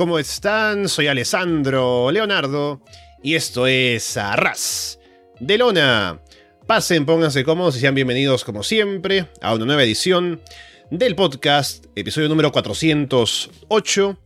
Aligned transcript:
¿cómo 0.00 0.18
están? 0.18 0.88
Soy 0.88 1.08
Alessandro 1.08 2.10
Leonardo 2.10 2.82
y 3.22 3.34
esto 3.34 3.66
es 3.66 4.16
Arras 4.16 4.98
de 5.40 5.58
Lona. 5.58 6.22
Pasen, 6.66 7.04
pónganse 7.04 7.44
cómodos 7.44 7.76
y 7.76 7.80
sean 7.80 7.94
bienvenidos 7.94 8.42
como 8.42 8.62
siempre 8.62 9.26
a 9.42 9.52
una 9.52 9.66
nueva 9.66 9.82
edición 9.84 10.40
del 10.90 11.14
podcast, 11.16 11.84
episodio 11.96 12.30
número 12.30 12.50
408. 12.50 14.18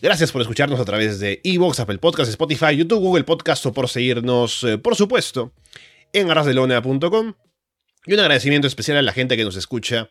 Gracias 0.00 0.32
por 0.32 0.40
escucharnos 0.40 0.80
a 0.80 0.86
través 0.86 1.20
de 1.20 1.42
Evox, 1.44 1.80
Apple 1.80 1.98
Podcasts, 1.98 2.30
Spotify, 2.30 2.74
YouTube, 2.74 3.00
Google 3.00 3.24
Podcast 3.24 3.66
o 3.66 3.74
por 3.74 3.90
seguirnos, 3.90 4.64
eh, 4.64 4.78
por 4.78 4.96
supuesto, 4.96 5.52
en 6.14 6.30
arrasdelona.com. 6.30 7.34
Y 8.06 8.14
un 8.14 8.20
agradecimiento 8.20 8.66
especial 8.66 8.96
a 8.96 9.02
la 9.02 9.12
gente 9.12 9.36
que 9.36 9.44
nos 9.44 9.56
escucha 9.56 10.08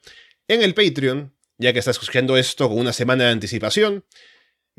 en 0.47 0.61
el 0.61 0.75
Patreon, 0.75 1.33
ya 1.57 1.73
que 1.73 1.79
está 1.79 1.89
escuchando 1.89 2.38
esto 2.38 2.69
con 2.69 2.77
una 2.77 2.94
semana 2.94 3.23
de 3.23 3.31
anticipación, 3.31 4.05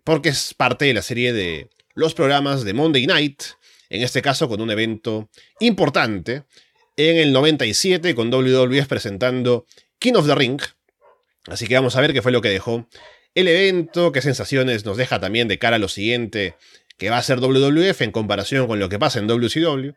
porque 0.04 0.30
es 0.30 0.54
parte 0.54 0.84
de 0.86 0.94
la 0.94 1.02
serie 1.02 1.32
de 1.32 1.68
los 1.94 2.14
programas 2.14 2.64
de 2.64 2.72
Monday 2.72 3.06
Night, 3.06 3.42
en 3.88 4.02
este 4.02 4.22
caso 4.22 4.48
con 4.48 4.60
un 4.60 4.70
evento 4.70 5.28
importante, 5.58 6.44
en 6.96 7.16
el 7.16 7.32
97 7.32 8.14
con 8.14 8.30
WWF 8.30 8.86
presentando 8.86 9.66
King 9.98 10.14
of 10.14 10.26
the 10.26 10.34
Ring. 10.34 10.60
Así 11.46 11.66
que 11.66 11.74
vamos 11.74 11.96
a 11.96 12.00
ver 12.00 12.12
qué 12.12 12.22
fue 12.22 12.32
lo 12.32 12.42
que 12.42 12.50
dejó 12.50 12.88
el 13.34 13.48
evento, 13.48 14.12
qué 14.12 14.22
sensaciones 14.22 14.84
nos 14.84 14.96
deja 14.96 15.20
también 15.20 15.48
de 15.48 15.58
cara 15.58 15.76
a 15.76 15.78
lo 15.78 15.88
siguiente 15.88 16.56
que 16.98 17.10
va 17.10 17.18
a 17.18 17.22
ser 17.22 17.40
WWF 17.40 18.02
en 18.02 18.12
comparación 18.12 18.66
con 18.66 18.78
lo 18.78 18.88
que 18.88 18.98
pasa 18.98 19.18
en 19.18 19.26
WCW. 19.26 19.92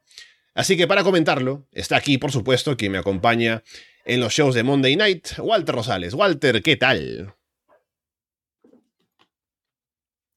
Así 0.55 0.77
que 0.77 0.87
para 0.87 1.03
comentarlo, 1.03 1.67
está 1.71 1.97
aquí, 1.97 2.17
por 2.17 2.31
supuesto, 2.31 2.77
quien 2.77 2.91
me 2.91 2.99
acompaña 2.99 3.63
en 4.05 4.19
los 4.19 4.33
shows 4.33 4.55
de 4.55 4.63
Monday 4.63 4.95
Night, 4.95 5.39
Walter 5.39 5.75
Rosales. 5.75 6.13
Walter, 6.13 6.61
¿qué 6.61 6.77
tal? 6.77 7.33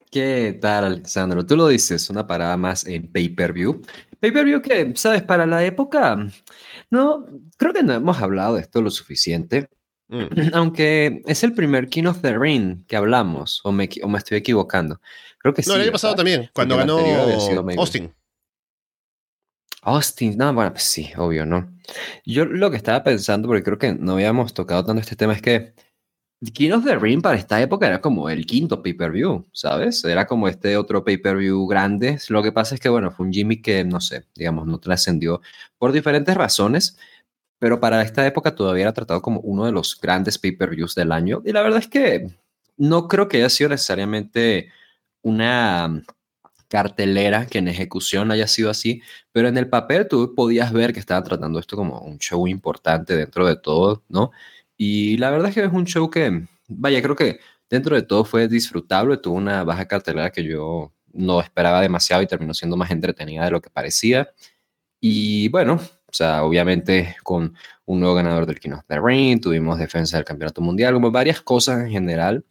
¿Qué 0.09 0.57
tal, 0.61 0.85
Alexandro? 0.85 1.45
Tú 1.45 1.57
lo 1.57 1.67
dices, 1.67 2.09
una 2.09 2.25
parada 2.25 2.55
más 2.55 2.85
en 2.85 3.11
pay-per-view. 3.11 3.81
Pay-per-view 4.19 4.61
que, 4.61 4.93
¿sabes? 4.95 5.21
Para 5.21 5.45
la 5.45 5.65
época, 5.65 6.17
no, 6.89 7.25
creo 7.57 7.73
que 7.73 7.83
no 7.83 7.93
hemos 7.93 8.17
hablado 8.21 8.55
de 8.55 8.61
esto 8.61 8.81
lo 8.81 8.89
suficiente. 8.89 9.69
Mm. 10.07 10.25
Aunque 10.53 11.21
es 11.25 11.43
el 11.43 11.53
primer 11.53 11.89
King 11.89 12.05
of 12.05 12.21
the 12.21 12.37
Ring 12.37 12.85
que 12.87 12.95
hablamos, 12.95 13.59
o 13.63 13.71
me, 13.71 13.89
o 14.01 14.07
me 14.07 14.17
estoy 14.17 14.37
equivocando. 14.37 15.01
Creo 15.39 15.53
que 15.53 15.63
sí. 15.63 15.69
No, 15.69 15.75
el 15.75 15.83
año 15.83 15.91
pasado 15.91 16.15
también, 16.15 16.49
cuando 16.53 16.77
ganó 16.77 16.99
Austin. 17.77 18.13
Austin, 19.81 20.37
no, 20.37 20.53
bueno, 20.53 20.71
pues 20.71 20.83
sí, 20.83 21.11
obvio, 21.17 21.45
¿no? 21.45 21.73
Yo 22.25 22.45
lo 22.45 22.71
que 22.71 22.77
estaba 22.77 23.03
pensando, 23.03 23.47
porque 23.47 23.63
creo 23.63 23.77
que 23.77 23.93
no 23.93 24.13
habíamos 24.13 24.53
tocado 24.53 24.83
tanto 24.83 25.01
este 25.01 25.15
tema, 25.15 25.33
es 25.33 25.41
que 25.41 25.73
King 26.53 26.71
of 26.71 26.85
the 26.85 26.95
Ring 26.97 27.21
para 27.21 27.35
esta 27.35 27.59
época 27.61 27.87
era 27.87 27.99
como 27.99 28.29
el 28.29 28.45
quinto 28.45 28.83
pay-per-view, 28.83 29.47
¿sabes? 29.51 30.03
Era 30.03 30.27
como 30.27 30.47
este 30.47 30.77
otro 30.77 31.03
pay-per-view 31.03 31.65
grande. 31.67 32.19
Lo 32.29 32.43
que 32.43 32.51
pasa 32.51 32.75
es 32.75 32.81
que, 32.81 32.89
bueno, 32.89 33.09
fue 33.11 33.25
un 33.25 33.33
Jimmy 33.33 33.61
que, 33.61 33.83
no 33.83 33.99
sé, 33.99 34.25
digamos, 34.35 34.67
no 34.67 34.79
trascendió 34.79 35.41
por 35.79 35.91
diferentes 35.91 36.35
razones, 36.35 36.97
pero 37.59 37.79
para 37.79 38.03
esta 38.03 38.25
época 38.27 38.53
todavía 38.53 38.83
era 38.83 38.93
tratado 38.93 39.21
como 39.21 39.39
uno 39.41 39.65
de 39.65 39.71
los 39.71 39.99
grandes 39.99 40.37
pay-per-views 40.37 40.93
del 40.93 41.11
año. 41.11 41.41
Y 41.43 41.51
la 41.53 41.63
verdad 41.63 41.79
es 41.79 41.87
que 41.87 42.27
no 42.77 43.07
creo 43.07 43.27
que 43.27 43.37
haya 43.37 43.49
sido 43.49 43.71
necesariamente 43.71 44.71
una 45.23 46.03
cartelera 46.67 47.47
que 47.47 47.59
en 47.59 47.67
ejecución 47.67 48.29
haya 48.31 48.47
sido 48.47 48.69
así, 48.69 49.01
pero 49.31 49.47
en 49.47 49.57
el 49.57 49.69
papel 49.69 50.07
tú 50.07 50.35
podías 50.35 50.71
ver 50.71 50.93
que 50.93 50.99
estaban 50.99 51.23
tratando 51.23 51.59
esto 51.59 51.75
como 51.75 51.99
un 52.01 52.19
show 52.19 52.47
importante 52.47 53.15
dentro 53.15 53.47
de 53.47 53.55
todo, 53.55 54.03
¿no? 54.09 54.31
Y 54.77 55.17
la 55.17 55.31
verdad 55.31 55.49
es 55.49 55.55
que 55.55 55.63
es 55.63 55.73
un 55.73 55.85
show 55.85 56.09
que, 56.09 56.47
vaya, 56.67 57.01
creo 57.01 57.15
que 57.15 57.39
dentro 57.69 57.95
de 57.95 58.03
todo 58.03 58.23
fue 58.23 58.47
disfrutable, 58.47 59.17
tuvo 59.17 59.35
una 59.35 59.63
baja 59.63 59.87
cartelera 59.87 60.31
que 60.31 60.43
yo 60.43 60.93
no 61.13 61.41
esperaba 61.41 61.81
demasiado 61.81 62.21
y 62.21 62.27
terminó 62.27 62.53
siendo 62.53 62.77
más 62.77 62.91
entretenida 62.91 63.45
de 63.45 63.51
lo 63.51 63.61
que 63.61 63.69
parecía. 63.69 64.29
Y 64.99 65.49
bueno, 65.49 65.75
o 65.75 66.13
sea, 66.13 66.43
obviamente 66.43 67.15
con 67.23 67.55
un 67.85 67.99
nuevo 67.99 68.15
ganador 68.15 68.45
del 68.45 68.59
King 68.59 68.71
of 68.71 68.85
the 68.87 68.99
Ring, 68.99 69.41
tuvimos 69.41 69.79
defensa 69.79 70.17
del 70.17 70.25
Campeonato 70.25 70.61
Mundial, 70.61 70.93
como 70.93 71.11
varias 71.11 71.41
cosas 71.41 71.81
en 71.81 71.89
general 71.91 72.45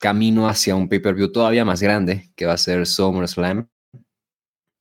camino 0.00 0.48
hacia 0.48 0.74
un 0.74 0.88
pay-per-view 0.88 1.30
todavía 1.30 1.64
más 1.64 1.82
grande, 1.82 2.32
que 2.34 2.46
va 2.46 2.54
a 2.54 2.58
ser 2.58 2.86
SummerSlam. 2.86 3.68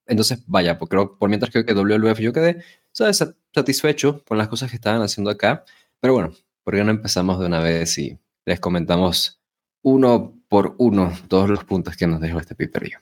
Entonces, 0.07 0.43
vaya, 0.47 0.79
pues 0.79 0.89
creo, 0.89 1.17
por 1.17 1.29
mientras 1.29 1.51
creo 1.51 1.65
que 1.65 1.73
WWF 1.73 2.19
yo 2.19 2.33
quedé 2.33 2.63
¿sabes? 2.91 3.23
satisfecho 3.53 4.23
con 4.25 4.37
las 4.37 4.47
cosas 4.47 4.69
que 4.69 4.77
estaban 4.77 5.01
haciendo 5.01 5.29
acá. 5.29 5.65
Pero 5.99 6.13
bueno, 6.13 6.33
¿por 6.63 6.75
qué 6.75 6.83
no 6.83 6.91
empezamos 6.91 7.39
de 7.39 7.45
una 7.45 7.59
vez 7.59 7.97
y 7.97 8.19
les 8.45 8.59
comentamos 8.59 9.41
uno 9.81 10.35
por 10.47 10.75
uno 10.77 11.17
todos 11.27 11.49
los 11.49 11.63
puntos 11.63 11.95
que 11.95 12.07
nos 12.07 12.21
dejó 12.21 12.39
este 12.39 12.55
pay-per-view? 12.55 12.99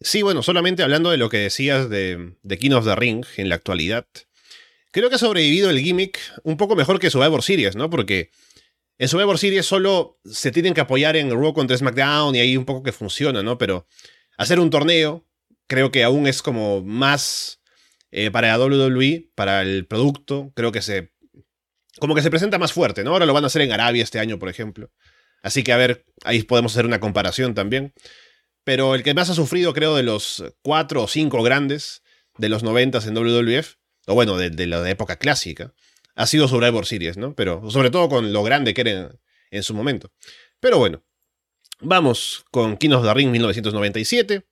Sí, 0.00 0.22
bueno, 0.22 0.42
solamente 0.42 0.82
hablando 0.82 1.10
de 1.10 1.16
lo 1.16 1.28
que 1.28 1.38
decías 1.38 1.88
de, 1.88 2.36
de 2.42 2.58
King 2.58 2.72
of 2.72 2.84
the 2.84 2.96
Ring 2.96 3.24
en 3.36 3.48
la 3.48 3.54
actualidad, 3.54 4.06
creo 4.90 5.08
que 5.08 5.16
ha 5.16 5.18
sobrevivido 5.18 5.70
el 5.70 5.80
gimmick 5.80 6.18
un 6.42 6.56
poco 6.56 6.74
mejor 6.74 6.98
que 6.98 7.10
Survivor 7.10 7.42
Series, 7.42 7.76
¿no? 7.76 7.90
Porque 7.90 8.30
en 8.98 9.08
Survivor 9.08 9.38
Series 9.38 9.66
solo 9.66 10.20
se 10.24 10.50
tienen 10.50 10.74
que 10.74 10.80
apoyar 10.80 11.16
en 11.16 11.30
Raw 11.30 11.52
contra 11.54 11.76
SmackDown 11.76 12.34
y 12.34 12.40
ahí 12.40 12.56
un 12.56 12.64
poco 12.64 12.82
que 12.82 12.92
funciona, 12.92 13.42
¿no? 13.42 13.58
Pero 13.58 13.86
hacer 14.36 14.58
un 14.58 14.70
torneo 14.70 15.26
creo 15.66 15.90
que 15.90 16.04
aún 16.04 16.26
es 16.26 16.42
como 16.42 16.82
más 16.82 17.60
eh, 18.10 18.30
para 18.30 18.58
WWE, 18.58 19.30
para 19.34 19.62
el 19.62 19.86
producto, 19.86 20.52
creo 20.54 20.70
que 20.70 20.82
se... 20.82 21.11
Como 21.98 22.14
que 22.14 22.22
se 22.22 22.30
presenta 22.30 22.58
más 22.58 22.72
fuerte, 22.72 23.04
¿no? 23.04 23.12
Ahora 23.12 23.26
lo 23.26 23.34
van 23.34 23.44
a 23.44 23.48
hacer 23.48 23.62
en 23.62 23.72
Arabia 23.72 24.02
este 24.02 24.18
año, 24.18 24.38
por 24.38 24.48
ejemplo. 24.48 24.90
Así 25.42 25.62
que 25.62 25.72
a 25.72 25.76
ver, 25.76 26.04
ahí 26.24 26.42
podemos 26.42 26.72
hacer 26.72 26.86
una 26.86 27.00
comparación 27.00 27.54
también. 27.54 27.92
Pero 28.64 28.94
el 28.94 29.02
que 29.02 29.14
más 29.14 29.28
ha 29.28 29.34
sufrido, 29.34 29.74
creo, 29.74 29.96
de 29.96 30.02
los 30.02 30.44
cuatro 30.62 31.02
o 31.02 31.08
cinco 31.08 31.42
grandes 31.42 32.02
de 32.38 32.48
los 32.48 32.62
noventas 32.62 33.06
en 33.06 33.14
WWF, 33.14 33.74
o 34.06 34.14
bueno, 34.14 34.36
de, 34.36 34.66
la 34.66 34.88
época 34.88 35.16
clásica, 35.16 35.74
ha 36.14 36.26
sido 36.26 36.48
Survivor 36.48 36.86
Series, 36.86 37.16
¿no? 37.16 37.34
Pero 37.34 37.70
sobre 37.70 37.90
todo 37.90 38.08
con 38.08 38.32
lo 38.32 38.42
grande 38.42 38.74
que 38.74 38.82
era 38.82 39.12
en, 39.50 39.62
su 39.62 39.74
momento. 39.74 40.12
Pero 40.60 40.78
bueno, 40.78 41.02
vamos 41.80 42.44
con 42.50 42.76
King 42.76 42.90
of 42.90 43.04
the 43.04 43.14
Ring 43.14 43.30
1997. 43.30 44.44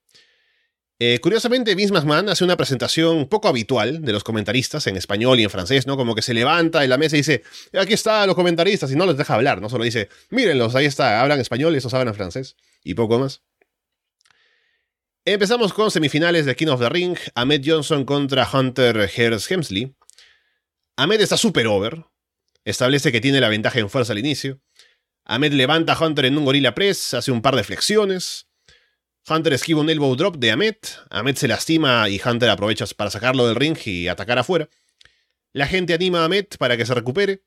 Eh, 1.02 1.18
curiosamente, 1.18 1.74
Vince 1.74 1.94
McMahon 1.94 2.28
hace 2.28 2.44
una 2.44 2.58
presentación 2.58 3.26
poco 3.26 3.48
habitual 3.48 4.02
de 4.02 4.12
los 4.12 4.22
comentaristas 4.22 4.86
en 4.86 4.98
español 4.98 5.40
y 5.40 5.44
en 5.44 5.48
francés, 5.48 5.86
¿no? 5.86 5.96
Como 5.96 6.14
que 6.14 6.20
se 6.20 6.34
levanta 6.34 6.80
de 6.80 6.88
la 6.88 6.98
mesa 6.98 7.16
y 7.16 7.20
dice, 7.20 7.42
aquí 7.72 7.94
están 7.94 8.26
los 8.26 8.36
comentaristas, 8.36 8.92
y 8.92 8.96
no 8.96 9.06
los 9.06 9.16
deja 9.16 9.34
hablar, 9.34 9.62
¿no? 9.62 9.70
Solo 9.70 9.84
dice, 9.84 10.10
mírenlos, 10.28 10.74
ahí 10.74 10.84
está, 10.84 11.22
hablan 11.22 11.40
español 11.40 11.72
y 11.72 11.78
esos 11.78 11.94
hablan 11.94 12.14
francés, 12.14 12.54
y 12.84 12.92
poco 12.92 13.18
más. 13.18 13.40
Empezamos 15.24 15.72
con 15.72 15.90
semifinales 15.90 16.44
de 16.44 16.54
King 16.54 16.66
of 16.66 16.80
the 16.80 16.90
Ring, 16.90 17.16
Ahmed 17.34 17.62
Johnson 17.64 18.04
contra 18.04 18.46
Hunter 18.52 19.08
Hearst 19.08 19.50
Hemsley. 19.50 19.94
Ahmed 20.96 21.22
está 21.22 21.38
súper 21.38 21.66
over. 21.66 22.04
Establece 22.66 23.10
que 23.10 23.22
tiene 23.22 23.40
la 23.40 23.48
ventaja 23.48 23.78
en 23.78 23.88
fuerza 23.88 24.12
al 24.12 24.18
inicio. 24.18 24.60
Ahmed 25.24 25.54
levanta 25.54 25.94
a 25.94 25.98
Hunter 25.98 26.26
en 26.26 26.36
un 26.36 26.44
gorila 26.44 26.74
press, 26.74 27.14
hace 27.14 27.32
un 27.32 27.40
par 27.40 27.56
de 27.56 27.64
flexiones. 27.64 28.49
Hunter 29.30 29.52
esquiva 29.52 29.80
un 29.80 29.88
elbow 29.88 30.16
drop 30.16 30.36
de 30.36 30.50
Ahmed. 30.50 30.76
Ahmed 31.08 31.36
se 31.36 31.46
lastima 31.46 32.08
y 32.08 32.20
Hunter 32.22 32.50
aprovecha 32.50 32.84
para 32.96 33.10
sacarlo 33.10 33.46
del 33.46 33.54
ring 33.54 33.78
y 33.84 34.08
atacar 34.08 34.38
afuera. 34.38 34.68
La 35.52 35.66
gente 35.66 35.94
anima 35.94 36.22
a 36.22 36.24
Ahmed 36.24 36.46
para 36.58 36.76
que 36.76 36.84
se 36.84 36.94
recupere. 36.94 37.44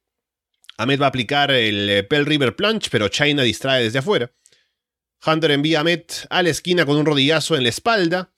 Ahmed 0.77 1.01
va 1.01 1.06
a 1.06 1.09
aplicar 1.09 1.51
el 1.51 1.89
eh, 1.89 2.03
Pell 2.03 2.25
River 2.25 2.56
Plunge, 2.56 2.89
pero 2.89 3.09
China 3.09 3.44
distrae 3.44 3.83
desde 3.83 4.00
afuera. 4.00 4.31
Hunter 5.25 5.51
envía 5.51 5.80
a 5.80 5.81
Ahmed 5.81 6.03
a 6.30 6.41
la 6.41 6.50
esquina 6.50 6.85
con 6.85 6.97
un 6.97 7.06
rodillazo 7.06 7.56
en 7.56 7.63
la 7.63 7.69
espalda 7.69 8.33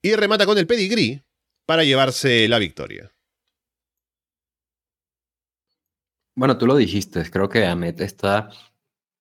y 0.00 0.14
remata 0.14 0.46
con 0.46 0.58
el 0.58 0.66
pedigree 0.66 1.24
para 1.66 1.84
llevarse 1.84 2.48
la 2.48 2.58
victoria. 2.58 3.12
Bueno, 6.36 6.58
tú 6.58 6.66
lo 6.66 6.76
dijiste, 6.76 7.30
creo 7.30 7.48
que 7.48 7.64
Ahmed 7.64 8.00
está 8.00 8.50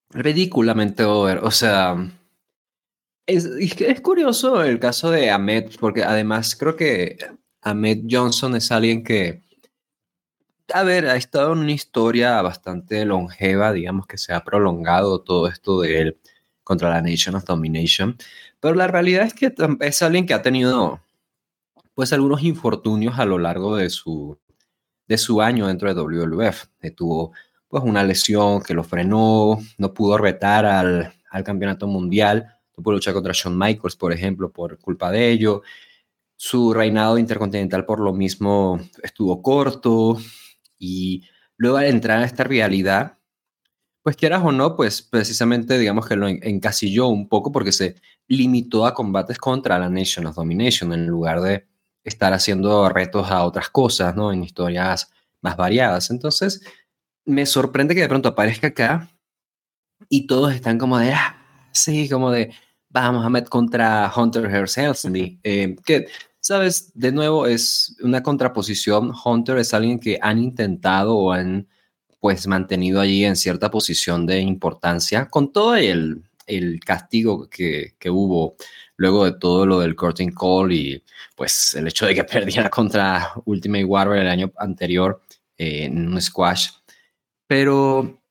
ridículamente 0.10 1.04
over. 1.04 1.40
O 1.44 1.52
sea, 1.52 1.96
es, 3.26 3.46
es 3.46 4.02
curioso 4.02 4.64
el 4.64 4.80
caso 4.80 5.12
de 5.12 5.30
Ahmed, 5.30 5.72
porque 5.80 6.04
además 6.04 6.56
creo 6.56 6.76
que 6.76 7.18
Ahmed 7.62 8.04
Johnson 8.10 8.56
es 8.56 8.72
alguien 8.72 9.04
que, 9.04 9.42
a 10.74 10.84
ver, 10.84 11.08
ha 11.08 11.16
estado 11.16 11.54
en 11.54 11.60
una 11.60 11.72
historia 11.72 12.42
bastante 12.42 13.06
longeva, 13.06 13.72
digamos 13.72 14.08
que 14.08 14.18
se 14.18 14.34
ha 14.34 14.44
prolongado 14.44 15.22
todo 15.22 15.48
esto 15.48 15.82
de 15.82 16.02
él 16.02 16.20
contra 16.64 16.90
la 16.90 17.02
Nation 17.02 17.36
of 17.36 17.46
Domination, 17.46 18.18
pero 18.60 18.76
la 18.76 18.88
realidad 18.88 19.26
es 19.26 19.34
que 19.34 19.54
es 19.82 20.02
alguien 20.02 20.26
que 20.26 20.34
ha 20.34 20.42
tenido 20.42 21.02
pues 21.94 22.14
algunos 22.14 22.44
infortunios 22.44 23.20
a 23.20 23.26
lo 23.26 23.38
largo 23.38 23.76
de 23.78 23.90
su 23.90 24.38
de 25.08 25.18
su 25.18 25.42
año 25.42 25.68
dentro 25.68 25.94
de 25.94 26.02
WWF. 26.02 26.66
Tuvo 26.96 27.34
pues 27.68 27.84
una 27.84 28.04
lesión 28.04 28.62
que 28.62 28.74
lo 28.74 28.84
frenó, 28.84 29.60
no 29.78 29.94
pudo 29.94 30.18
retar 30.18 30.66
al, 30.66 31.14
al 31.30 31.44
campeonato 31.44 31.88
mundial, 31.88 32.56
no 32.78 32.92
luchar 32.92 33.14
contra 33.14 33.34
Shawn 33.34 33.58
Michaels, 33.58 33.96
por 33.96 34.14
ejemplo, 34.14 34.52
por 34.52 34.80
culpa 34.80 35.12
de 35.12 35.30
ello. 35.30 35.62
Su 36.36 36.74
reinado 36.74 37.18
intercontinental 37.18 37.86
por 37.86 38.00
lo 38.00 38.14
mismo 38.14 38.80
estuvo 39.02 39.42
corto 39.42 40.18
y 40.78 41.24
luego 41.58 41.78
al 41.78 41.86
entrar 41.86 42.20
a 42.20 42.26
esta 42.26 42.44
realidad, 42.44 43.18
pues 44.02 44.18
quieras 44.18 44.42
o 44.44 44.52
no, 44.52 44.76
pues 44.76 45.02
precisamente 45.02 45.78
digamos 45.78 46.08
que 46.08 46.16
lo 46.16 46.28
encasilló 46.28 47.08
un 47.08 47.30
poco 47.30 47.52
porque 47.52 47.72
se 47.72 47.96
limitó 48.28 48.86
a 48.86 48.94
combates 48.94 49.38
contra 49.38 49.80
la 49.80 49.90
Nation 49.90 50.26
of 50.26 50.36
Domination 50.36 50.92
en 50.94 51.08
lugar 51.08 51.42
de 51.42 51.68
estar 52.04 52.34
haciendo 52.34 52.90
retos 52.90 53.32
a 53.32 53.46
otras 53.46 53.70
cosas, 53.70 54.16
¿no? 54.16 54.34
En 54.34 54.44
historias 54.44 55.10
más 55.42 55.56
variadas. 55.56 56.10
Entonces, 56.10 56.62
me 57.26 57.46
sorprende 57.46 57.96
que 57.96 58.02
de 58.02 58.10
pronto 58.10 58.30
aparezca 58.30 58.68
acá 58.68 59.10
y 60.10 60.28
todos 60.28 60.54
están 60.54 60.78
como 60.78 60.98
de, 60.98 61.14
ah, 61.14 61.43
sí, 61.74 62.08
como 62.10 62.32
de, 62.32 62.54
vamos 62.90 63.26
a 63.26 63.30
meter 63.30 63.50
contra 63.50 64.12
Hunter 64.16 64.50
Hearst. 64.50 64.78
Eh, 65.44 65.76
que, 65.86 66.08
sabes, 66.40 66.92
de 66.94 67.12
nuevo 67.12 67.48
es 67.48 67.96
una 68.02 68.24
contraposición. 68.24 69.12
Hunter 69.26 69.58
es 69.58 69.74
alguien 69.74 70.00
que 70.00 70.20
han 70.22 70.40
intentado 70.40 71.16
o 71.16 71.32
han 71.32 71.68
pues 72.20 72.48
mantenido 72.48 73.02
allí 73.02 73.26
en 73.26 73.36
cierta 73.36 73.70
posición 73.70 74.26
de 74.26 74.40
importancia 74.40 75.28
con 75.28 75.52
todo 75.52 75.76
el, 75.76 76.24
el 76.48 76.80
castigo 76.80 77.50
que, 77.50 77.96
que, 78.00 78.10
hubo 78.10 78.56
luego 78.96 79.26
de 79.26 79.34
todo 79.34 79.66
lo 79.66 79.80
del 79.82 79.96
curtain 79.96 80.32
call 80.32 80.72
y 80.72 81.04
pues 81.36 81.74
el 81.76 81.88
hecho 81.88 82.06
de 82.06 82.16
que 82.16 82.24
perdiera 82.24 82.70
contra 82.70 83.34
Ultimate 83.44 83.84
Warrior 83.84 84.18
el 84.20 84.30
año 84.30 84.54
anterior 84.58 85.22
eh, 85.58 85.86
en 85.86 86.08
un 86.08 86.22
squash. 86.22 86.70
Pero 87.46 88.23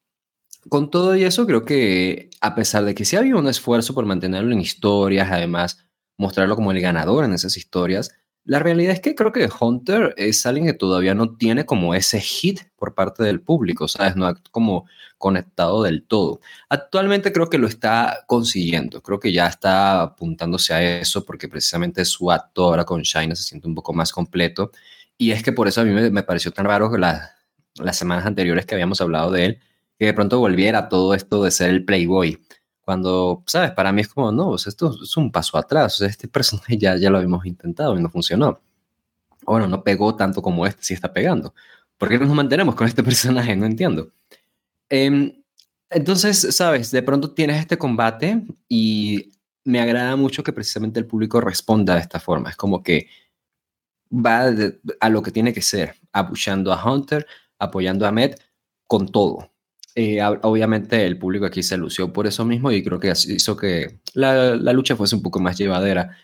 con 0.69 0.91
todo 0.91 1.17
y 1.17 1.25
eso, 1.25 1.47
creo 1.47 1.65
que 1.65 2.31
a 2.41 2.55
pesar 2.55 2.85
de 2.85 2.95
que 2.95 3.05
sí 3.05 3.17
había 3.17 3.37
un 3.37 3.49
esfuerzo 3.49 3.95
por 3.95 4.07
mantenerlo 4.07 4.53
en 4.53 4.61
historias, 4.61 5.31
además 5.31 5.85
mostrarlo 6.19 6.57
como 6.57 6.73
el 6.73 6.81
ganador 6.81 7.25
en 7.25 7.33
esas 7.33 7.57
historias, 7.57 8.13
la 8.45 8.59
realidad 8.59 8.95
es 8.95 9.01
que 9.01 9.15
creo 9.15 9.31
que 9.33 9.49
Hunter 9.61 10.15
es 10.17 10.45
alguien 10.47 10.67
que 10.67 10.75
todavía 10.75 11.15
no 11.15 11.37
tiene 11.37 11.65
como 11.65 11.95
ese 11.95 12.21
hit 12.21 12.61
por 12.77 12.95
parte 12.95 13.23
del 13.23 13.41
público, 13.41 13.87
¿sabes? 13.87 14.17
No 14.17 14.27
ha 14.27 14.35
como 14.51 14.87
conectado 15.17 15.85
del 15.85 16.05
todo. 16.05 16.41
Actualmente 16.69 17.33
creo 17.33 17.49
que 17.49 17.59
lo 17.59 17.69
está 17.69 18.25
consiguiendo, 18.27 19.01
creo 19.03 19.21
que 19.21 19.33
ya 19.33 19.47
está 19.47 20.03
apuntándose 20.03 20.75
a 20.75 21.01
eso 21.01 21.25
porque 21.25 21.49
precisamente 21.49 22.05
su 22.05 22.33
acto 22.33 22.65
ahora 22.65 22.85
con 22.85 23.03
China 23.03 23.37
se 23.37 23.45
siente 23.45 23.69
un 23.69 23.75
poco 23.77 23.93
más 23.93 24.11
completo 24.13 24.73
y 25.17 25.31
es 25.31 25.43
que 25.45 25.53
por 25.53 25.69
eso 25.69 25.83
a 25.83 25.85
mí 25.85 26.11
me, 26.11 26.23
pareció 26.25 26.51
tan 26.51 26.67
raro 26.67 26.91
que 26.91 26.99
las 26.99 27.97
semanas 27.97 28.27
anteriores 28.27 28.67
que 28.67 28.75
habíamos 28.75 29.01
hablado 29.01 29.31
de 29.31 29.45
él, 29.45 29.61
de 30.07 30.15
pronto 30.15 30.39
volviera 30.39 30.89
todo 30.89 31.15
esto 31.15 31.43
de 31.45 31.51
ser 31.51 31.71
el 31.71 31.85
playboy 31.85 32.41
cuando, 32.83 33.45
¿sabes? 33.47 33.71
Para 33.73 33.93
mí 33.93 34.03
es 34.03 34.09
como, 34.09 34.33
no, 34.33 34.57
esto 34.57 34.99
es 35.03 35.17
un 35.17 35.31
paso 35.31 35.57
atrás. 35.57 36.01
O 36.01 36.05
este 36.05 36.29
personaje 36.29 36.77
ya, 36.77 36.97
ya 36.97 37.11
lo 37.11 37.19
habíamos 37.19 37.47
intentado 37.47 37.97
y 37.97 38.03
no 38.03 38.11
funcionó. 38.11 38.61
bueno, 39.47 39.67
no 39.69 39.83
pegó 39.85 40.15
tanto 40.17 40.43
como 40.43 40.67
este, 40.67 40.85
sí 40.85 40.95
está 40.95 41.13
pegando. 41.13 41.55
¿Por 41.99 42.09
qué 42.09 42.19
nos 42.19 42.29
mantenemos 42.29 42.75
con 42.75 42.87
este 42.87 43.03
personaje? 43.05 43.57
No 43.57 43.67
entiendo. 43.67 44.13
Em, 44.89 45.33
entonces, 45.91 46.55
¿sabes? 46.57 46.91
De 46.91 47.03
pronto 47.03 47.33
tienes 47.33 47.61
este 47.61 47.79
combate 47.79 48.43
y 48.69 49.33
me 49.65 49.81
agrada 49.81 50.17
mucho 50.17 50.43
que 50.43 50.53
precisamente 50.53 50.99
el 50.99 51.07
público 51.07 51.41
responda 51.41 51.95
de 51.95 52.01
esta 52.01 52.19
forma. 52.19 52.51
Es 52.51 52.57
como 52.57 52.83
que 52.83 53.09
va 54.13 54.51
a 55.01 55.09
lo 55.09 55.23
que 55.23 55.31
tiene 55.31 55.53
que 55.53 55.63
ser, 55.63 55.95
apoyando 56.13 56.73
a 56.73 56.85
Hunter, 56.85 57.27
apoyando 57.59 58.07
a 58.07 58.13
Med 58.13 58.35
con 58.87 59.09
todo. 59.09 59.52
Eh, 59.95 60.23
obviamente 60.43 61.05
el 61.05 61.19
público 61.19 61.45
aquí 61.45 61.63
se 61.63 61.77
lució 61.77 62.13
por 62.13 62.27
eso 62.27 62.47
mismo 62.47 62.73
y 62.73 62.83
creo 62.83 62.99
que 62.99 63.13
hizo 63.29 63.57
que 63.57 64.01
la, 64.15 64.55
lucha 64.55 64.97
fuese 64.97 65.17
un 65.17 65.23
poco 65.23 65.41
más 65.41 65.59
llevadera. 65.59 66.17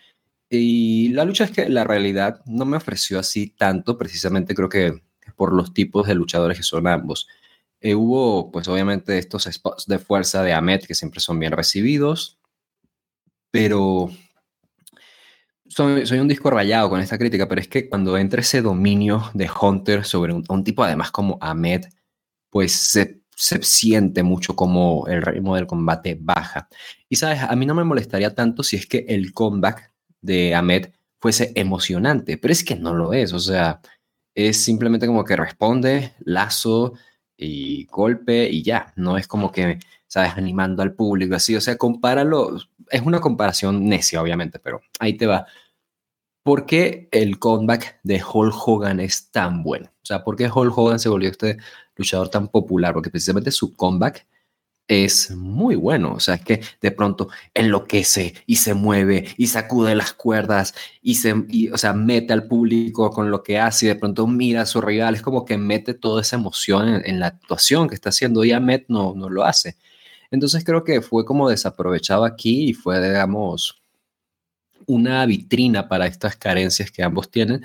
Y 0.49 1.09
la 1.09 1.25
lucha 1.25 1.43
es 1.43 1.51
que 1.51 1.69
la 1.69 1.83
realidad 1.83 2.41
no 2.45 2.65
me 2.65 2.77
ofreció 2.77 3.19
así 3.19 3.51
tanto, 3.51 3.97
precisamente 3.97 4.55
creo 4.55 4.69
que 4.69 5.03
por 5.35 5.53
los 5.53 5.73
tipos 5.73 6.07
de 6.07 6.15
luchadores 6.15 6.57
que 6.57 6.63
son 6.63 6.87
ambos. 6.87 7.27
Eh, 7.81 7.95
hubo, 7.95 8.51
pues 8.51 8.67
obviamente, 8.67 9.17
estos 9.19 9.43
spots 9.43 9.85
de 9.85 9.99
fuerza 9.99 10.43
de 10.43 10.53
Ahmed 10.53 10.81
que 10.81 10.95
siempre 10.95 11.19
son 11.21 11.39
bien 11.39 11.51
recibidos, 11.51 12.39
pero 13.51 14.09
soy, 15.67 16.05
soy, 16.07 16.19
un 16.19 16.27
disco 16.27 16.49
rayado 16.49 16.89
con 16.89 16.99
esta 16.99 17.17
crítica, 17.17 17.47
pero 17.47 17.61
es 17.61 17.67
que 17.67 17.87
cuando 17.87 18.17
entra 18.17 18.41
ese 18.41 18.61
dominio 18.61 19.29
de 19.33 19.49
Hunter 19.49 20.03
sobre 20.03 20.33
un, 20.33 20.43
un 20.49 20.63
tipo 20.63 20.83
además 20.83 21.11
como 21.11 21.37
Ahmed, 21.41 21.85
pues 22.49 22.73
se 22.73 23.18
se 23.39 23.63
siente 23.63 24.21
mucho 24.21 24.53
como 24.53 25.07
el 25.07 25.21
ritmo 25.21 25.55
del 25.55 25.65
combate 25.65 26.17
baja. 26.19 26.67
Y 27.07 27.15
sabes, 27.15 27.41
a 27.41 27.55
mí 27.55 27.65
no 27.65 27.73
me 27.73 27.85
molestaría 27.85 28.35
tanto 28.35 28.63
si 28.63 28.75
es 28.75 28.85
que 28.85 29.05
el 29.07 29.33
comeback 29.33 29.93
de 30.19 30.53
Ahmed 30.53 30.89
fuese 31.21 31.53
emocionante, 31.55 32.37
pero 32.37 32.51
es 32.51 32.65
que 32.65 32.75
no 32.75 32.93
lo 32.93 33.13
es, 33.13 33.31
o 33.31 33.39
sea, 33.39 33.79
es 34.35 34.61
simplemente 34.61 35.07
como 35.07 35.23
que 35.23 35.37
responde, 35.37 36.13
lazo 36.19 36.95
y 37.37 37.85
golpe 37.85 38.49
y 38.49 38.61
ya, 38.61 38.91
no 38.97 39.17
es 39.17 39.25
como 39.25 39.53
que, 39.53 39.79
sabes, 40.05 40.33
animando 40.35 40.83
al 40.83 40.93
público 40.93 41.35
así, 41.35 41.55
o 41.55 41.61
sea, 41.61 41.77
compáralo, 41.77 42.57
es 42.89 43.01
una 43.01 43.21
comparación 43.21 43.87
necia, 43.87 44.21
obviamente, 44.21 44.59
pero 44.59 44.81
ahí 44.99 45.15
te 45.15 45.27
va. 45.27 45.45
¿Por 46.43 46.65
qué 46.65 47.09
el 47.11 47.37
comeback 47.39 47.99
de 48.03 48.21
Hulk 48.23 48.53
Hogan 48.65 48.99
es 48.99 49.29
tan 49.31 49.63
bueno? 49.63 49.87
O 49.87 50.05
sea, 50.05 50.23
¿por 50.23 50.35
qué 50.35 50.49
Hulk 50.49 50.77
Hogan 50.77 50.99
se 50.99 51.09
volvió 51.09 51.29
este 51.29 51.57
luchador 51.95 52.29
tan 52.29 52.47
popular, 52.47 52.93
porque 52.93 53.09
precisamente 53.09 53.51
su 53.51 53.75
comeback 53.75 54.25
es 54.89 55.31
muy 55.31 55.75
bueno. 55.75 56.13
O 56.13 56.19
sea, 56.19 56.35
es 56.35 56.41
que 56.43 56.61
de 56.81 56.91
pronto 56.91 57.29
enloquece 57.53 58.33
y 58.47 58.57
se 58.57 58.73
mueve 58.73 59.27
y 59.37 59.47
sacude 59.47 59.95
las 59.95 60.13
cuerdas 60.13 60.73
y 61.01 61.15
se, 61.15 61.33
o 61.71 61.77
sea, 61.77 61.93
mete 61.93 62.33
al 62.33 62.47
público 62.47 63.11
con 63.11 63.29
lo 63.31 63.43
que 63.43 63.59
hace 63.59 63.85
y 63.85 63.89
de 63.89 63.95
pronto 63.95 64.27
mira 64.27 64.63
a 64.63 64.65
su 64.65 64.81
rival. 64.81 65.15
Es 65.15 65.21
como 65.21 65.45
que 65.45 65.57
mete 65.57 65.93
toda 65.93 66.21
esa 66.21 66.37
emoción 66.37 67.01
en, 67.05 67.19
la 67.19 67.27
actuación 67.27 67.87
que 67.87 67.95
está 67.95 68.09
haciendo 68.09 68.43
y 68.43 68.51
Ahmed 68.51 68.83
no, 68.87 69.13
no 69.15 69.29
lo 69.29 69.43
hace. 69.45 69.77
Entonces 70.31 70.63
creo 70.65 70.83
que 70.83 71.01
fue 71.01 71.25
como 71.25 71.49
desaprovechado 71.49 72.25
aquí 72.25 72.69
y 72.69 72.73
fue, 72.73 73.01
digamos, 73.05 73.78
una 74.89 75.25
vitrina 75.27 75.87
para 75.87 76.07
estas 76.07 76.35
carencias 76.35 76.91
que 76.91 77.03
ambos 77.03 77.29
tienen, 77.29 77.63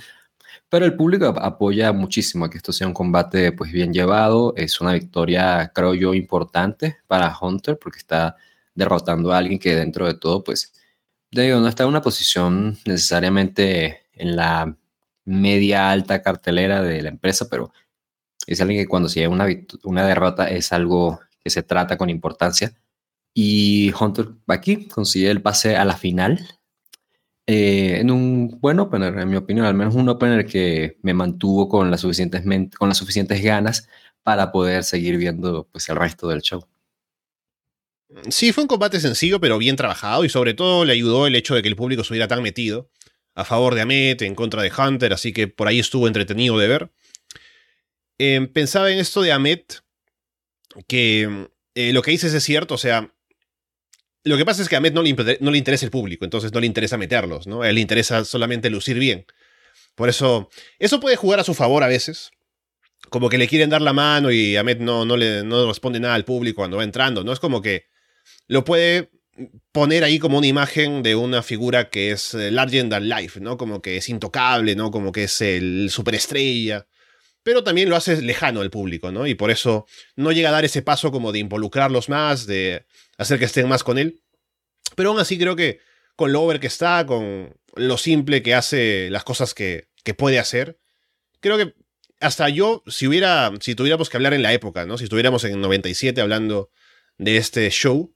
pero 0.69 0.85
el 0.85 0.95
público 0.95 1.27
apoya 1.27 1.93
muchísimo 1.93 2.45
a 2.45 2.51
que 2.51 2.59
esto 2.59 2.73
sea 2.73 2.87
un 2.87 2.95
combate 2.95 3.53
pues 3.53 3.73
bien 3.73 3.93
llevado. 3.93 4.55
Es 4.57 4.81
una 4.81 4.93
victoria, 4.93 5.71
creo 5.75 5.95
yo, 5.95 6.15
importante 6.15 6.99
para 7.07 7.35
Hunter 7.41 7.79
porque 7.79 7.99
está 7.99 8.37
derrotando 8.75 9.33
a 9.33 9.39
alguien 9.39 9.59
que 9.59 9.77
dentro 9.77 10.07
de 10.07 10.15
todo, 10.15 10.45
pues, 10.45 10.73
digo, 11.31 11.61
no 11.61 11.69
está 11.69 11.85
en 11.85 11.91
una 11.91 12.03
posición 12.03 12.79
necesariamente 12.87 14.03
en 14.15 14.37
la 14.37 14.77
media 15.25 15.91
alta 15.91 16.23
cartelera 16.23 16.83
de 16.83 17.03
la 17.03 17.09
empresa, 17.11 17.49
pero 17.51 17.73
es 18.47 18.61
alguien 18.61 18.83
que 18.83 18.89
cuando 18.89 19.09
se 19.09 19.21
lleva 19.21 19.35
una, 19.35 19.47
una 19.85 20.07
derrota 20.07 20.49
es 20.51 20.73
algo 20.73 21.21
que 21.43 21.51
se 21.51 21.63
trata 21.63 21.97
con 21.97 22.11
importancia. 22.11 22.75
Y 23.35 23.93
Hunter 23.99 24.29
aquí 24.49 24.89
consigue 24.89 25.31
el 25.31 25.43
pase 25.43 25.77
a 25.77 25.85
la 25.85 25.97
final 25.97 26.41
eh, 27.47 27.99
en 28.01 28.11
un 28.11 28.59
buen 28.61 28.81
opener, 28.81 29.19
en 29.19 29.29
mi 29.29 29.37
opinión, 29.37 29.67
al 29.67 29.75
menos 29.75 29.95
un 29.95 30.09
opener 30.09 30.47
que 30.47 30.99
me 31.03 31.13
mantuvo 31.15 31.69
con 31.69 31.91
las 31.91 32.01
suficientes, 32.01 32.43
con 32.77 32.89
las 32.89 32.97
suficientes 32.99 33.43
ganas 33.43 33.89
para 34.23 34.51
poder 34.51 34.85
seguir 34.85 35.19
viendo 35.19 35.69
pues, 35.71 35.89
el 35.89 35.97
resto 35.97 36.29
del 36.29 36.41
show. 36.41 36.67
Sí, 38.31 38.53
fue 38.53 38.63
un 38.63 38.69
combate 38.69 39.01
sencillo, 39.01 39.41
pero 39.41 39.59
bien 39.59 39.77
trabajado 39.77 40.25
y 40.25 40.29
sobre 40.29 40.55
todo 40.55 40.85
le 40.85 40.93
ayudó 40.93 41.27
el 41.27 41.35
hecho 41.35 41.55
de 41.55 41.63
que 41.63 41.69
el 41.69 41.77
público 41.77 42.03
estuviera 42.03 42.29
tan 42.29 42.43
metido 42.43 42.91
a 43.35 43.45
favor 43.45 43.75
de 43.75 43.81
Amet, 43.81 44.23
en 44.23 44.35
contra 44.35 44.63
de 44.63 44.73
Hunter, 44.77 45.13
así 45.13 45.33
que 45.33 45.49
por 45.49 45.67
ahí 45.67 45.81
estuvo 45.81 46.07
entretenido 46.07 46.57
de 46.59 46.69
ver. 46.69 46.93
Eh, 48.19 48.49
pensaba 48.53 48.91
en 48.91 48.99
esto 48.99 49.23
de 49.23 49.33
Amet, 49.33 49.83
que 50.87 51.49
eh, 51.75 51.93
lo 51.93 52.03
que 52.03 52.13
dices 52.13 52.33
es 52.33 52.45
cierto, 52.45 52.75
o 52.75 52.79
sea, 52.79 53.13
lo 54.25 54.37
que 54.37 54.45
pasa 54.45 54.63
es 54.63 54.69
que 54.69 54.75
a 54.75 54.79
Ahmed 54.79 54.95
no 54.95 55.03
le, 55.03 55.59
interesa 55.59 55.85
el 55.85 55.91
público, 55.91 56.25
entonces 56.25 56.53
no 56.53 56.61
le 56.61 56.67
interesa 56.67 56.97
meterlos, 56.97 57.47
¿no? 57.47 57.63
A 57.63 57.69
él 57.69 57.75
le 57.75 57.81
interesa 57.83 58.25
solamente 58.25 58.71
lucir 58.71 58.99
bien. 58.99 59.27
Por 59.95 60.09
eso, 60.09 60.51
eso 60.79 60.99
puede 60.99 61.17
jugar 61.17 61.41
a 61.41 61.45
su 61.45 61.55
favor 61.55 61.83
a 61.83 61.89
veces. 61.89 62.31
Como 63.11 63.29
que 63.29 63.39
le 63.39 63.47
quieren 63.47 63.71
dar 63.71 63.83
la 63.83 63.93
mano 63.93 64.31
y 64.33 64.57
Ahmed 64.57 64.79
no, 64.79 65.05
no 65.05 65.17
le 65.17 65.45
no 65.45 65.67
responde 65.69 66.01
nada 66.01 66.15
al 66.15 66.25
público 66.25 66.57
cuando 66.57 66.79
va 66.79 66.85
entrando, 66.85 67.23
¿no? 67.23 67.33
Es 67.33 67.39
como 67.39 67.61
que 67.61 67.85
lo 68.49 68.65
puede 68.65 69.11
poner 69.73 70.05
ahí 70.05 70.19
como 70.19 70.39
una 70.39 70.47
imagen 70.47 71.03
de 71.03 71.17
una 71.17 71.43
figura 71.43 71.91
que 71.91 72.13
es 72.13 72.35
eh, 72.35 72.51
larger 72.51 72.89
than 72.89 73.09
life, 73.09 73.41
¿no? 73.41 73.57
Como 73.57 73.83
que 73.83 73.97
es 73.97 74.09
intocable, 74.09 74.75
¿no? 74.75 74.91
Como 74.91 75.13
que 75.13 75.25
es 75.25 75.41
el 75.41 75.91
superestrella. 75.91 76.87
Pero 77.45 77.63
también 77.63 77.89
lo 77.89 77.95
hace 77.95 78.21
lejano 78.21 78.63
al 78.63 78.71
público, 78.71 79.13
¿no? 79.13 79.27
Y 79.29 79.37
por 79.37 79.53
eso 79.53 79.87
no 80.17 80.33
llega 80.33 80.49
a 80.49 80.53
dar 80.53 80.65
ese 80.65 80.83
paso 80.83 81.13
como 81.13 81.31
de 81.31 81.39
involucrarlos 81.39 82.09
más, 82.09 82.47
de 82.47 82.87
hacer 83.17 83.39
que 83.39 83.45
estén 83.45 83.69
más 83.69 83.85
con 83.85 83.99
él. 83.99 84.23
Pero 84.97 85.11
aún 85.11 85.21
así 85.21 85.39
creo 85.39 85.55
que 85.55 85.79
con 86.17 86.33
lo 86.33 86.43
over 86.43 86.59
que 86.59 86.67
está, 86.67 87.07
con 87.07 87.55
lo 87.77 87.99
simple 87.99 88.43
que 88.43 88.55
hace 88.55 89.09
las 89.11 89.25
cosas 89.25 89.55
que, 89.55 89.89
que 90.03 90.15
puede 90.15 90.39
hacer, 90.39 90.81
creo 91.41 91.57
que 91.59 91.75
hasta 92.21 92.49
yo, 92.49 92.83
si 92.87 93.07
hubiera, 93.07 93.53
si 93.61 93.75
tuviéramos 93.75 94.09
que 94.09 94.17
hablar 94.17 94.35
en 94.35 94.43
la 94.43 94.53
época, 94.53 94.87
¿no? 94.87 94.97
Si 94.97 95.05
estuviéramos 95.05 95.45
en 95.45 95.61
97 95.61 96.21
hablando 96.21 96.71
de 97.19 97.37
este 97.37 97.69
show, 97.71 98.15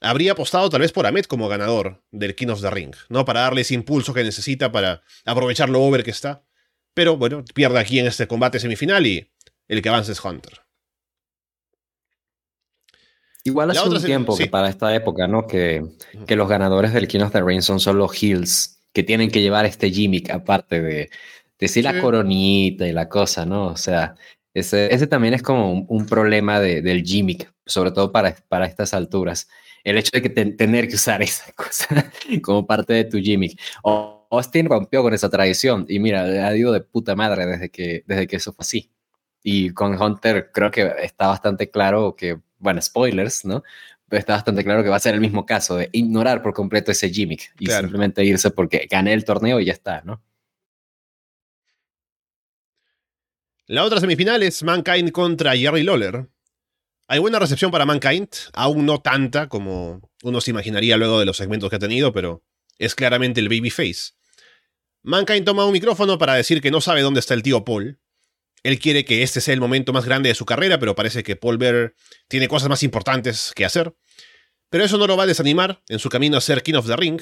habría 0.00 0.32
apostado 0.32 0.68
tal 0.68 0.82
vez 0.82 0.92
por 0.92 1.06
Ahmed 1.06 1.24
como 1.24 1.48
ganador 1.48 2.04
del 2.10 2.34
King 2.34 2.48
of 2.48 2.60
the 2.60 2.70
Ring, 2.70 2.94
¿no? 3.08 3.24
Para 3.24 3.40
darle 3.40 3.62
ese 3.62 3.74
impulso 3.74 4.12
que 4.12 4.24
necesita 4.24 4.70
para 4.70 5.02
aprovechar 5.24 5.70
lo 5.70 5.82
over 5.82 6.04
que 6.04 6.10
está. 6.10 6.44
Pero 6.96 7.18
bueno, 7.18 7.44
pierde 7.52 7.78
aquí 7.78 7.98
en 7.98 8.06
este 8.06 8.26
combate 8.26 8.58
semifinal 8.58 9.06
y 9.06 9.30
el 9.68 9.82
que 9.82 9.90
avanza 9.90 10.12
es 10.12 10.24
Hunter. 10.24 10.62
Igual 13.44 13.70
hace 13.70 13.86
un 13.86 14.02
tiempo 14.02 14.34
que 14.34 14.46
para 14.46 14.70
esta 14.70 14.94
época, 14.94 15.28
¿no? 15.28 15.46
Que, 15.46 15.84
que 16.26 16.36
los 16.36 16.48
ganadores 16.48 16.94
del 16.94 17.06
King 17.06 17.20
of 17.20 17.32
the 17.32 17.42
Ring 17.42 17.60
son 17.60 17.80
solo 17.80 18.08
heels, 18.10 18.80
que 18.94 19.02
tienen 19.02 19.30
que 19.30 19.42
llevar 19.42 19.66
este 19.66 19.90
gimmick 19.90 20.30
aparte 20.30 20.80
de 20.80 21.10
decir 21.58 21.84
la 21.84 22.00
coronita 22.00 22.88
y 22.88 22.92
la 22.92 23.10
cosa, 23.10 23.44
¿no? 23.44 23.66
O 23.66 23.76
sea, 23.76 24.14
ese, 24.54 24.92
ese 24.92 25.06
también 25.06 25.34
es 25.34 25.42
como 25.42 25.72
un, 25.72 26.06
problema 26.06 26.60
de, 26.60 26.80
del 26.80 27.02
gimmick, 27.02 27.52
sobre 27.66 27.90
todo 27.90 28.10
para, 28.10 28.34
para 28.48 28.64
estas 28.64 28.94
alturas. 28.94 29.48
El 29.84 29.98
hecho 29.98 30.12
de 30.14 30.22
que 30.22 30.30
tener 30.30 30.88
que 30.88 30.94
usar 30.94 31.20
esa 31.20 31.52
cosa 31.56 32.10
como 32.40 32.66
parte 32.66 32.94
de 32.94 33.04
tu 33.04 33.18
gimmick. 33.18 33.60
Austin 34.30 34.66
rompió 34.68 35.02
con 35.02 35.14
esa 35.14 35.30
tradición 35.30 35.86
y 35.88 35.98
mira, 35.98 36.22
ha 36.22 36.56
ido 36.56 36.72
de 36.72 36.80
puta 36.80 37.14
madre 37.16 37.46
desde 37.46 37.70
que, 37.70 38.04
desde 38.06 38.26
que 38.26 38.36
eso 38.36 38.52
fue 38.52 38.62
así. 38.62 38.90
Y 39.42 39.70
con 39.70 40.00
Hunter 40.00 40.50
creo 40.52 40.70
que 40.70 40.92
está 41.02 41.28
bastante 41.28 41.70
claro 41.70 42.16
que 42.16 42.40
bueno, 42.58 42.80
spoilers, 42.80 43.44
¿no? 43.44 43.62
Pero 44.08 44.20
está 44.20 44.34
bastante 44.34 44.64
claro 44.64 44.82
que 44.82 44.88
va 44.88 44.96
a 44.96 45.00
ser 45.00 45.14
el 45.14 45.20
mismo 45.20 45.46
caso 45.46 45.76
de 45.76 45.88
ignorar 45.92 46.42
por 46.42 46.54
completo 46.54 46.92
ese 46.92 47.10
gimmick 47.10 47.52
y 47.58 47.66
simplemente 47.66 48.24
irse 48.24 48.50
porque 48.50 48.86
gané 48.90 49.12
el 49.12 49.24
torneo 49.24 49.60
y 49.60 49.66
ya 49.66 49.72
está, 49.72 50.02
¿no? 50.02 50.22
La 53.66 53.82
otra 53.82 53.98
semifinal 53.98 54.42
es 54.44 54.62
Mankind 54.62 55.10
contra 55.10 55.56
Jerry 55.56 55.82
Lawler. 55.82 56.28
Hay 57.08 57.18
buena 57.18 57.40
recepción 57.40 57.70
para 57.72 57.84
Mankind, 57.84 58.28
aún 58.52 58.86
no 58.86 59.00
tanta 59.00 59.48
como 59.48 60.08
uno 60.22 60.40
se 60.40 60.52
imaginaría 60.52 60.96
luego 60.96 61.18
de 61.18 61.26
los 61.26 61.36
segmentos 61.36 61.68
que 61.68 61.76
ha 61.76 61.80
tenido, 61.80 62.12
pero 62.12 62.42
es 62.78 62.94
claramente 62.94 63.40
el 63.40 63.48
babyface. 63.48 64.12
Mankind 65.02 65.44
toma 65.44 65.64
un 65.64 65.72
micrófono 65.72 66.18
para 66.18 66.34
decir 66.34 66.60
que 66.60 66.70
no 66.70 66.80
sabe 66.80 67.02
dónde 67.02 67.20
está 67.20 67.34
el 67.34 67.42
tío 67.42 67.64
Paul, 67.64 68.00
él 68.66 68.80
quiere 68.80 69.04
que 69.04 69.22
este 69.22 69.40
sea 69.40 69.54
el 69.54 69.60
momento 69.60 69.92
más 69.92 70.04
grande 70.04 70.28
de 70.28 70.34
su 70.34 70.44
carrera, 70.44 70.80
pero 70.80 70.96
parece 70.96 71.22
que 71.22 71.36
Paul 71.36 71.56
Bearer 71.56 71.94
tiene 72.26 72.48
cosas 72.48 72.68
más 72.68 72.82
importantes 72.82 73.52
que 73.54 73.64
hacer. 73.64 73.94
Pero 74.70 74.82
eso 74.82 74.98
no 74.98 75.06
lo 75.06 75.16
va 75.16 75.22
a 75.22 75.26
desanimar 75.26 75.84
en 75.88 76.00
su 76.00 76.08
camino 76.08 76.36
a 76.36 76.40
ser 76.40 76.64
King 76.64 76.74
of 76.74 76.88
the 76.88 76.96
Ring. 76.96 77.20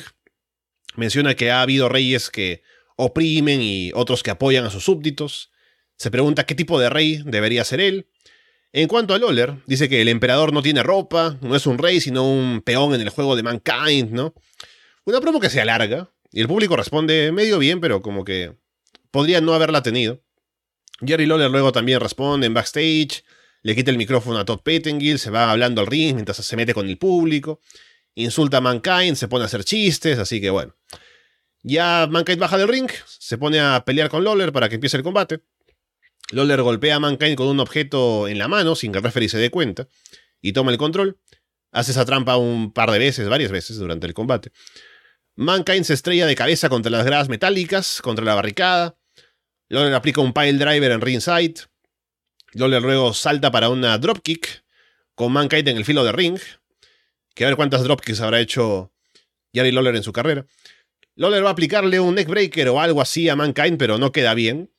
Menciona 0.96 1.34
que 1.34 1.50
ha 1.50 1.60
habido 1.60 1.90
reyes 1.90 2.30
que 2.30 2.62
oprimen 2.96 3.60
y 3.60 3.90
otros 3.94 4.22
que 4.22 4.30
apoyan 4.30 4.64
a 4.64 4.70
sus 4.70 4.84
súbditos. 4.84 5.50
Se 5.98 6.10
pregunta 6.10 6.46
qué 6.46 6.54
tipo 6.54 6.80
de 6.80 6.88
rey 6.88 7.22
debería 7.26 7.62
ser 7.64 7.80
él. 7.80 8.08
En 8.72 8.88
cuanto 8.88 9.12
a 9.12 9.18
Loller, 9.18 9.56
dice 9.66 9.90
que 9.90 10.00
el 10.00 10.08
emperador 10.08 10.54
no 10.54 10.62
tiene 10.62 10.82
ropa, 10.82 11.36
no 11.42 11.54
es 11.54 11.66
un 11.66 11.76
rey, 11.76 12.00
sino 12.00 12.26
un 12.26 12.62
peón 12.62 12.94
en 12.94 13.02
el 13.02 13.10
juego 13.10 13.36
de 13.36 13.42
Mankind, 13.42 14.12
¿no? 14.12 14.32
Una 15.06 15.20
promo 15.20 15.38
que 15.38 15.50
se 15.50 15.60
alarga, 15.60 16.10
y 16.32 16.40
el 16.40 16.48
público 16.48 16.76
responde 16.76 17.30
medio 17.30 17.58
bien, 17.58 17.80
pero 17.80 18.00
como 18.00 18.24
que 18.24 18.56
podría 19.10 19.42
no 19.42 19.52
haberla 19.52 19.82
tenido. 19.82 20.22
Jerry 21.04 21.26
Lawler 21.26 21.50
luego 21.50 21.72
también 21.72 22.00
responde 22.00 22.46
en 22.46 22.54
backstage, 22.54 23.22
le 23.62 23.74
quita 23.74 23.90
el 23.90 23.98
micrófono 23.98 24.38
a 24.38 24.46
Todd 24.46 24.60
Pettengill, 24.60 25.18
se 25.18 25.30
va 25.30 25.50
hablando 25.50 25.82
al 25.82 25.88
ring 25.88 26.14
mientras 26.14 26.38
se 26.38 26.56
mete 26.56 26.72
con 26.72 26.88
el 26.88 26.96
público, 26.96 27.60
insulta 28.14 28.58
a 28.58 28.60
Mankind, 28.62 29.16
se 29.16 29.28
pone 29.28 29.42
a 29.42 29.46
hacer 29.46 29.64
chistes, 29.64 30.18
así 30.18 30.40
que 30.40 30.48
bueno. 30.48 30.74
Ya 31.62 32.08
Mankind 32.10 32.38
baja 32.38 32.56
del 32.56 32.68
ring, 32.68 32.90
se 33.06 33.36
pone 33.36 33.60
a 33.60 33.84
pelear 33.84 34.08
con 34.08 34.24
Lawler 34.24 34.52
para 34.52 34.70
que 34.70 34.76
empiece 34.76 34.96
el 34.96 35.02
combate. 35.02 35.40
Lawler 36.30 36.62
golpea 36.62 36.96
a 36.96 37.00
Mankind 37.00 37.36
con 37.36 37.48
un 37.48 37.60
objeto 37.60 38.26
en 38.26 38.38
la 38.38 38.48
mano 38.48 38.74
sin 38.74 38.90
que 38.90 38.98
el 38.98 39.04
referee 39.04 39.28
se 39.28 39.36
dé 39.36 39.50
cuenta 39.50 39.86
y 40.40 40.54
toma 40.54 40.72
el 40.72 40.78
control. 40.78 41.18
Hace 41.72 41.90
esa 41.90 42.06
trampa 42.06 42.38
un 42.38 42.72
par 42.72 42.90
de 42.90 42.98
veces, 42.98 43.28
varias 43.28 43.50
veces 43.50 43.76
durante 43.76 44.06
el 44.06 44.14
combate. 44.14 44.50
Mankind 45.36 45.84
se 45.84 45.94
estrella 45.94 46.26
de 46.26 46.36
cabeza 46.36 46.68
contra 46.68 46.90
las 46.90 47.04
gradas 47.04 47.28
metálicas, 47.28 48.00
contra 48.02 48.24
la 48.24 48.34
barricada. 48.34 48.96
Lawler 49.68 49.94
aplica 49.94 50.20
un 50.20 50.32
pile 50.32 50.52
driver 50.52 50.92
en 50.92 51.00
ringside. 51.00 51.54
Lawler 52.52 52.82
luego 52.82 53.12
salta 53.14 53.50
para 53.50 53.68
una 53.68 53.98
dropkick 53.98 54.64
con 55.14 55.32
Mankind 55.32 55.68
en 55.68 55.76
el 55.76 55.84
filo 55.84 56.04
de 56.04 56.12
ring. 56.12 56.38
Que 57.34 57.44
a 57.44 57.48
ver 57.48 57.56
cuántas 57.56 57.82
dropkicks 57.82 58.20
habrá 58.20 58.40
hecho 58.40 58.92
Jerry 59.52 59.72
Lawler 59.72 59.96
en 59.96 60.04
su 60.04 60.12
carrera. 60.12 60.46
Lawler 61.16 61.44
va 61.44 61.48
a 61.48 61.52
aplicarle 61.52 61.98
un 61.98 62.14
neckbreaker 62.14 62.68
o 62.68 62.80
algo 62.80 63.00
así 63.00 63.28
a 63.28 63.34
Mankind, 63.34 63.76
pero 63.76 63.98
no 63.98 64.12
queda 64.12 64.34
bien. 64.34 64.70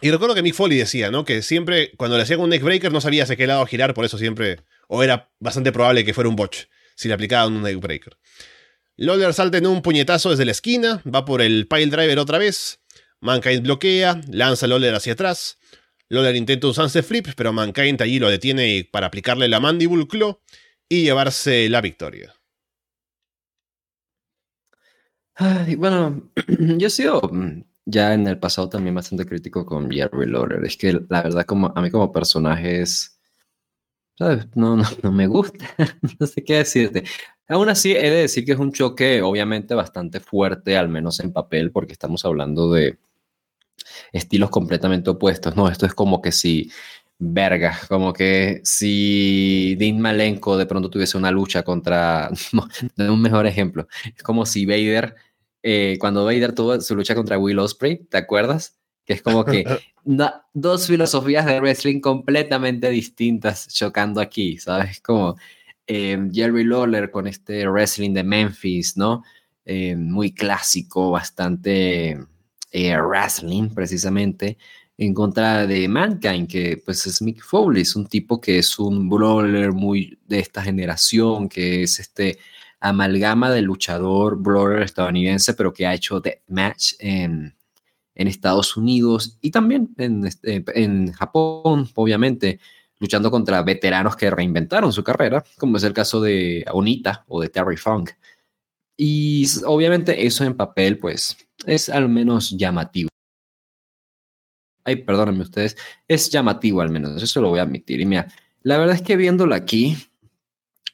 Y 0.00 0.10
recuerdo 0.10 0.34
que 0.34 0.42
Mick 0.42 0.54
Foley 0.54 0.78
decía, 0.78 1.10
¿no? 1.10 1.24
Que 1.24 1.42
siempre, 1.42 1.92
cuando 1.96 2.16
le 2.16 2.22
hacían 2.22 2.40
un 2.40 2.50
neckbreaker, 2.50 2.92
no 2.92 3.00
sabía 3.00 3.22
hacia 3.22 3.36
qué 3.36 3.46
lado 3.46 3.64
girar, 3.66 3.94
por 3.94 4.04
eso 4.04 4.18
siempre. 4.18 4.62
O 4.88 5.02
era 5.02 5.30
bastante 5.40 5.72
probable 5.72 6.04
que 6.04 6.14
fuera 6.14 6.28
un 6.28 6.36
botch 6.36 6.64
si 6.94 7.08
le 7.08 7.14
aplicaban 7.14 7.54
un 7.54 7.62
neckbreaker. 7.62 8.16
Lawler 8.98 9.34
salta 9.34 9.58
en 9.58 9.66
un 9.66 9.82
puñetazo 9.82 10.30
desde 10.30 10.46
la 10.46 10.52
esquina, 10.52 11.02
va 11.02 11.24
por 11.24 11.42
el 11.42 11.68
pile 11.68 11.86
driver 11.86 12.18
otra 12.18 12.38
vez. 12.38 12.80
Mankind 13.20 13.62
bloquea, 13.62 14.20
lanza 14.30 14.66
a 14.66 14.68
Lawler 14.68 14.94
hacia 14.94 15.12
atrás. 15.12 15.58
Lawler 16.08 16.36
intenta 16.36 16.66
un 16.66 16.74
sunset 16.74 17.04
flip, 17.04 17.28
pero 17.36 17.52
Mankind 17.52 18.00
allí 18.00 18.18
lo 18.18 18.30
detiene 18.30 18.88
para 18.90 19.08
aplicarle 19.08 19.48
la 19.48 19.60
Mandible 19.60 20.06
Claw 20.06 20.40
y 20.88 21.02
llevarse 21.02 21.68
la 21.68 21.80
victoria. 21.80 22.34
bueno, 25.76 26.30
yo 26.78 26.86
he 26.86 26.90
sido 26.90 27.20
mm, 27.20 27.64
ya 27.84 28.14
en 28.14 28.26
el 28.26 28.38
pasado 28.38 28.68
también 28.68 28.94
bastante 28.94 29.26
crítico 29.26 29.66
con 29.66 29.90
Jerry 29.90 30.26
Lawler. 30.26 30.64
Es 30.64 30.76
que 30.76 30.92
la 31.08 31.22
verdad, 31.22 31.44
como, 31.44 31.72
a 31.74 31.82
mí 31.82 31.90
como 31.90 32.12
personaje 32.12 32.82
es. 32.82 33.20
No, 34.18 34.76
no, 34.76 34.82
no 35.02 35.12
me 35.12 35.26
gusta. 35.26 35.66
no 36.20 36.26
sé 36.26 36.42
qué 36.44 36.54
decirte. 36.58 37.04
Aún 37.48 37.68
así, 37.68 37.92
he 37.92 38.10
de 38.10 38.22
decir 38.22 38.44
que 38.44 38.52
es 38.52 38.58
un 38.58 38.72
choque 38.72 39.22
obviamente 39.22 39.74
bastante 39.74 40.20
fuerte, 40.20 40.76
al 40.76 40.88
menos 40.88 41.20
en 41.20 41.32
papel, 41.32 41.70
porque 41.70 41.92
estamos 41.92 42.24
hablando 42.24 42.72
de 42.72 42.98
estilos 44.12 44.50
completamente 44.50 45.10
opuestos. 45.10 45.56
No, 45.56 45.68
esto 45.68 45.86
es 45.86 45.94
como 45.94 46.20
que 46.20 46.32
si, 46.32 46.70
verga, 47.18 47.78
como 47.88 48.12
que 48.12 48.60
si 48.64 49.76
Dean 49.78 50.00
Malenko 50.00 50.56
de 50.56 50.66
pronto 50.66 50.90
tuviese 50.90 51.16
una 51.16 51.30
lucha 51.30 51.62
contra, 51.62 52.30
no, 52.52 53.12
un 53.12 53.22
mejor 53.22 53.46
ejemplo, 53.46 53.86
es 54.14 54.22
como 54.22 54.44
si 54.44 54.66
Vader, 54.66 55.14
eh, 55.62 55.96
cuando 56.00 56.24
Vader 56.24 56.52
tuvo 56.52 56.80
su 56.80 56.94
lucha 56.96 57.14
contra 57.14 57.38
Will 57.38 57.58
Ospreay, 57.58 58.04
¿te 58.04 58.18
acuerdas? 58.18 58.76
Que 59.04 59.14
es 59.14 59.22
como 59.22 59.44
que 59.44 59.64
dos 60.52 60.86
filosofías 60.86 61.46
de 61.46 61.60
wrestling 61.60 62.00
completamente 62.00 62.90
distintas 62.90 63.68
chocando 63.68 64.20
aquí, 64.20 64.58
¿sabes? 64.58 65.00
Como 65.00 65.36
Em, 65.86 66.32
Jerry 66.32 66.64
Lawler 66.64 67.10
con 67.10 67.26
este 67.28 67.68
wrestling 67.68 68.12
de 68.12 68.24
Memphis, 68.24 68.96
¿no? 68.96 69.22
Em, 69.64 70.10
muy 70.10 70.32
clásico, 70.32 71.12
bastante 71.12 72.18
eh, 72.72 72.96
wrestling 73.00 73.70
precisamente, 73.70 74.58
en 74.98 75.14
contra 75.14 75.66
de 75.66 75.86
Mankind, 75.88 76.48
que 76.48 76.82
pues 76.84 77.06
es 77.06 77.22
Mick 77.22 77.42
Foley, 77.42 77.82
es 77.82 77.94
un 77.96 78.06
tipo 78.06 78.40
que 78.40 78.58
es 78.58 78.78
un 78.78 79.08
brawler 79.08 79.72
muy 79.72 80.18
de 80.26 80.40
esta 80.40 80.62
generación, 80.62 81.48
que 81.48 81.82
es 81.82 82.00
este 82.00 82.38
amalgama 82.80 83.50
de 83.50 83.62
luchador 83.62 84.36
brawler 84.40 84.82
estadounidense, 84.82 85.54
pero 85.54 85.72
que 85.72 85.86
ha 85.86 85.94
hecho 85.94 86.20
deathmatch 86.20 86.94
en, 86.98 87.54
en 88.14 88.28
Estados 88.28 88.76
Unidos 88.76 89.38
y 89.40 89.50
también 89.50 89.94
en, 89.98 90.26
este, 90.26 90.64
en 90.74 91.12
Japón, 91.12 91.88
obviamente 91.94 92.58
luchando 92.98 93.30
contra 93.30 93.62
veteranos 93.62 94.16
que 94.16 94.30
reinventaron 94.30 94.92
su 94.92 95.04
carrera, 95.04 95.44
como 95.58 95.76
es 95.76 95.84
el 95.84 95.92
caso 95.92 96.20
de 96.20 96.64
Onita 96.72 97.24
o 97.28 97.40
de 97.40 97.48
Terry 97.48 97.76
Funk. 97.76 98.10
Y 98.96 99.46
obviamente 99.64 100.26
eso 100.26 100.44
en 100.44 100.56
papel, 100.56 100.98
pues, 100.98 101.36
es 101.66 101.88
al 101.88 102.08
menos 102.08 102.50
llamativo. 102.50 103.08
Ay, 104.84 104.96
perdónenme 104.96 105.42
ustedes, 105.42 105.76
es 106.06 106.30
llamativo 106.30 106.80
al 106.80 106.90
menos, 106.90 107.20
eso 107.22 107.40
lo 107.40 107.50
voy 107.50 107.58
a 107.58 107.62
admitir. 107.62 108.00
Y 108.00 108.06
mira, 108.06 108.28
la 108.62 108.78
verdad 108.78 108.94
es 108.94 109.02
que 109.02 109.16
viéndolo 109.16 109.54
aquí, 109.54 109.96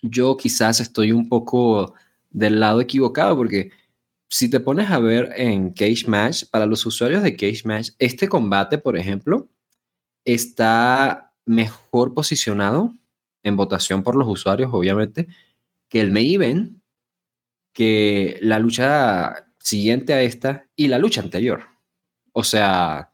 yo 0.01 0.37
quizás 0.37 0.81
estoy 0.81 1.13
un 1.13 1.29
poco 1.29 1.95
del 2.31 2.59
lado 2.59 2.81
equivocado, 2.81 3.37
porque 3.37 3.71
si 4.29 4.49
te 4.49 4.61
pones 4.61 4.91
a 4.91 4.99
ver 4.99 5.33
en 5.37 5.73
Cage 5.73 6.05
Match, 6.07 6.45
para 6.51 6.67
los 6.67 6.85
usuarios 6.87 7.23
de 7.23 7.37
Cage 7.37 7.63
Match, 7.65 7.91
este 7.99 8.29
combate, 8.29 8.79
por 8.79 8.97
ejemplo, 8.97 9.49
está 10.25 11.32
mejor 11.45 12.15
posicionado 12.15 12.95
en 13.43 13.57
votación 13.57 14.03
por 14.03 14.17
los 14.17 14.29
usuarios, 14.29 14.71
obviamente, 14.73 15.29
que 15.89 16.01
el 16.01 16.13
main 16.13 16.35
event, 16.35 16.79
que 17.73 18.39
la 18.41 18.59
lucha 18.59 19.47
siguiente 19.59 20.13
a 20.13 20.23
esta 20.23 20.67
y 20.77 20.89
la 20.89 20.99
lucha 20.99 21.21
anterior. 21.21 21.65
O 22.33 22.45
sea, 22.45 23.13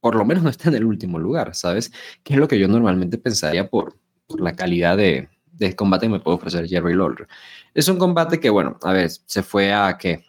por 0.00 0.14
lo 0.14 0.24
menos 0.24 0.44
no 0.44 0.50
está 0.50 0.68
en 0.68 0.76
el 0.76 0.84
último 0.84 1.18
lugar, 1.18 1.54
¿sabes? 1.54 1.92
Que 2.22 2.34
es 2.34 2.38
lo 2.38 2.48
que 2.48 2.58
yo 2.58 2.68
normalmente 2.68 3.18
pensaría 3.18 3.68
por, 3.68 3.98
la 4.38 4.54
calidad 4.54 4.96
de, 4.96 5.28
combate 5.76 6.06
que 6.06 6.12
me 6.12 6.20
puede 6.20 6.36
ofrecer 6.36 6.68
Jerry 6.68 6.94
Lawler. 6.94 7.28
Es 7.74 7.88
un 7.88 7.98
combate 7.98 8.40
que, 8.40 8.50
bueno, 8.50 8.78
a 8.82 8.92
ver, 8.92 9.10
se 9.10 9.42
fue 9.42 9.72
a 9.72 9.96
que 9.96 10.24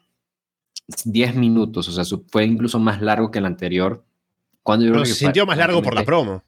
10 1.06 1.36
minutos, 1.36 1.88
o 1.90 1.92
sea, 1.92 2.18
fue 2.30 2.46
incluso 2.46 2.80
más 2.80 3.02
largo 3.02 3.32
que 3.32 3.40
el 3.40 3.46
anterior. 3.46 4.06
Cuando 4.64 4.86
yo 4.86 4.94
Pero 4.94 5.06
se 5.06 5.16
sintió 5.16 5.46
más 5.46 5.58
largo 5.58 5.82
por 5.82 5.94
la 5.94 6.04
promo. 6.04 6.44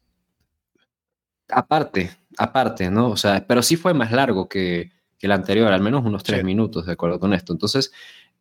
Aparte, 1.50 2.12
aparte, 2.38 2.90
¿no? 2.90 3.10
O 3.10 3.18
sea, 3.18 3.46
pero 3.48 3.62
sí 3.62 3.76
fue 3.76 3.94
más 3.94 4.12
largo 4.12 4.48
que, 4.48 4.92
el 5.22 5.32
anterior, 5.34 5.72
al 5.72 5.82
menos 5.82 6.06
unos 6.06 6.24
tres 6.24 6.46
minutos, 6.46 6.86
de 6.86 6.94
acuerdo 6.94 7.20
con 7.20 7.34
esto. 7.34 7.52
Entonces, 7.52 7.92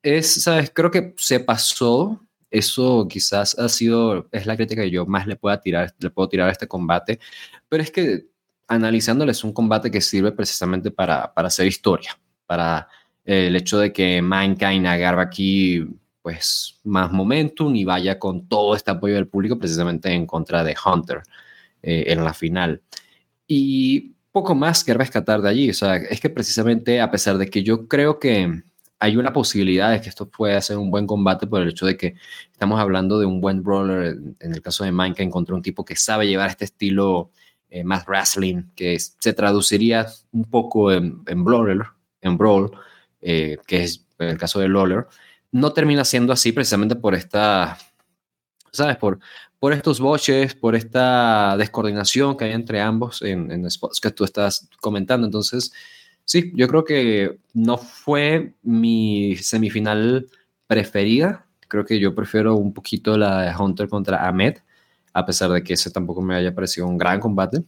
es, 0.00 0.42
¿sabes? 0.44 0.70
Creo 0.72 0.90
que 0.90 1.14
se 1.16 1.40
pasó. 1.40 2.20
Eso 2.50 3.06
quizás 3.08 3.58
ha 3.58 3.68
sido, 3.68 4.28
es 4.30 4.46
la 4.46 4.56
crítica 4.56 4.82
que 4.82 4.90
yo 4.90 5.04
más 5.04 5.26
le 5.26 5.36
pueda 5.36 5.60
tirar, 5.60 5.92
le 5.98 6.10
puedo 6.10 6.28
tirar 6.28 6.48
a 6.48 6.52
este 6.52 6.68
combate. 6.68 7.18
Pero 7.68 7.82
es 7.82 7.90
que 7.90 8.26
analizándolo, 8.68 9.30
es 9.32 9.42
un 9.42 9.52
combate 9.52 9.90
que 9.90 10.00
sirve 10.00 10.30
precisamente 10.32 10.90
para, 10.90 11.34
para 11.34 11.48
hacer 11.48 11.66
historia, 11.66 12.16
para 12.46 12.88
el 13.24 13.56
hecho 13.56 13.78
de 13.78 13.92
que 13.92 14.22
Mankind 14.22 14.86
agarra 14.86 15.22
aquí 15.22 15.84
pues 16.22 16.78
más 16.84 17.10
momentum 17.10 17.74
y 17.74 17.84
vaya 17.84 18.18
con 18.18 18.48
todo 18.48 18.74
este 18.74 18.90
apoyo 18.90 19.14
del 19.14 19.28
público 19.28 19.58
precisamente 19.58 20.12
en 20.12 20.26
contra 20.26 20.62
de 20.62 20.76
Hunter 20.84 21.22
eh, 21.82 22.04
en 22.08 22.24
la 22.24 22.34
final. 22.34 22.82
Y 23.46 24.14
poco 24.32 24.54
más 24.54 24.84
que 24.84 24.94
rescatar 24.94 25.42
de 25.42 25.48
allí, 25.48 25.70
o 25.70 25.74
sea, 25.74 25.96
es 25.96 26.20
que 26.20 26.30
precisamente 26.30 27.00
a 27.00 27.10
pesar 27.10 27.38
de 27.38 27.48
que 27.48 27.62
yo 27.62 27.88
creo 27.88 28.18
que 28.18 28.62
hay 29.00 29.16
una 29.16 29.32
posibilidad 29.32 29.90
de 29.92 30.00
que 30.00 30.08
esto 30.08 30.28
pueda 30.28 30.60
ser 30.60 30.76
un 30.76 30.90
buen 30.90 31.06
combate 31.06 31.46
por 31.46 31.62
el 31.62 31.68
hecho 31.68 31.86
de 31.86 31.96
que 31.96 32.14
estamos 32.52 32.80
hablando 32.80 33.18
de 33.18 33.26
un 33.26 33.40
buen 33.40 33.62
brawler, 33.62 34.18
en 34.40 34.54
el 34.54 34.60
caso 34.60 34.84
de 34.84 34.92
Mankind, 34.92 35.30
contra 35.30 35.54
un 35.54 35.62
tipo 35.62 35.84
que 35.84 35.96
sabe 35.96 36.26
llevar 36.26 36.50
este 36.50 36.64
estilo 36.64 37.30
eh, 37.70 37.84
más 37.84 38.06
wrestling, 38.06 38.64
que 38.74 38.98
se 38.98 39.32
traduciría 39.32 40.06
un 40.32 40.44
poco 40.44 40.92
en, 40.92 41.22
brawler, 41.44 41.82
en 42.20 42.36
brawl, 42.36 42.70
eh, 43.20 43.58
que 43.66 43.84
es 43.84 44.06
el 44.18 44.38
caso 44.38 44.58
de 44.58 44.68
Lawler, 44.68 45.06
no 45.52 45.72
termina 45.72 46.04
siendo 46.04 46.32
así 46.32 46.52
precisamente 46.52 46.96
por 46.96 47.14
esta, 47.14 47.78
¿sabes? 48.72 48.96
Por, 48.96 49.18
por 49.58 49.72
estos 49.72 50.00
boches, 50.00 50.54
por 50.54 50.76
esta 50.76 51.56
descoordinación 51.56 52.36
que 52.36 52.46
hay 52.46 52.52
entre 52.52 52.80
ambos 52.80 53.22
en, 53.22 53.50
en 53.50 53.70
spots 53.70 54.00
que 54.00 54.10
tú 54.10 54.24
estás 54.24 54.68
comentando. 54.80 55.26
Entonces, 55.26 55.72
sí, 56.24 56.52
yo 56.54 56.68
creo 56.68 56.84
que 56.84 57.38
no 57.54 57.78
fue 57.78 58.54
mi 58.62 59.36
semifinal 59.36 60.28
preferida. 60.66 61.46
Creo 61.66 61.84
que 61.84 61.98
yo 61.98 62.14
prefiero 62.14 62.56
un 62.56 62.72
poquito 62.72 63.18
la 63.18 63.42
de 63.42 63.56
Hunter 63.56 63.88
contra 63.88 64.26
Ahmed, 64.26 64.58
a 65.12 65.26
pesar 65.26 65.50
de 65.50 65.62
que 65.62 65.74
ese 65.74 65.90
tampoco 65.90 66.22
me 66.22 66.36
haya 66.36 66.54
parecido 66.54 66.86
un 66.86 66.98
gran 66.98 67.20
combate. 67.20 67.64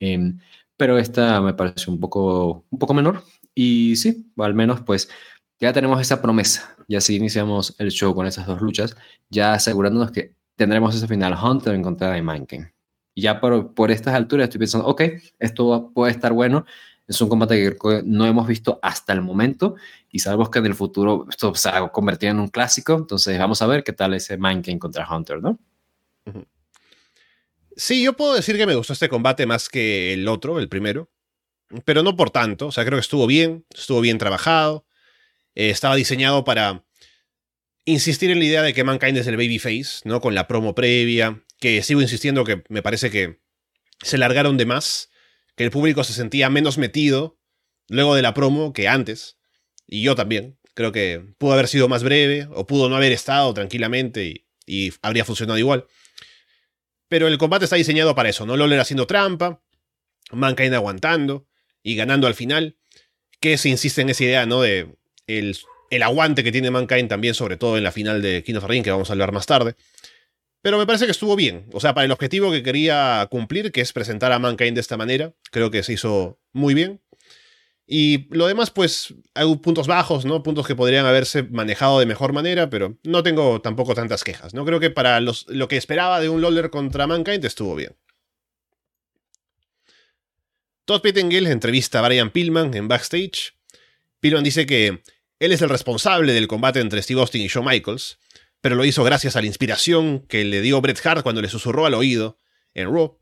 Em, 0.00 0.38
pero 0.76 0.98
esta 0.98 1.40
me 1.40 1.54
pareció 1.54 1.92
un 1.92 2.00
poco, 2.00 2.64
un 2.70 2.78
poco 2.78 2.94
menor. 2.94 3.22
Y 3.54 3.96
sí, 3.96 4.32
al 4.38 4.54
menos 4.54 4.80
pues 4.82 5.08
ya 5.60 5.72
tenemos 5.72 6.00
esa 6.00 6.22
promesa. 6.22 6.74
Y 6.88 6.96
así 6.96 7.16
iniciamos 7.16 7.74
el 7.78 7.90
show 7.90 8.14
con 8.14 8.26
esas 8.26 8.46
dos 8.46 8.60
luchas, 8.60 8.96
ya 9.28 9.52
asegurándonos 9.54 10.10
que 10.10 10.34
tendremos 10.60 10.94
ese 10.94 11.08
final 11.08 11.36
Hunter 11.42 11.74
en 11.74 11.82
contra 11.82 12.12
de 12.12 12.22
Mankind. 12.22 12.68
Y 13.14 13.22
ya 13.22 13.40
por, 13.40 13.74
por 13.74 13.90
estas 13.90 14.14
alturas 14.14 14.44
estoy 14.44 14.58
pensando, 14.58 14.86
ok, 14.86 15.02
esto 15.38 15.90
puede 15.94 16.12
estar 16.12 16.32
bueno. 16.32 16.64
Es 17.08 17.20
un 17.20 17.28
combate 17.28 17.76
que 17.76 18.02
no 18.04 18.26
hemos 18.26 18.46
visto 18.46 18.78
hasta 18.82 19.12
el 19.12 19.20
momento 19.20 19.74
y 20.10 20.20
sabemos 20.20 20.50
que 20.50 20.60
en 20.60 20.66
el 20.66 20.74
futuro 20.74 21.26
esto 21.28 21.54
se 21.54 21.70
va 21.70 21.78
a 21.78 21.88
convertir 21.88 22.28
en 22.28 22.38
un 22.38 22.48
clásico. 22.48 22.94
Entonces 22.94 23.38
vamos 23.38 23.62
a 23.62 23.66
ver 23.66 23.82
qué 23.82 23.92
tal 23.92 24.14
ese 24.14 24.36
Mankind 24.36 24.78
contra 24.78 25.08
Hunter, 25.10 25.42
¿no? 25.42 25.58
Sí, 27.74 28.02
yo 28.04 28.16
puedo 28.16 28.34
decir 28.34 28.56
que 28.56 28.66
me 28.66 28.74
gustó 28.74 28.92
este 28.92 29.08
combate 29.08 29.46
más 29.46 29.68
que 29.68 30.12
el 30.12 30.28
otro, 30.28 30.58
el 30.58 30.68
primero 30.68 31.08
pero 31.84 32.02
no 32.02 32.16
por 32.16 32.30
tanto. 32.30 32.68
O 32.68 32.72
sea, 32.72 32.84
creo 32.84 32.96
que 32.96 33.02
estuvo 33.02 33.26
bien, 33.26 33.64
estuvo 33.70 34.00
bien 34.00 34.18
trabajado. 34.18 34.86
Eh, 35.54 35.70
estaba 35.70 35.94
diseñado 35.94 36.44
para 36.44 36.84
insistir 37.90 38.30
en 38.30 38.38
la 38.38 38.44
idea 38.44 38.62
de 38.62 38.74
que 38.74 38.84
Mankind 38.84 39.18
es 39.18 39.26
el 39.26 39.36
babyface, 39.36 40.00
¿no? 40.04 40.20
Con 40.20 40.34
la 40.34 40.48
promo 40.48 40.74
previa, 40.74 41.42
que 41.58 41.82
sigo 41.82 42.00
insistiendo 42.00 42.44
que 42.44 42.62
me 42.68 42.82
parece 42.82 43.10
que 43.10 43.40
se 44.02 44.18
largaron 44.18 44.56
de 44.56 44.66
más, 44.66 45.10
que 45.56 45.64
el 45.64 45.70
público 45.70 46.04
se 46.04 46.14
sentía 46.14 46.48
menos 46.50 46.78
metido 46.78 47.38
luego 47.88 48.14
de 48.14 48.22
la 48.22 48.34
promo 48.34 48.72
que 48.72 48.88
antes. 48.88 49.38
Y 49.86 50.02
yo 50.02 50.14
también. 50.14 50.58
Creo 50.74 50.92
que 50.92 51.22
pudo 51.36 51.52
haber 51.52 51.68
sido 51.68 51.88
más 51.88 52.02
breve, 52.02 52.48
o 52.54 52.66
pudo 52.66 52.88
no 52.88 52.96
haber 52.96 53.12
estado 53.12 53.52
tranquilamente 53.52 54.44
y, 54.66 54.92
habría 55.02 55.24
funcionado 55.24 55.58
igual. 55.58 55.86
Pero 57.08 57.26
el 57.26 57.38
combate 57.38 57.64
está 57.64 57.76
diseñado 57.76 58.14
para 58.14 58.28
eso, 58.28 58.46
¿no? 58.46 58.56
Loller 58.56 58.78
haciendo 58.78 59.06
trampa, 59.06 59.62
Mankind 60.30 60.72
aguantando, 60.74 61.48
y 61.82 61.96
ganando 61.96 62.28
al 62.28 62.34
final, 62.34 62.76
que 63.40 63.58
se 63.58 63.68
insiste 63.68 64.00
en 64.00 64.10
esa 64.10 64.24
idea, 64.24 64.46
¿no? 64.46 64.62
De 64.62 64.94
el, 65.26 65.58
el 65.90 66.02
aguante 66.02 66.44
que 66.44 66.52
tiene 66.52 66.70
Mankind 66.70 67.08
también, 67.08 67.34
sobre 67.34 67.56
todo 67.56 67.76
en 67.76 67.84
la 67.84 67.92
final 67.92 68.22
de 68.22 68.42
King 68.42 68.54
of 68.54 68.64
Ring, 68.64 68.84
que 68.84 68.90
vamos 68.90 69.10
a 69.10 69.12
hablar 69.12 69.32
más 69.32 69.46
tarde. 69.46 69.74
Pero 70.62 70.78
me 70.78 70.86
parece 70.86 71.06
que 71.06 71.10
estuvo 71.10 71.36
bien. 71.36 71.66
O 71.72 71.80
sea, 71.80 71.94
para 71.94 72.04
el 72.04 72.12
objetivo 72.12 72.50
que 72.50 72.62
quería 72.62 73.26
cumplir, 73.30 73.72
que 73.72 73.80
es 73.80 73.92
presentar 73.92 74.32
a 74.32 74.38
Mankind 74.38 74.74
de 74.74 74.80
esta 74.80 74.96
manera, 74.96 75.34
creo 75.50 75.70
que 75.70 75.82
se 75.82 75.94
hizo 75.94 76.38
muy 76.52 76.74
bien. 76.74 77.00
Y 77.86 78.28
lo 78.32 78.46
demás, 78.46 78.70
pues, 78.70 79.14
hay 79.34 79.52
puntos 79.56 79.88
bajos, 79.88 80.24
¿no? 80.24 80.44
Puntos 80.44 80.64
que 80.64 80.76
podrían 80.76 81.06
haberse 81.06 81.42
manejado 81.42 81.98
de 81.98 82.06
mejor 82.06 82.32
manera, 82.32 82.70
pero 82.70 82.96
no 83.02 83.24
tengo 83.24 83.60
tampoco 83.62 83.94
tantas 83.94 84.22
quejas, 84.22 84.54
¿no? 84.54 84.64
Creo 84.64 84.78
que 84.78 84.90
para 84.90 85.18
los, 85.18 85.46
lo 85.48 85.66
que 85.66 85.76
esperaba 85.76 86.20
de 86.20 86.28
un 86.28 86.40
Lawler 86.40 86.70
contra 86.70 87.08
Mankind 87.08 87.44
estuvo 87.44 87.74
bien. 87.74 87.96
Todd 90.84 91.00
Pettengill 91.00 91.46
entrevista 91.46 91.98
a 91.98 92.06
Brian 92.06 92.30
Pillman 92.30 92.74
en 92.74 92.86
backstage. 92.86 93.54
Pillman 94.20 94.44
dice 94.44 94.66
que 94.66 95.02
él 95.40 95.52
es 95.52 95.62
el 95.62 95.70
responsable 95.70 96.34
del 96.34 96.46
combate 96.46 96.80
entre 96.80 97.02
Steve 97.02 97.20
Austin 97.20 97.40
y 97.40 97.48
Shawn 97.48 97.66
Michaels, 97.66 98.18
pero 98.60 98.76
lo 98.76 98.84
hizo 98.84 99.02
gracias 99.02 99.36
a 99.36 99.40
la 99.40 99.46
inspiración 99.46 100.26
que 100.28 100.44
le 100.44 100.60
dio 100.60 100.80
Bret 100.82 101.04
Hart 101.04 101.22
cuando 101.22 101.40
le 101.40 101.48
susurró 101.48 101.86
al 101.86 101.94
oído 101.94 102.36
en 102.74 102.92
Raw. 102.92 103.18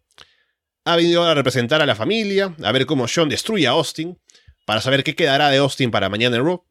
Ha 0.84 0.96
venido 0.96 1.22
a 1.24 1.32
representar 1.34 1.80
a 1.80 1.86
la 1.86 1.94
familia, 1.94 2.56
a 2.62 2.72
ver 2.72 2.86
cómo 2.86 3.06
Shawn 3.06 3.28
destruye 3.28 3.68
a 3.68 3.70
Austin, 3.70 4.20
para 4.66 4.80
saber 4.80 5.04
qué 5.04 5.14
quedará 5.14 5.48
de 5.48 5.58
Austin 5.58 5.92
para 5.92 6.08
mañana 6.08 6.36
en 6.36 6.44
Raw. 6.44 6.66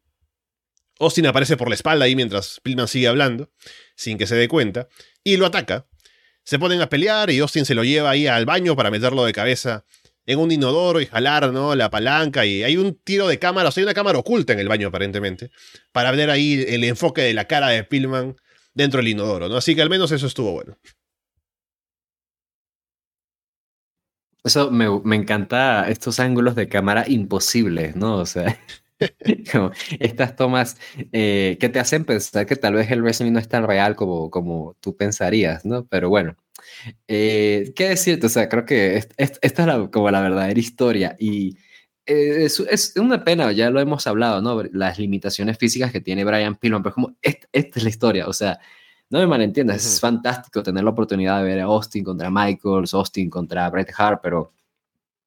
Austin 1.00 1.26
aparece 1.26 1.56
por 1.56 1.68
la 1.68 1.76
espalda 1.76 2.04
ahí 2.04 2.14
mientras 2.14 2.60
Pillman 2.62 2.86
sigue 2.86 3.08
hablando, 3.08 3.50
sin 3.96 4.18
que 4.18 4.26
se 4.26 4.34
dé 4.34 4.48
cuenta, 4.48 4.88
y 5.24 5.38
lo 5.38 5.46
ataca. 5.46 5.88
Se 6.44 6.58
ponen 6.58 6.82
a 6.82 6.90
pelear 6.90 7.30
y 7.30 7.38
Austin 7.38 7.64
se 7.64 7.74
lo 7.74 7.84
lleva 7.84 8.10
ahí 8.10 8.26
al 8.26 8.44
baño 8.44 8.76
para 8.76 8.90
meterlo 8.90 9.24
de 9.24 9.32
cabeza 9.32 9.86
en 10.28 10.38
un 10.38 10.52
inodoro 10.52 11.00
y 11.00 11.06
jalar, 11.06 11.52
¿no? 11.52 11.74
La 11.74 11.90
palanca 11.90 12.44
y 12.44 12.62
hay 12.62 12.76
un 12.76 12.94
tiro 13.02 13.26
de 13.28 13.38
cámara, 13.38 13.70
o 13.70 13.72
sea, 13.72 13.80
hay 13.80 13.86
una 13.86 13.94
cámara 13.94 14.18
oculta 14.18 14.52
en 14.52 14.58
el 14.58 14.68
baño 14.68 14.88
aparentemente, 14.88 15.50
para 15.90 16.10
ver 16.12 16.30
ahí 16.30 16.64
el 16.68 16.84
enfoque 16.84 17.22
de 17.22 17.32
la 17.32 17.46
cara 17.46 17.68
de 17.68 17.82
Pillman 17.82 18.36
dentro 18.74 18.98
del 18.98 19.08
inodoro, 19.08 19.48
¿no? 19.48 19.56
Así 19.56 19.74
que 19.74 19.80
al 19.80 19.88
menos 19.88 20.12
eso 20.12 20.26
estuvo 20.26 20.52
bueno. 20.52 20.76
Eso 24.44 24.70
me, 24.70 25.16
encanta, 25.16 25.88
estos 25.88 26.20
ángulos 26.20 26.54
de 26.54 26.68
cámara 26.68 27.04
imposibles, 27.08 27.96
¿no? 27.96 28.16
O 28.16 28.26
sea, 28.26 28.60
estas 30.00 30.36
tomas 30.36 30.76
eh, 31.12 31.56
que 31.60 31.68
te 31.68 31.78
hacen 31.78 32.04
pensar 32.04 32.46
que 32.46 32.56
tal 32.56 32.74
vez 32.74 32.90
el 32.90 33.02
wrestling 33.02 33.32
no 33.32 33.38
es 33.38 33.48
tan 33.48 33.66
real 33.66 33.96
como, 33.96 34.30
como 34.30 34.76
tú 34.80 34.96
pensarías, 34.96 35.64
¿no? 35.64 35.86
Pero 35.86 36.08
bueno, 36.08 36.36
eh, 37.06 37.72
¿Qué 37.74 37.90
decirte? 37.90 38.26
O 38.26 38.28
sea, 38.28 38.48
creo 38.48 38.64
que 38.64 38.96
esta 38.96 39.40
es 39.42 39.52
como 39.90 40.10
la 40.10 40.20
verdadera 40.20 40.58
historia 40.58 41.16
y 41.18 41.56
eh, 42.06 42.44
es, 42.46 42.94
una 42.96 43.24
pena, 43.24 43.52
ya 43.52 43.70
lo 43.70 43.80
hemos 43.80 44.06
hablado, 44.06 44.40
¿no? 44.40 44.62
Las 44.72 44.98
limitaciones 44.98 45.58
físicas 45.58 45.92
que 45.92 46.00
tiene 46.00 46.24
Brian 46.24 46.56
Pillman, 46.56 46.82
pero 46.82 46.94
como 46.94 47.16
esta, 47.22 47.46
es 47.52 47.82
la 47.82 47.88
historia, 47.88 48.26
o 48.28 48.32
sea, 48.32 48.58
no 49.10 49.18
me 49.18 49.26
malentiendas, 49.26 49.84
es 49.84 50.00
fantástico 50.00 50.62
tener 50.62 50.84
la 50.84 50.90
oportunidad 50.90 51.38
de 51.38 51.44
ver 51.44 51.60
a 51.60 51.64
Austin 51.64 52.04
contra 52.04 52.30
Michaels, 52.30 52.94
Austin 52.94 53.30
contra 53.30 53.68
Bret 53.70 53.92
Hart, 53.96 54.20
pero, 54.22 54.52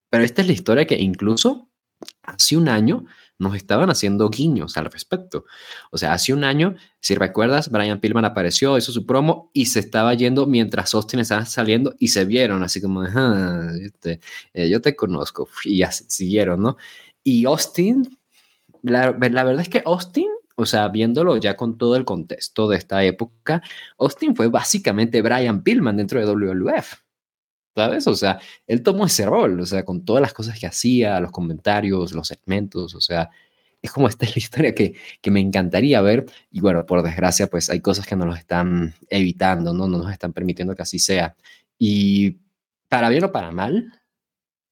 pero 0.09 0.23
esta 0.23 0.41
es 0.41 0.47
la 0.47 0.53
historia 0.53 0.85
que 0.85 0.95
incluso 0.99 1.69
hace 2.23 2.57
un 2.57 2.69
año 2.69 3.05
nos 3.41 3.55
estaban 3.55 3.89
haciendo 3.89 4.29
guiños 4.29 4.77
al 4.77 4.85
respecto. 4.85 5.45
O 5.89 5.97
sea, 5.97 6.13
hace 6.13 6.31
un 6.33 6.43
año, 6.43 6.75
si 6.99 7.15
recuerdas, 7.15 7.69
Brian 7.69 7.99
Pillman 7.99 8.23
apareció, 8.23 8.77
hizo 8.77 8.91
su 8.91 9.05
promo 9.05 9.49
y 9.51 9.65
se 9.65 9.79
estaba 9.79 10.13
yendo 10.13 10.45
mientras 10.45 10.93
Austin 10.93 11.19
estaba 11.19 11.45
saliendo 11.45 11.95
y 11.97 12.09
se 12.09 12.25
vieron, 12.25 12.63
así 12.63 12.79
como, 12.79 13.01
ah, 13.01 13.71
eh, 14.53 14.69
yo 14.69 14.79
te 14.81 14.95
conozco, 14.95 15.49
y 15.65 15.79
ya 15.79 15.91
siguieron, 15.91 16.61
¿no? 16.61 16.77
Y 17.23 17.45
Austin, 17.45 18.17
la, 18.83 19.11
la 19.11 19.43
verdad 19.43 19.61
es 19.61 19.69
que 19.69 19.81
Austin 19.85 20.27
o 20.55 20.65
sea, 20.67 20.89
viéndolo 20.89 21.37
ya 21.37 21.55
con 21.55 21.77
todo 21.77 21.95
el 21.95 22.05
contexto 22.05 22.69
de 22.69 22.77
esta 22.77 23.03
época, 23.03 23.63
Austin 23.97 24.35
fue 24.35 24.47
básicamente 24.47 25.23
Brian 25.23 25.63
Pillman 25.63 25.97
dentro 25.97 26.19
de 26.19 26.25
WWF. 26.27 27.00
¿Sabes? 27.75 28.05
O 28.07 28.15
sea, 28.15 28.39
él 28.67 28.83
tomó 28.83 29.05
ese 29.05 29.25
rol, 29.25 29.59
o 29.61 29.65
sea, 29.65 29.85
con 29.85 30.03
todas 30.03 30.21
las 30.21 30.33
cosas 30.33 30.59
que 30.59 30.67
hacía, 30.67 31.19
los 31.21 31.31
comentarios, 31.31 32.11
los 32.11 32.27
segmentos, 32.27 32.95
o 32.95 33.01
sea, 33.01 33.29
es 33.81 33.91
como 33.91 34.07
esta 34.07 34.25
es 34.27 34.35
la 34.35 34.39
historia 34.39 34.75
que, 34.75 34.95
que 35.21 35.31
me 35.31 35.39
encantaría 35.39 36.01
ver. 36.01 36.25
Y 36.51 36.61
bueno, 36.61 36.85
por 36.85 37.03
desgracia, 37.03 37.47
pues 37.47 37.69
hay 37.69 37.81
cosas 37.81 38.05
que 38.05 38.15
nos 38.15 38.27
lo 38.27 38.35
están 38.35 38.93
evitando, 39.09 39.73
¿no? 39.73 39.87
No 39.87 39.99
nos 39.99 40.11
están 40.11 40.33
permitiendo 40.33 40.75
que 40.75 40.83
así 40.83 40.99
sea. 40.99 41.35
Y 41.77 42.39
para 42.89 43.09
bien 43.09 43.23
o 43.23 43.31
para 43.31 43.51
mal, 43.51 43.91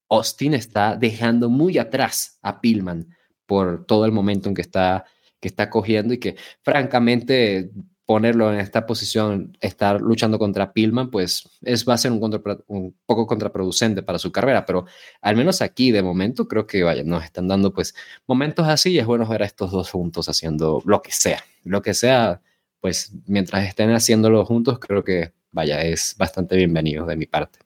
Austin 0.10 0.54
está 0.54 0.96
dejando 0.96 1.50
muy 1.50 1.78
atrás 1.78 2.40
a 2.42 2.62
Pillman 2.62 3.16
por 3.46 3.86
todo 3.86 4.06
el 4.06 4.12
momento 4.12 4.50
en 4.50 4.56
que 4.56 4.62
está, 4.62 5.06
que 5.40 5.48
está 5.48 5.70
cogiendo 5.70 6.14
y 6.14 6.20
que 6.20 6.36
francamente 6.62 7.72
ponerlo 8.10 8.52
en 8.52 8.60
esta 8.60 8.88
posición, 8.88 9.56
estar 9.62 10.02
luchando 10.02 10.40
contra 10.40 10.74
Pillman, 10.74 11.12
pues 11.12 11.48
es, 11.62 11.88
va 11.88 11.94
a 11.94 11.98
ser 12.00 12.12
un, 12.12 12.42
un, 12.66 12.98
poco 13.06 13.28
contraproducente 13.28 14.02
para 14.02 14.18
su 14.18 14.32
carrera, 14.32 14.66
pero 14.66 14.88
al 15.22 15.36
menos 15.36 15.62
aquí 15.62 15.92
de 15.92 16.02
momento 16.02 16.48
creo 16.48 16.66
que 16.66 16.82
vaya, 16.82 17.04
nos 17.04 17.24
están 17.24 17.48
dando 17.48 17.72
pues 17.72 17.94
momentos 18.26 18.68
así 18.68 18.94
y 18.94 18.98
es 18.98 19.06
bueno 19.06 19.28
ver 19.28 19.44
a 19.44 19.46
estos 19.46 19.70
dos 19.70 19.92
juntos 19.92 20.28
haciendo 20.28 20.82
lo 20.88 21.04
que 21.04 21.12
sea, 21.12 21.46
lo 21.64 21.84
que 21.84 21.94
sea, 21.94 22.42
pues 22.82 23.12
mientras 23.28 23.68
estén 23.68 23.92
haciéndolo 23.92 24.44
juntos 24.44 24.80
creo 24.80 25.04
que 25.04 25.34
vaya, 25.52 25.84
es 25.84 26.16
bastante 26.18 26.56
bienvenido 26.56 27.06
de 27.06 27.16
mi 27.16 27.28
parte. 27.28 27.60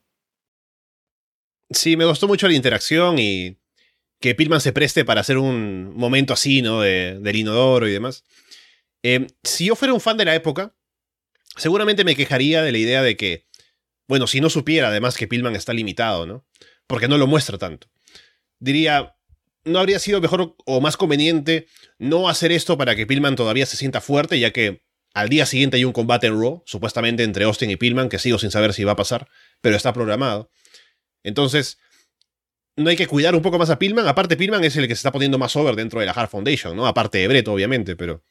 Sí, 1.70 1.96
me 1.96 2.04
gustó 2.04 2.28
mucho 2.28 2.50
la 2.50 2.54
interacción 2.54 3.18
y 3.18 3.56
que 4.20 4.36
Pillman 4.36 4.60
se 4.60 4.74
preste 4.74 5.06
para 5.06 5.22
hacer 5.22 5.38
un 5.38 5.96
momento 5.96 6.34
así, 6.34 6.62
¿no? 6.62 6.82
De, 6.82 7.18
del 7.22 7.38
inodoro 7.38 7.88
y 7.88 7.94
demás. 7.94 8.26
Eh, 9.04 9.28
si 9.44 9.66
yo 9.66 9.76
fuera 9.76 9.94
un 9.94 10.02
fan 10.02 10.18
de 10.18 10.26
la 10.26 10.34
época, 10.34 10.76
seguramente 11.58 12.04
me 12.04 12.16
quejaría 12.16 12.62
de 12.62 12.72
la 12.72 12.78
idea 12.78 13.04
de 13.04 13.18
que, 13.18 13.48
bueno, 14.08 14.28
si 14.28 14.42
no 14.42 14.50
supiera 14.50 14.88
además 14.88 15.18
que 15.18 15.28
Pillman 15.28 15.56
está 15.56 15.74
limitado, 15.74 16.26
¿no? 16.26 16.46
Porque 16.88 17.08
no 17.08 17.18
lo 17.18 17.28
muestra 17.28 17.58
tanto. 17.58 17.90
Diría, 18.60 19.16
¿no 19.66 19.80
habría 19.80 20.00
sido 20.00 20.22
mejor 20.22 20.56
o 20.66 20.82
más 20.82 20.98
conveniente 20.98 21.68
no 22.00 22.30
hacer 22.30 22.52
esto 22.52 22.78
para 22.78 22.96
que 22.96 23.06
Pillman 23.06 23.36
todavía 23.36 23.66
se 23.66 23.78
sienta 23.78 24.02
fuerte, 24.02 24.40
ya 24.40 24.52
que 24.52 24.84
al 25.14 25.30
día 25.30 25.46
siguiente 25.46 25.78
hay 25.78 25.86
un 25.86 25.94
combate 25.94 26.28
en 26.28 26.40
Raw, 26.40 26.64
supuestamente 26.66 27.24
entre 27.24 27.44
Austin 27.44 27.70
y 27.70 27.76
Pillman, 27.76 28.10
que 28.10 28.20
sigo 28.20 28.40
sin 28.40 28.52
saber 28.52 28.74
si 28.74 28.84
va 28.84 28.94
a 28.94 28.96
pasar, 28.96 29.28
pero 29.62 29.76
está 29.76 29.94
programado. 29.94 30.50
Entonces, 31.24 31.78
no 32.76 32.90
hay 32.90 32.96
que 32.96 33.08
cuidar 33.08 33.36
un 33.36 33.42
poco 33.42 33.60
más 33.60 33.70
a 33.70 33.78
Pillman. 33.78 34.08
Aparte, 34.08 34.36
Pillman 34.36 34.64
es 34.64 34.76
el 34.76 34.88
que 34.88 34.96
se 34.96 35.00
está 35.00 35.12
poniendo 35.12 35.38
más 35.38 35.56
over 35.56 35.76
dentro 35.76 36.00
de 36.00 36.08
la 36.08 36.14
Hard 36.14 36.30
Foundation, 36.30 36.76
¿no? 36.76 36.88
Aparte 36.88 37.20
de 37.20 37.28
Brett, 37.28 37.48
obviamente, 37.48 37.96
pero 37.96 38.24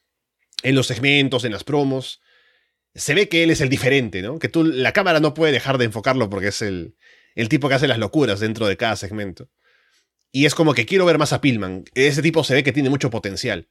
en 0.62 0.74
los 0.74 0.86
segmentos, 0.86 1.44
en 1.44 1.52
las 1.52 1.64
promos, 1.64 2.20
se 2.94 3.14
ve 3.14 3.28
que 3.28 3.42
él 3.42 3.50
es 3.50 3.60
el 3.60 3.68
diferente, 3.68 4.22
¿no? 4.22 4.38
Que 4.38 4.48
tú, 4.48 4.64
la 4.64 4.92
cámara 4.92 5.20
no 5.20 5.34
puede 5.34 5.52
dejar 5.52 5.78
de 5.78 5.86
enfocarlo 5.86 6.28
porque 6.28 6.48
es 6.48 6.62
el, 6.62 6.96
el 7.34 7.48
tipo 7.48 7.68
que 7.68 7.74
hace 7.74 7.88
las 7.88 7.98
locuras 7.98 8.40
dentro 8.40 8.66
de 8.66 8.76
cada 8.76 8.96
segmento. 8.96 9.48
Y 10.30 10.46
es 10.46 10.54
como 10.54 10.74
que 10.74 10.86
quiero 10.86 11.04
ver 11.04 11.18
más 11.18 11.32
a 11.32 11.40
Pillman. 11.40 11.84
Ese 11.94 12.22
tipo 12.22 12.44
se 12.44 12.54
ve 12.54 12.62
que 12.62 12.72
tiene 12.72 12.90
mucho 12.90 13.10
potencial. 13.10 13.68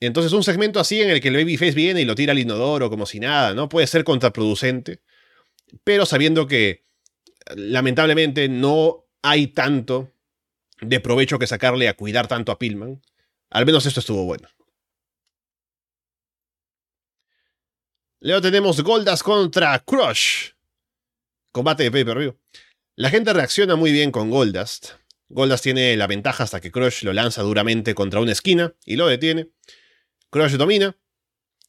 Entonces 0.00 0.32
un 0.32 0.42
segmento 0.42 0.80
así 0.80 1.00
en 1.00 1.10
el 1.10 1.20
que 1.20 1.28
el 1.28 1.36
babyface 1.36 1.72
viene 1.72 2.00
y 2.00 2.04
lo 2.04 2.14
tira 2.14 2.32
al 2.32 2.38
inodoro 2.38 2.90
como 2.90 3.06
si 3.06 3.20
nada, 3.20 3.54
¿no? 3.54 3.68
Puede 3.68 3.86
ser 3.86 4.04
contraproducente, 4.04 5.00
pero 5.84 6.04
sabiendo 6.04 6.46
que 6.46 6.84
lamentablemente 7.54 8.48
no 8.48 9.06
hay 9.22 9.46
tanto 9.46 10.12
de 10.80 11.00
provecho 11.00 11.38
que 11.38 11.46
sacarle 11.46 11.88
a 11.88 11.94
cuidar 11.94 12.26
tanto 12.26 12.52
a 12.52 12.58
Pillman, 12.58 13.00
al 13.50 13.66
menos 13.66 13.86
esto 13.86 14.00
estuvo 14.00 14.24
bueno. 14.24 14.48
Luego 18.24 18.40
tenemos 18.40 18.80
Goldas 18.80 19.22
contra 19.22 19.78
Crush. 19.80 20.52
Combate 21.52 21.82
de 21.82 21.90
pay-per-view. 21.90 22.34
La 22.96 23.10
gente 23.10 23.34
reacciona 23.34 23.76
muy 23.76 23.92
bien 23.92 24.10
con 24.10 24.30
Goldust. 24.30 24.92
Goldust 25.28 25.62
tiene 25.62 25.94
la 25.98 26.06
ventaja 26.06 26.44
hasta 26.44 26.58
que 26.58 26.72
Crush 26.72 27.02
lo 27.02 27.12
lanza 27.12 27.42
duramente 27.42 27.94
contra 27.94 28.20
una 28.20 28.32
esquina 28.32 28.72
y 28.86 28.96
lo 28.96 29.08
detiene. 29.08 29.50
Crush 30.30 30.52
domina. 30.52 30.96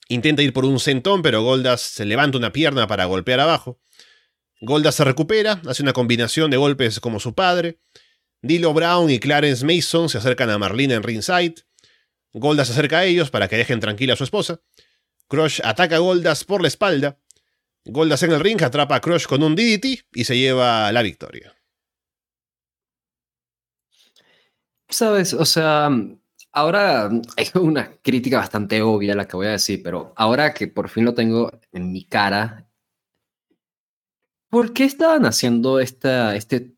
Intenta 0.08 0.44
ir 0.44 0.54
por 0.54 0.64
un 0.64 0.80
centón, 0.80 1.22
pero 1.22 1.44
Goldas 1.44 1.82
se 1.82 2.06
levanta 2.06 2.38
una 2.38 2.54
pierna 2.54 2.88
para 2.88 3.04
golpear 3.04 3.42
abajo. 3.42 3.82
Goldas 4.62 4.96
se 4.96 5.04
recupera, 5.04 5.62
hace 5.68 5.84
una 5.84 5.92
combinación 5.92 6.52
de 6.52 6.56
golpes 6.56 7.02
como 7.02 7.20
su 7.20 7.36
padre. 7.36 7.80
Dilo 8.42 8.74
Brown 8.74 9.10
y 9.10 9.20
Clarence 9.20 9.66
Mason 9.66 10.08
se 10.08 10.20
acercan 10.20 10.50
a 10.52 10.58
Marlene 10.58 10.94
en 10.94 11.04
ringside. 11.04 11.66
Goldas 12.32 12.68
se 12.68 12.74
acerca 12.74 13.00
a 13.00 13.06
ellos 13.06 13.30
para 13.30 13.50
que 13.50 13.58
dejen 13.58 13.82
tranquila 13.82 14.14
a 14.14 14.16
su 14.16 14.24
esposa. 14.24 14.62
Crush 15.28 15.62
ataca 15.64 15.96
a 15.96 16.00
Goldas 16.00 16.44
por 16.44 16.62
la 16.62 16.68
espalda. 16.68 17.18
Goldas 17.86 18.24
en 18.24 18.32
el 18.32 18.40
ring 18.40 18.62
atrapa 18.64 18.96
a 18.96 19.02
Crush 19.02 19.26
con 19.26 19.44
un 19.44 19.56
DDT 19.56 20.06
y 20.14 20.24
se 20.24 20.38
lleva 20.38 20.92
la 20.92 21.02
victoria. 21.02 21.54
Sabes, 24.90 25.34
o 25.34 25.46
sea, 25.46 25.90
Ahora 26.56 27.12
es 27.36 27.54
una 27.56 27.98
crítica 28.02 28.38
bastante 28.38 28.82
obvia 28.82 29.14
la 29.14 29.28
que 29.28 29.36
voy 29.36 29.48
a 29.48 29.52
decir, 29.52 29.84
pero 29.84 30.14
ahora 30.16 30.54
que 30.54 30.70
por 30.70 30.88
fin 30.88 31.04
lo 31.04 31.14
tengo 31.14 31.52
en 31.74 31.92
mi 31.92 32.06
cara, 32.06 32.66
¿por 34.50 34.72
qué 34.72 34.86
estaban 34.86 35.26
haciendo 35.26 35.82
esta, 35.82 36.34
este, 36.34 36.74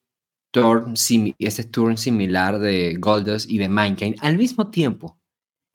turn, 0.50 0.96
este 1.38 1.64
turn 1.66 1.96
similar 1.96 2.58
de 2.58 2.96
Goldust 2.98 3.48
y 3.52 3.60
de 3.60 3.70
Mankind 3.70 4.16
al 4.22 4.36
mismo 4.36 4.72
tiempo? 4.72 5.20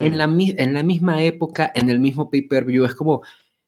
En 0.02 0.18
la, 0.18 0.24
en 0.24 0.74
la 0.74 0.82
misma 0.82 1.22
época, 1.22 1.70
en 1.74 1.88
el 1.88 2.00
mismo 2.00 2.28
pay-per-view, 2.28 2.84
es 2.84 2.94
como, 2.94 3.22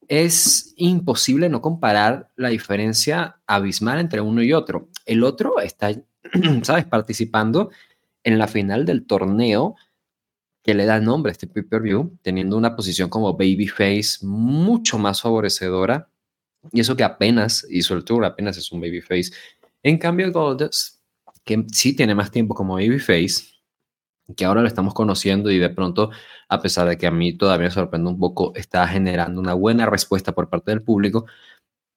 es 0.08 0.74
imposible 0.76 1.48
no 1.48 1.60
comparar 1.60 2.30
la 2.36 2.48
diferencia 2.48 3.36
abismal 3.46 4.00
entre 4.00 4.20
uno 4.20 4.42
y 4.42 4.52
otro. 4.52 4.88
El 5.06 5.22
otro 5.22 5.60
está, 5.60 5.90
¿sabes?, 6.62 6.84
participando 6.86 7.70
en 8.24 8.38
la 8.38 8.48
final 8.48 8.84
del 8.84 9.06
torneo 9.06 9.76
que 10.62 10.74
le 10.74 10.86
da 10.86 10.98
nombre 10.98 11.30
a 11.30 11.32
este 11.34 11.46
pay-per-view, 11.46 12.18
teniendo 12.22 12.56
una 12.56 12.74
posición 12.74 13.10
como 13.10 13.34
babyface 13.34 14.24
mucho 14.24 14.98
más 14.98 15.20
favorecedora. 15.20 16.08
Y 16.72 16.80
eso 16.80 16.96
que 16.96 17.04
apenas 17.04 17.66
hizo 17.68 17.94
el 17.94 18.02
tour, 18.02 18.24
apenas 18.24 18.56
es 18.56 18.72
un 18.72 18.80
babyface. 18.80 19.30
En 19.82 19.98
cambio, 19.98 20.32
Goldust, 20.32 21.00
que 21.44 21.66
sí 21.70 21.94
tiene 21.94 22.14
más 22.14 22.30
tiempo 22.30 22.54
como 22.54 22.74
babyface, 22.74 23.53
que 24.36 24.44
ahora 24.44 24.62
lo 24.62 24.68
estamos 24.68 24.94
conociendo 24.94 25.50
y 25.50 25.58
de 25.58 25.70
pronto, 25.70 26.10
a 26.48 26.60
pesar 26.60 26.88
de 26.88 26.96
que 26.96 27.06
a 27.06 27.10
mí 27.10 27.32
todavía 27.34 27.66
me 27.66 27.70
sorprende 27.70 28.08
un 28.10 28.18
poco, 28.18 28.52
está 28.54 28.86
generando 28.88 29.40
una 29.40 29.54
buena 29.54 29.86
respuesta 29.86 30.32
por 30.32 30.48
parte 30.48 30.70
del 30.70 30.82
público. 30.82 31.26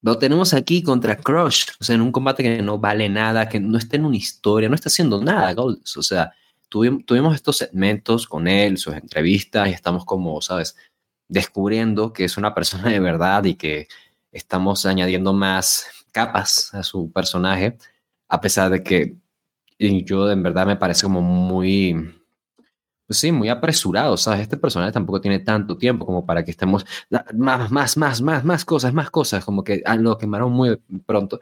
Lo 0.02 0.18
tenemos 0.18 0.54
aquí 0.54 0.84
contra 0.84 1.18
Crush, 1.18 1.66
o 1.80 1.84
sea, 1.84 1.96
en 1.96 2.02
un 2.02 2.12
combate 2.12 2.44
que 2.44 2.62
no 2.62 2.80
vale 2.80 3.10
nada, 3.10 3.50
que 3.50 3.60
no 3.60 3.78
está 3.78 3.96
en 3.96 4.06
una 4.06 4.18
historia, 4.18 4.70
no 4.70 4.76
está 4.76 4.90
haciendo 4.90 5.22
nada 5.24 5.54
Goldust, 5.54 5.98
o 5.98 6.04
sea, 6.04 6.34
tuvimos, 6.70 7.36
estos 7.36 7.58
segmentos 7.58 8.28
con 8.28 8.48
él, 8.48 8.78
sus 8.78 8.94
entrevistas, 8.94 9.70
y 9.70 9.72
estamos 9.72 10.06
como, 10.06 10.42
¿sabes? 10.42 10.76
Descubriendo 11.28 12.14
que 12.14 12.26
es 12.26 12.38
una 12.38 12.54
persona 12.54 12.90
de 12.90 13.00
verdad 13.00 13.44
y 13.46 13.56
que 13.56 13.88
estamos 14.32 14.86
añadiendo 14.86 15.34
más 15.34 15.88
capas 16.12 16.74
a 16.74 16.84
su 16.84 17.12
personaje, 17.12 17.78
a 18.28 18.42
pesar 18.42 18.70
de 18.70 18.84
que 18.84 19.16
yo 19.80 20.32
en 20.32 20.44
verdad 20.44 20.66
me 20.66 20.76
parece 20.76 21.04
como 21.04 21.22
muy, 21.22 22.17
pues 23.08 23.20
sí, 23.20 23.32
muy 23.32 23.50
apresurado, 23.50 24.18
¿sabes? 24.18 24.42
Este 24.42 24.58
personaje 24.58 24.92
tampoco 24.92 25.22
tiene 25.22 25.40
tanto 25.40 25.78
tiempo 25.78 26.06
como 26.06 26.26
para 26.26 26.44
que 26.46 26.52
estemos 26.52 26.86
más, 27.34 27.72
más, 27.72 27.98
más, 27.98 28.22
más, 28.22 28.44
más 28.44 28.66
cosas, 28.66 28.94
más 28.94 29.10
cosas, 29.10 29.46
como 29.46 29.64
que 29.64 29.82
ah, 29.86 29.96
lo 29.96 30.18
quemaron 30.18 30.52
muy 30.52 30.78
pronto. 31.06 31.40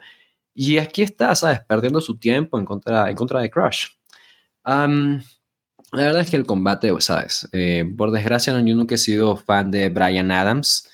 Y 0.54 0.78
aquí 0.78 1.02
está, 1.02 1.34
¿sabes? 1.34 1.60
Perdiendo 1.68 2.00
su 2.00 2.18
tiempo 2.18 2.58
en 2.58 2.64
contra, 2.64 3.10
en 3.10 3.16
contra 3.16 3.40
de 3.40 3.50
Crush 3.50 3.88
la 5.92 6.02
verdad 6.02 6.22
es 6.22 6.30
que 6.30 6.36
el 6.36 6.46
combate, 6.46 6.92
sabes, 7.00 7.48
eh, 7.52 7.84
por 7.96 8.10
desgracia 8.10 8.52
yo 8.60 8.74
nunca 8.74 8.96
he 8.96 8.98
sido 8.98 9.36
fan 9.36 9.70
de 9.70 9.88
Brian 9.88 10.30
Adams 10.30 10.88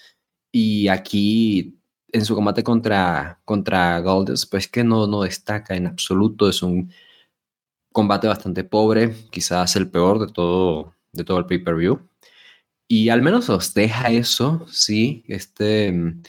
y 0.51 0.89
aquí 0.89 1.79
en 2.13 2.25
su 2.25 2.35
combate 2.35 2.63
contra, 2.63 3.41
contra 3.45 4.03
pues 4.51 4.69
que 4.69 4.85
no, 4.85 5.07
no 5.07 5.23
destaca 5.23 5.75
en 5.75 5.87
absoluto, 5.87 6.49
es 6.49 6.63
un 6.63 6.93
combate 7.93 8.27
bastante 8.29 8.65
pobre, 8.65 9.15
quizás 9.31 9.77
el 9.77 9.91
peor 9.91 10.27
de 10.27 10.33
todo, 10.33 10.95
de 11.13 11.25
todo 11.25 11.39
el 11.39 11.47
pay-per-view. 11.47 12.01
Y 12.89 13.09
al 13.09 13.23
menos 13.23 13.49
os 13.49 13.75
deja 13.75 14.11
eso, 14.11 14.67
sí, 14.69 15.25
este 15.29 15.93
mm, 15.93 16.23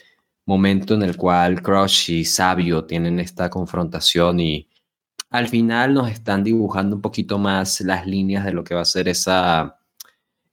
momento 0.45 0.93
en 0.93 1.03
el 1.03 1.17
cual 1.17 1.61
Crush 1.61 2.11
y 2.11 2.25
Sabio 2.25 2.85
tienen 2.85 3.19
esta 3.19 3.49
confrontación 3.49 4.39
y 4.39 4.69
al 5.29 5.47
final 5.49 5.93
nos 5.93 6.11
están 6.11 6.43
dibujando 6.43 6.95
un 6.95 7.01
poquito 7.01 7.39
más 7.39 7.81
las 7.81 8.05
líneas 8.07 8.45
de 8.45 8.53
lo 8.53 8.63
que 8.63 8.75
va 8.75 8.81
a 8.81 8.85
ser 8.85 9.07
esa 9.07 9.79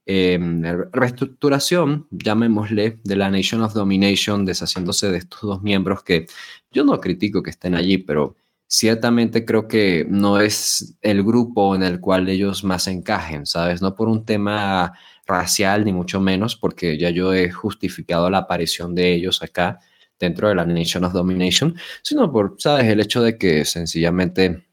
em, 0.07 0.63
reestructuración, 0.93 2.09
llamémosle, 2.11 2.99
de 3.05 3.17
la 3.17 3.31
Nation 3.31 3.63
of 3.63 3.75
Domination, 3.75 4.45
deshaciéndose 4.45 5.11
de 5.11 5.19
estos 5.19 5.43
dos 5.43 5.63
miembros 5.63 6.03
que 6.03 6.27
yo 6.73 6.85
no 6.85 6.99
critico 7.01 7.43
que 7.43 7.51
estén 7.51 7.75
allí, 7.75 7.99
pero 7.99 8.37
ciertamente 8.71 9.45
creo 9.45 9.67
que 9.67 10.07
no 10.09 10.41
es 10.41 10.97
el 11.03 11.25
grupo 11.25 11.75
en 11.75 11.83
el 11.83 11.99
cual 11.99 12.29
ellos 12.29 12.63
más 12.63 12.87
encajen, 12.87 13.45
¿sabes? 13.45 13.83
No 13.83 13.97
por 13.97 14.09
un 14.09 14.25
tema 14.25 14.93
racial, 15.27 15.85
ni 15.85 15.93
mucho 15.93 16.21
menos, 16.21 16.55
porque 16.55 16.97
ya 16.97 17.11
yo 17.11 17.35
he 17.35 17.51
justificado 17.51 18.31
la 18.31 18.39
aparición 18.39 18.95
de 18.95 19.13
ellos 19.13 19.43
acá 19.43 19.81
dentro 20.21 20.49
de 20.49 20.55
la 20.55 20.65
Nation 20.65 21.03
of 21.03 21.13
Domination, 21.13 21.75
sino 22.03 22.31
por, 22.31 22.55
¿sabes? 22.59 22.87
El 22.87 23.01
hecho 23.01 23.23
de 23.23 23.37
que 23.37 23.65
sencillamente 23.65 24.69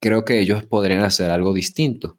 creo 0.00 0.24
que 0.24 0.40
ellos 0.40 0.64
podrían 0.64 1.04
hacer 1.04 1.30
algo 1.30 1.54
distinto. 1.54 2.18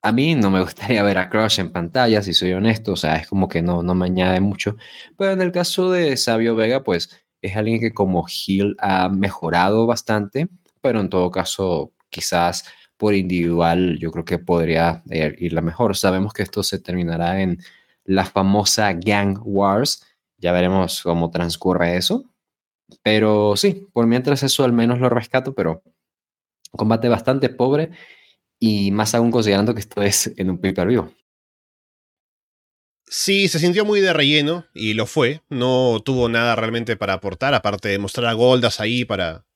A 0.00 0.12
mí 0.12 0.36
no 0.36 0.48
me 0.48 0.62
gustaría 0.62 1.02
ver 1.02 1.18
a 1.18 1.28
Crush 1.28 1.58
en 1.58 1.72
pantalla, 1.72 2.22
si 2.22 2.34
soy 2.34 2.52
honesto, 2.52 2.92
o 2.92 2.96
sea, 2.96 3.16
es 3.16 3.26
como 3.26 3.48
que 3.48 3.62
no, 3.62 3.82
no 3.82 3.96
me 3.96 4.06
añade 4.06 4.38
mucho. 4.40 4.76
Pero 5.18 5.32
en 5.32 5.42
el 5.42 5.50
caso 5.50 5.90
de 5.90 6.16
Sabio 6.16 6.54
Vega, 6.54 6.84
pues 6.84 7.23
es 7.44 7.56
alguien 7.56 7.78
que 7.78 7.92
como 7.92 8.24
Hill 8.26 8.74
ha 8.78 9.08
mejorado 9.10 9.86
bastante, 9.86 10.48
pero 10.80 11.00
en 11.00 11.10
todo 11.10 11.30
caso, 11.30 11.92
quizás 12.08 12.64
por 12.96 13.14
individual, 13.14 13.98
yo 13.98 14.10
creo 14.10 14.24
que 14.24 14.38
podría 14.38 15.02
ir 15.10 15.52
la 15.52 15.60
mejor. 15.60 15.96
Sabemos 15.96 16.32
que 16.32 16.42
esto 16.42 16.62
se 16.62 16.78
terminará 16.78 17.42
en 17.42 17.58
la 18.04 18.24
famosa 18.24 18.92
Gang 18.94 19.38
Wars. 19.44 20.06
Ya 20.38 20.52
veremos 20.52 21.02
cómo 21.02 21.30
transcurre 21.30 21.96
eso. 21.96 22.24
Pero 23.02 23.56
sí, 23.56 23.88
por 23.92 24.06
mientras 24.06 24.42
eso 24.42 24.64
al 24.64 24.72
menos 24.72 25.00
lo 25.00 25.10
rescato, 25.10 25.54
pero 25.54 25.82
combate 26.70 27.08
bastante 27.08 27.50
pobre 27.50 27.90
y 28.58 28.90
más 28.90 29.14
aún 29.14 29.30
considerando 29.30 29.74
que 29.74 29.80
esto 29.80 30.02
es 30.02 30.32
en 30.36 30.50
un 30.50 30.58
pay-per-view. 30.58 31.10
Sí, 33.06 33.48
se 33.48 33.58
sintió 33.58 33.84
muy 33.84 34.00
de 34.00 34.12
relleno 34.12 34.66
y 34.74 34.94
lo 34.94 35.06
fue. 35.06 35.42
No 35.48 36.00
tuvo 36.04 36.28
nada 36.28 36.56
realmente 36.56 36.96
para 36.96 37.14
aportar, 37.14 37.54
aparte 37.54 37.88
de 37.88 37.98
mostrar 37.98 38.26
a 38.26 38.32
Goldas 38.32 38.80
ahí 38.80 39.04
para 39.04 39.46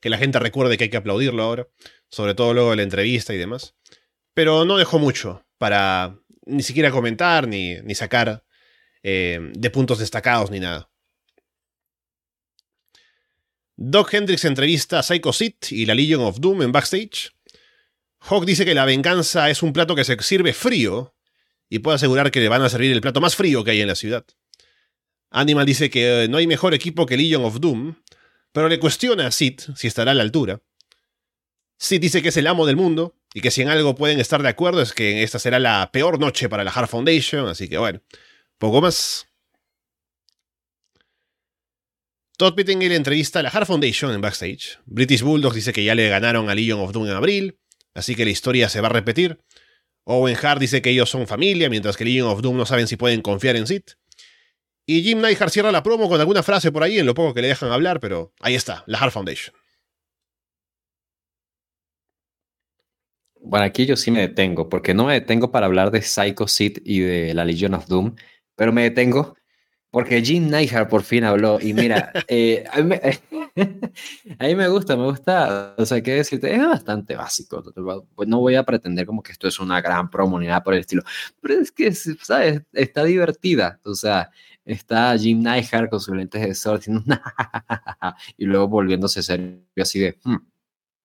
que 0.00 0.10
la 0.10 0.18
gente 0.18 0.38
recuerde 0.38 0.76
que 0.76 0.84
hay 0.84 0.90
que 0.90 0.96
aplaudirlo 0.96 1.42
ahora, 1.42 1.68
sobre 2.08 2.34
todo 2.34 2.54
luego 2.54 2.70
de 2.70 2.76
la 2.76 2.82
entrevista 2.82 3.34
y 3.34 3.38
demás. 3.38 3.74
Pero 4.34 4.64
no 4.64 4.76
dejó 4.76 4.98
mucho 4.98 5.44
para 5.58 6.18
ni 6.46 6.62
siquiera 6.62 6.90
comentar 6.90 7.48
ni, 7.48 7.76
ni 7.82 7.94
sacar 7.94 8.44
eh, 9.02 9.38
de 9.52 9.70
puntos 9.70 9.98
destacados 9.98 10.50
ni 10.50 10.60
nada. 10.60 10.90
Doc 13.76 14.12
Hendricks 14.12 14.44
entrevista 14.44 14.98
a 14.98 15.02
Psycho 15.02 15.32
Sid 15.32 15.54
y 15.70 15.86
la 15.86 15.94
Legion 15.94 16.22
of 16.22 16.40
Doom 16.40 16.62
en 16.62 16.72
backstage. 16.72 17.32
Hawk 18.20 18.44
dice 18.44 18.64
que 18.64 18.74
la 18.74 18.84
venganza 18.84 19.50
es 19.50 19.62
un 19.62 19.72
plato 19.72 19.94
que 19.94 20.04
se 20.04 20.20
sirve 20.20 20.52
frío 20.52 21.14
y 21.68 21.80
puede 21.80 21.96
asegurar 21.96 22.30
que 22.30 22.40
le 22.40 22.48
van 22.48 22.62
a 22.62 22.68
servir 22.68 22.92
el 22.92 23.00
plato 23.00 23.20
más 23.20 23.36
frío 23.36 23.64
que 23.64 23.72
hay 23.72 23.80
en 23.80 23.88
la 23.88 23.94
ciudad. 23.94 24.24
Animal 25.30 25.66
dice 25.66 25.90
que 25.90 26.24
eh, 26.24 26.28
no 26.28 26.38
hay 26.38 26.46
mejor 26.46 26.74
equipo 26.74 27.06
que 27.06 27.16
Legion 27.16 27.44
of 27.44 27.60
Doom, 27.60 27.96
pero 28.52 28.68
le 28.68 28.78
cuestiona 28.78 29.26
a 29.26 29.30
Sid 29.30 29.60
si 29.76 29.86
estará 29.86 30.12
a 30.12 30.14
la 30.14 30.22
altura. 30.22 30.62
Sid 31.78 32.00
dice 32.00 32.22
que 32.22 32.30
es 32.30 32.36
el 32.36 32.46
amo 32.46 32.66
del 32.66 32.76
mundo 32.76 33.16
y 33.34 33.40
que 33.40 33.50
si 33.50 33.62
en 33.62 33.68
algo 33.68 33.94
pueden 33.94 34.18
estar 34.20 34.42
de 34.42 34.48
acuerdo 34.48 34.80
es 34.82 34.92
que 34.92 35.22
esta 35.22 35.38
será 35.38 35.58
la 35.58 35.90
peor 35.92 36.18
noche 36.18 36.48
para 36.48 36.64
la 36.64 36.70
Hard 36.70 36.88
Foundation, 36.88 37.46
así 37.46 37.68
que 37.68 37.78
bueno, 37.78 38.00
poco 38.58 38.80
más. 38.80 39.26
Todd 42.36 42.54
Pettingill 42.54 42.92
entrevista 42.92 43.40
a 43.40 43.42
la 43.42 43.50
Hard 43.50 43.66
Foundation 43.66 44.12
en 44.12 44.20
backstage. 44.20 44.78
British 44.86 45.22
Bulldogs 45.22 45.56
dice 45.56 45.72
que 45.72 45.84
ya 45.84 45.94
le 45.94 46.08
ganaron 46.08 46.48
a 46.48 46.54
Legion 46.54 46.80
of 46.80 46.92
Doom 46.92 47.06
en 47.06 47.12
abril, 47.12 47.58
así 47.94 48.14
que 48.14 48.24
la 48.24 48.30
historia 48.30 48.68
se 48.68 48.80
va 48.80 48.88
a 48.88 48.92
repetir. 48.92 49.38
Owen 50.10 50.36
Hart 50.42 50.58
dice 50.58 50.80
que 50.80 50.88
ellos 50.88 51.10
son 51.10 51.26
familia, 51.26 51.68
mientras 51.68 51.98
que 51.98 52.04
Legion 52.04 52.28
of 52.28 52.40
Doom 52.40 52.56
no 52.56 52.64
saben 52.64 52.86
si 52.86 52.96
pueden 52.96 53.20
confiar 53.20 53.56
en 53.56 53.66
Sid. 53.66 53.82
Y 54.86 55.02
Jim 55.02 55.20
Neidhart 55.20 55.52
cierra 55.52 55.70
la 55.70 55.82
promo 55.82 56.08
con 56.08 56.18
alguna 56.18 56.42
frase 56.42 56.72
por 56.72 56.82
ahí, 56.82 56.98
en 56.98 57.04
lo 57.04 57.12
poco 57.12 57.34
que 57.34 57.42
le 57.42 57.48
dejan 57.48 57.70
hablar, 57.70 58.00
pero 58.00 58.32
ahí 58.40 58.54
está, 58.54 58.84
la 58.86 58.98
Hard 58.98 59.10
Foundation. 59.10 59.54
Bueno, 63.40 63.66
aquí 63.66 63.84
yo 63.84 63.96
sí 63.96 64.10
me 64.10 64.20
detengo, 64.20 64.70
porque 64.70 64.94
no 64.94 65.04
me 65.04 65.12
detengo 65.12 65.52
para 65.52 65.66
hablar 65.66 65.90
de 65.90 66.00
Psycho 66.00 66.48
Sid 66.48 66.78
y 66.86 67.00
de 67.00 67.34
la 67.34 67.44
Legion 67.44 67.74
of 67.74 67.86
Doom, 67.86 68.16
pero 68.56 68.72
me 68.72 68.84
detengo 68.84 69.36
porque 69.90 70.22
Jim 70.22 70.48
Neidhart 70.48 70.90
por 70.90 71.02
fin 71.02 71.24
habló. 71.24 71.58
Y 71.60 71.72
mira, 71.72 72.12
eh, 72.28 72.64
a, 72.72 72.82
mí 72.82 74.54
me, 74.54 74.68
gusta, 74.68 74.96
me 74.96 75.04
gusta, 75.04 75.74
o 75.78 75.86
sea, 75.86 76.02
qué 76.02 76.14
decirte, 76.14 76.54
es 76.54 76.66
bastante 76.66 77.16
básico. 77.16 77.62
No 78.26 78.40
voy 78.40 78.54
a 78.54 78.64
pretender 78.64 79.06
como 79.06 79.22
que 79.22 79.32
esto 79.32 79.48
es 79.48 79.58
una 79.60 79.80
gran 79.80 80.10
promo 80.10 80.38
ni 80.38 80.46
nada 80.46 80.62
por 80.62 80.74
el 80.74 80.80
estilo, 80.80 81.02
pero 81.40 81.54
es 81.54 81.72
que, 81.72 81.92
¿sabes? 81.92 82.62
Está 82.72 83.04
divertida, 83.04 83.80
o 83.84 83.94
sea, 83.94 84.30
está 84.64 85.16
Jim 85.16 85.42
Neidhart 85.42 85.90
con 85.90 86.00
sus 86.00 86.14
lentes 86.14 86.42
de 86.42 86.54
sol 86.54 86.80
y 88.36 88.44
luego 88.44 88.68
volviéndose 88.68 89.22
serio 89.22 89.62
así 89.80 90.00
de, 90.00 90.18
hmm", 90.22 90.36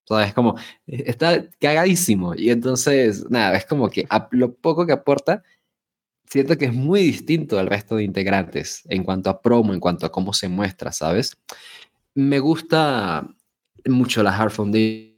¿sabes? 0.06 0.34
Como, 0.34 0.58
e, 0.86 1.04
está 1.08 1.46
cagadísimo 1.60 2.36
y 2.36 2.50
entonces, 2.50 3.30
nada, 3.30 3.56
es 3.58 3.65
como 3.65 3.89
que 3.89 4.08
lo 4.32 4.54
poco 4.54 4.86
que 4.86 4.93
aporta, 4.93 5.43
siento 6.34 6.58
que 6.58 6.65
es 6.65 6.74
muy 6.74 7.02
distinto 7.02 7.60
al 7.60 7.67
resto 7.67 7.96
de 7.96 8.04
integrantes 8.04 8.82
en 8.89 9.04
cuanto 9.04 9.30
a 9.30 9.39
promo, 9.39 9.72
en 9.72 9.80
cuanto 9.80 10.08
a 10.08 10.12
cómo 10.12 10.34
se 10.34 10.50
muestra, 10.50 10.91
¿sabes? 10.91 11.38
Me 12.15 12.39
gusta 12.39 13.28
mucho 13.86 14.24
la 14.24 14.36
Hard 14.36 14.50
Foundation. 14.50 15.13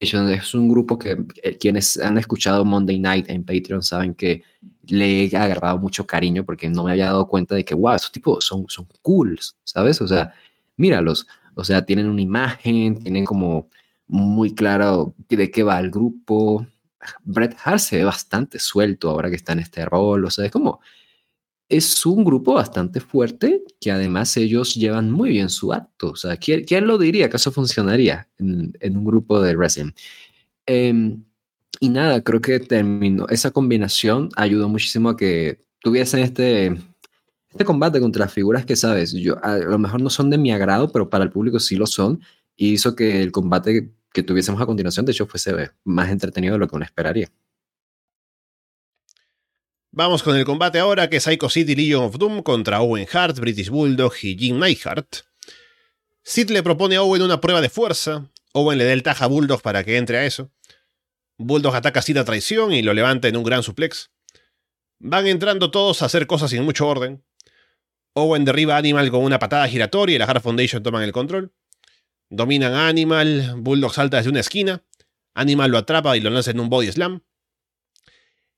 Es 0.00 0.54
un 0.54 0.70
grupo 0.70 0.98
que 0.98 1.18
eh, 1.42 1.58
quienes 1.58 1.98
han 1.98 2.16
escuchado 2.16 2.64
Monday 2.64 2.98
Night 2.98 3.28
en 3.28 3.44
Patreon 3.44 3.82
saben 3.82 4.14
que 4.14 4.42
le 4.86 5.24
he 5.24 5.36
agarrado 5.36 5.76
mucho 5.76 6.06
cariño 6.06 6.46
porque 6.46 6.70
no 6.70 6.84
me 6.84 6.92
había 6.92 7.06
dado 7.06 7.28
cuenta 7.28 7.54
de 7.54 7.62
que, 7.62 7.74
wow, 7.74 7.96
esos 7.96 8.10
tipos 8.10 8.42
son, 8.42 8.64
son 8.68 8.86
cool, 9.02 9.38
¿sabes? 9.64 10.00
O 10.00 10.08
sea, 10.08 10.32
míralos. 10.78 11.26
O 11.56 11.62
sea, 11.62 11.84
tienen 11.84 12.08
una 12.08 12.22
imagen, 12.22 13.02
tienen 13.02 13.26
como 13.26 13.68
muy 14.06 14.54
claro 14.54 15.14
de 15.28 15.50
qué 15.50 15.62
va 15.62 15.78
el 15.78 15.90
grupo. 15.90 16.66
Bret 17.24 17.56
Hart 17.62 17.80
se 17.80 17.98
ve 17.98 18.04
bastante 18.04 18.58
suelto 18.58 19.10
ahora 19.10 19.30
que 19.30 19.36
está 19.36 19.52
en 19.52 19.60
este 19.60 19.84
rol. 19.84 20.24
O 20.24 20.30
sea, 20.30 20.46
es 20.46 20.50
como, 20.50 20.80
es 21.68 22.04
un 22.06 22.24
grupo 22.24 22.54
bastante 22.54 23.00
fuerte 23.00 23.62
que 23.80 23.90
además 23.90 24.36
ellos 24.36 24.74
llevan 24.74 25.10
muy 25.10 25.30
bien 25.30 25.50
su 25.50 25.72
acto. 25.72 26.10
O 26.10 26.16
sea, 26.16 26.36
¿quién, 26.36 26.64
quién 26.64 26.86
lo 26.86 26.98
diría 26.98 27.30
que 27.30 27.36
eso 27.36 27.52
funcionaría 27.52 28.28
en, 28.38 28.72
en 28.80 28.96
un 28.96 29.04
grupo 29.04 29.40
de 29.40 29.54
wrestling? 29.56 29.92
Eh, 30.66 31.18
y 31.80 31.88
nada, 31.88 32.22
creo 32.22 32.40
que 32.40 32.58
terminó. 32.60 33.28
Esa 33.28 33.50
combinación 33.50 34.30
ayudó 34.36 34.68
muchísimo 34.68 35.10
a 35.10 35.16
que 35.16 35.64
tuviesen 35.80 36.20
este, 36.20 36.76
este 37.50 37.64
combate 37.64 38.00
contra 38.00 38.24
las 38.24 38.32
figuras 38.32 38.66
que, 38.66 38.76
sabes, 38.76 39.12
yo, 39.12 39.42
a 39.44 39.58
lo 39.58 39.78
mejor 39.78 40.00
no 40.00 40.10
son 40.10 40.30
de 40.30 40.38
mi 40.38 40.52
agrado, 40.52 40.90
pero 40.90 41.08
para 41.08 41.24
el 41.24 41.30
público 41.30 41.60
sí 41.60 41.76
lo 41.76 41.86
son. 41.86 42.20
Y 42.56 42.72
hizo 42.72 42.96
que 42.96 43.22
el 43.22 43.30
combate 43.30 43.92
que 44.12 44.22
tuviésemos 44.22 44.60
a 44.60 44.66
continuación, 44.66 45.06
de 45.06 45.12
hecho, 45.12 45.26
fuese 45.26 45.70
más 45.84 46.10
entretenido 46.10 46.54
de 46.54 46.58
lo 46.58 46.68
que 46.68 46.76
uno 46.76 46.84
esperaría. 46.84 47.28
Vamos 49.90 50.22
con 50.22 50.36
el 50.36 50.44
combate 50.44 50.78
ahora, 50.78 51.08
que 51.08 51.16
es 51.16 51.24
Psycho 51.24 51.48
City 51.48 51.74
Legion 51.74 52.04
of 52.04 52.18
Doom 52.18 52.42
contra 52.42 52.80
Owen 52.80 53.06
Hart, 53.12 53.38
British 53.38 53.70
Bulldog 53.70 54.12
y 54.22 54.36
Jim 54.36 54.58
Neidhart. 54.58 55.16
Sid 56.22 56.50
le 56.50 56.62
propone 56.62 56.96
a 56.96 57.02
Owen 57.02 57.22
una 57.22 57.40
prueba 57.40 57.60
de 57.60 57.70
fuerza. 57.70 58.30
Owen 58.52 58.78
le 58.78 58.84
da 58.84 58.92
el 58.92 59.02
taja 59.02 59.24
a 59.24 59.28
Bulldog 59.28 59.62
para 59.62 59.82
que 59.82 59.96
entre 59.96 60.18
a 60.18 60.24
eso. 60.24 60.52
Bulldog 61.38 61.74
ataca 61.74 62.00
a 62.00 62.24
traición 62.24 62.72
y 62.72 62.82
lo 62.82 62.92
levanta 62.92 63.28
en 63.28 63.36
un 63.36 63.44
gran 63.44 63.62
suplex. 63.62 64.10
Van 64.98 65.26
entrando 65.26 65.70
todos 65.70 66.02
a 66.02 66.06
hacer 66.06 66.26
cosas 66.26 66.50
sin 66.50 66.64
mucho 66.64 66.86
orden. 66.86 67.24
Owen 68.14 68.44
derriba 68.44 68.74
a 68.74 68.78
Animal 68.78 69.10
con 69.10 69.24
una 69.24 69.38
patada 69.38 69.68
giratoria 69.68 70.16
y 70.16 70.18
la 70.18 70.26
Hard 70.26 70.42
Foundation 70.42 70.82
toman 70.82 71.02
el 71.02 71.12
control. 71.12 71.52
Dominan 72.30 72.74
a 72.74 72.88
Animal, 72.88 73.54
Bulldog 73.56 73.94
salta 73.94 74.18
desde 74.18 74.30
una 74.30 74.40
esquina. 74.40 74.84
Animal 75.34 75.70
lo 75.70 75.78
atrapa 75.78 76.16
y 76.16 76.20
lo 76.20 76.30
lanza 76.30 76.50
en 76.50 76.60
un 76.60 76.68
body 76.68 76.92
slam. 76.92 77.22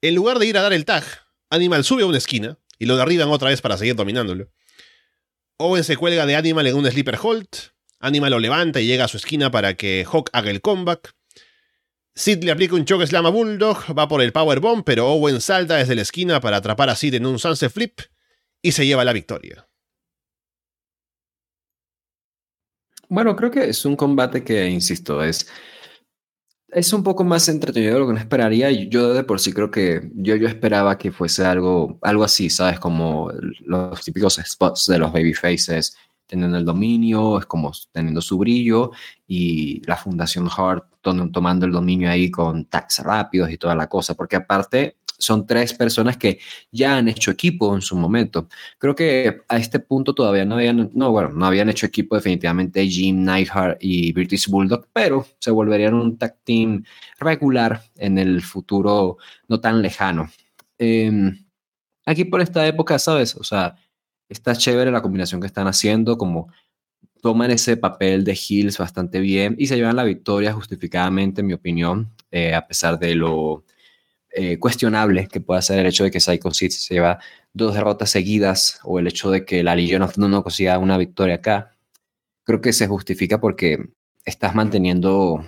En 0.00 0.14
lugar 0.14 0.38
de 0.38 0.46
ir 0.46 0.58
a 0.58 0.62
dar 0.62 0.72
el 0.72 0.84
tag, 0.84 1.04
Animal 1.50 1.84
sube 1.84 2.02
a 2.02 2.06
una 2.06 2.18
esquina 2.18 2.58
y 2.78 2.86
lo 2.86 2.96
derriban 2.96 3.28
otra 3.28 3.50
vez 3.50 3.60
para 3.60 3.76
seguir 3.76 3.94
dominándolo. 3.94 4.50
Owen 5.58 5.84
se 5.84 5.96
cuelga 5.96 6.26
de 6.26 6.36
Animal 6.36 6.66
en 6.66 6.76
un 6.76 6.90
sleeper 6.90 7.18
hold. 7.22 7.48
Animal 8.00 8.30
lo 8.30 8.38
levanta 8.38 8.80
y 8.80 8.86
llega 8.86 9.04
a 9.04 9.08
su 9.08 9.18
esquina 9.18 9.50
para 9.50 9.74
que 9.74 10.06
Hawk 10.10 10.30
haga 10.32 10.50
el 10.50 10.62
comeback. 10.62 11.14
Sid 12.14 12.42
le 12.42 12.50
aplica 12.50 12.74
un 12.74 12.84
choke 12.84 13.06
slam 13.06 13.26
a 13.26 13.30
Bulldog, 13.30 13.96
va 13.96 14.08
por 14.08 14.20
el 14.20 14.32
powerbomb, 14.32 14.82
pero 14.84 15.06
Owen 15.06 15.40
salta 15.40 15.76
desde 15.76 15.94
la 15.94 16.02
esquina 16.02 16.40
para 16.40 16.56
atrapar 16.56 16.90
a 16.90 16.96
Sid 16.96 17.14
en 17.14 17.26
un 17.26 17.38
sunset 17.38 17.70
flip 17.70 18.00
y 18.62 18.72
se 18.72 18.84
lleva 18.84 19.04
la 19.04 19.12
victoria. 19.12 19.69
Bueno, 23.10 23.34
creo 23.34 23.50
que 23.50 23.68
es 23.68 23.84
un 23.84 23.96
combate 23.96 24.44
que, 24.44 24.68
insisto, 24.68 25.22
es, 25.22 25.48
es 26.68 26.92
un 26.92 27.02
poco 27.02 27.24
más 27.24 27.48
entretenido 27.48 27.94
de 27.94 28.00
lo 28.00 28.06
que 28.06 28.12
no 28.12 28.20
esperaría. 28.20 28.70
Yo 28.70 29.12
de 29.12 29.24
por 29.24 29.40
sí 29.40 29.52
creo 29.52 29.70
que 29.70 30.10
yo, 30.14 30.36
yo 30.36 30.46
esperaba 30.46 30.96
que 30.96 31.10
fuese 31.10 31.44
algo, 31.44 31.98
algo 32.02 32.22
así, 32.22 32.48
¿sabes? 32.48 32.78
Como 32.78 33.32
los 33.64 34.04
típicos 34.04 34.40
spots 34.44 34.86
de 34.86 34.98
los 34.98 35.12
babyfaces 35.12 35.96
teniendo 36.26 36.58
el 36.58 36.64
dominio, 36.64 37.40
es 37.40 37.46
como 37.46 37.72
teniendo 37.90 38.20
su 38.20 38.38
brillo 38.38 38.92
y 39.26 39.82
la 39.86 39.96
Fundación 39.96 40.48
Hart 40.56 40.84
tomando 41.00 41.66
el 41.66 41.72
dominio 41.72 42.08
ahí 42.08 42.30
con 42.30 42.66
tags 42.66 43.00
rápidos 43.00 43.50
y 43.50 43.58
toda 43.58 43.74
la 43.74 43.88
cosa, 43.88 44.14
porque 44.14 44.36
aparte 44.36 44.98
son 45.20 45.46
tres 45.46 45.74
personas 45.74 46.16
que 46.16 46.40
ya 46.72 46.96
han 46.96 47.08
hecho 47.08 47.30
equipo 47.30 47.74
en 47.74 47.82
su 47.82 47.96
momento. 47.96 48.48
Creo 48.78 48.94
que 48.94 49.42
a 49.48 49.58
este 49.58 49.78
punto 49.78 50.14
todavía 50.14 50.44
no 50.44 50.56
habían, 50.56 50.90
no, 50.94 51.12
bueno, 51.12 51.30
no 51.30 51.46
habían 51.46 51.68
hecho 51.68 51.86
equipo 51.86 52.16
definitivamente 52.16 52.86
Jim 52.88 53.22
Neidhart 53.22 53.78
y 53.80 54.12
British 54.12 54.48
Bulldog, 54.48 54.88
pero 54.92 55.26
se 55.38 55.50
volverían 55.50 55.94
un 55.94 56.18
tag 56.18 56.38
team 56.42 56.82
regular 57.18 57.82
en 57.96 58.18
el 58.18 58.42
futuro 58.42 59.18
no 59.48 59.60
tan 59.60 59.82
lejano. 59.82 60.30
Em, 60.78 61.46
aquí 62.06 62.24
por 62.24 62.40
esta 62.40 62.66
época, 62.66 62.98
¿sabes? 62.98 63.36
O 63.36 63.44
sea, 63.44 63.76
está 64.28 64.56
chévere 64.56 64.90
la 64.90 65.02
combinación 65.02 65.40
que 65.40 65.46
están 65.46 65.66
haciendo, 65.66 66.16
como 66.18 66.48
toman 67.20 67.50
ese 67.50 67.76
papel 67.76 68.24
de 68.24 68.38
Hills 68.48 68.78
bastante 68.78 69.20
bien 69.20 69.54
y 69.58 69.66
se 69.66 69.76
llevan 69.76 69.96
la 69.96 70.04
victoria 70.04 70.52
justificadamente, 70.52 71.42
en 71.42 71.48
mi 71.48 71.52
opinión, 71.52 72.10
eh, 72.30 72.54
a 72.54 72.66
pesar 72.66 72.98
de 72.98 73.14
lo 73.14 73.64
eh, 74.32 74.58
cuestionable 74.58 75.28
que 75.28 75.40
pueda 75.40 75.62
ser 75.62 75.80
el 75.80 75.86
hecho 75.86 76.04
de 76.04 76.10
que 76.10 76.20
Psycho 76.20 76.52
Sid 76.52 76.70
se 76.70 76.94
lleva 76.94 77.18
dos 77.52 77.74
derrotas 77.74 78.10
seguidas 78.10 78.80
o 78.84 78.98
el 78.98 79.06
hecho 79.06 79.30
de 79.30 79.44
que 79.44 79.62
la 79.62 79.74
Legion 79.74 80.02
of 80.02 80.16
no 80.18 80.42
consiga 80.42 80.78
una 80.78 80.98
victoria 80.98 81.36
acá. 81.36 81.76
Creo 82.44 82.60
que 82.60 82.72
se 82.72 82.86
justifica 82.86 83.40
porque 83.40 83.90
estás 84.24 84.54
manteniendo 84.54 85.44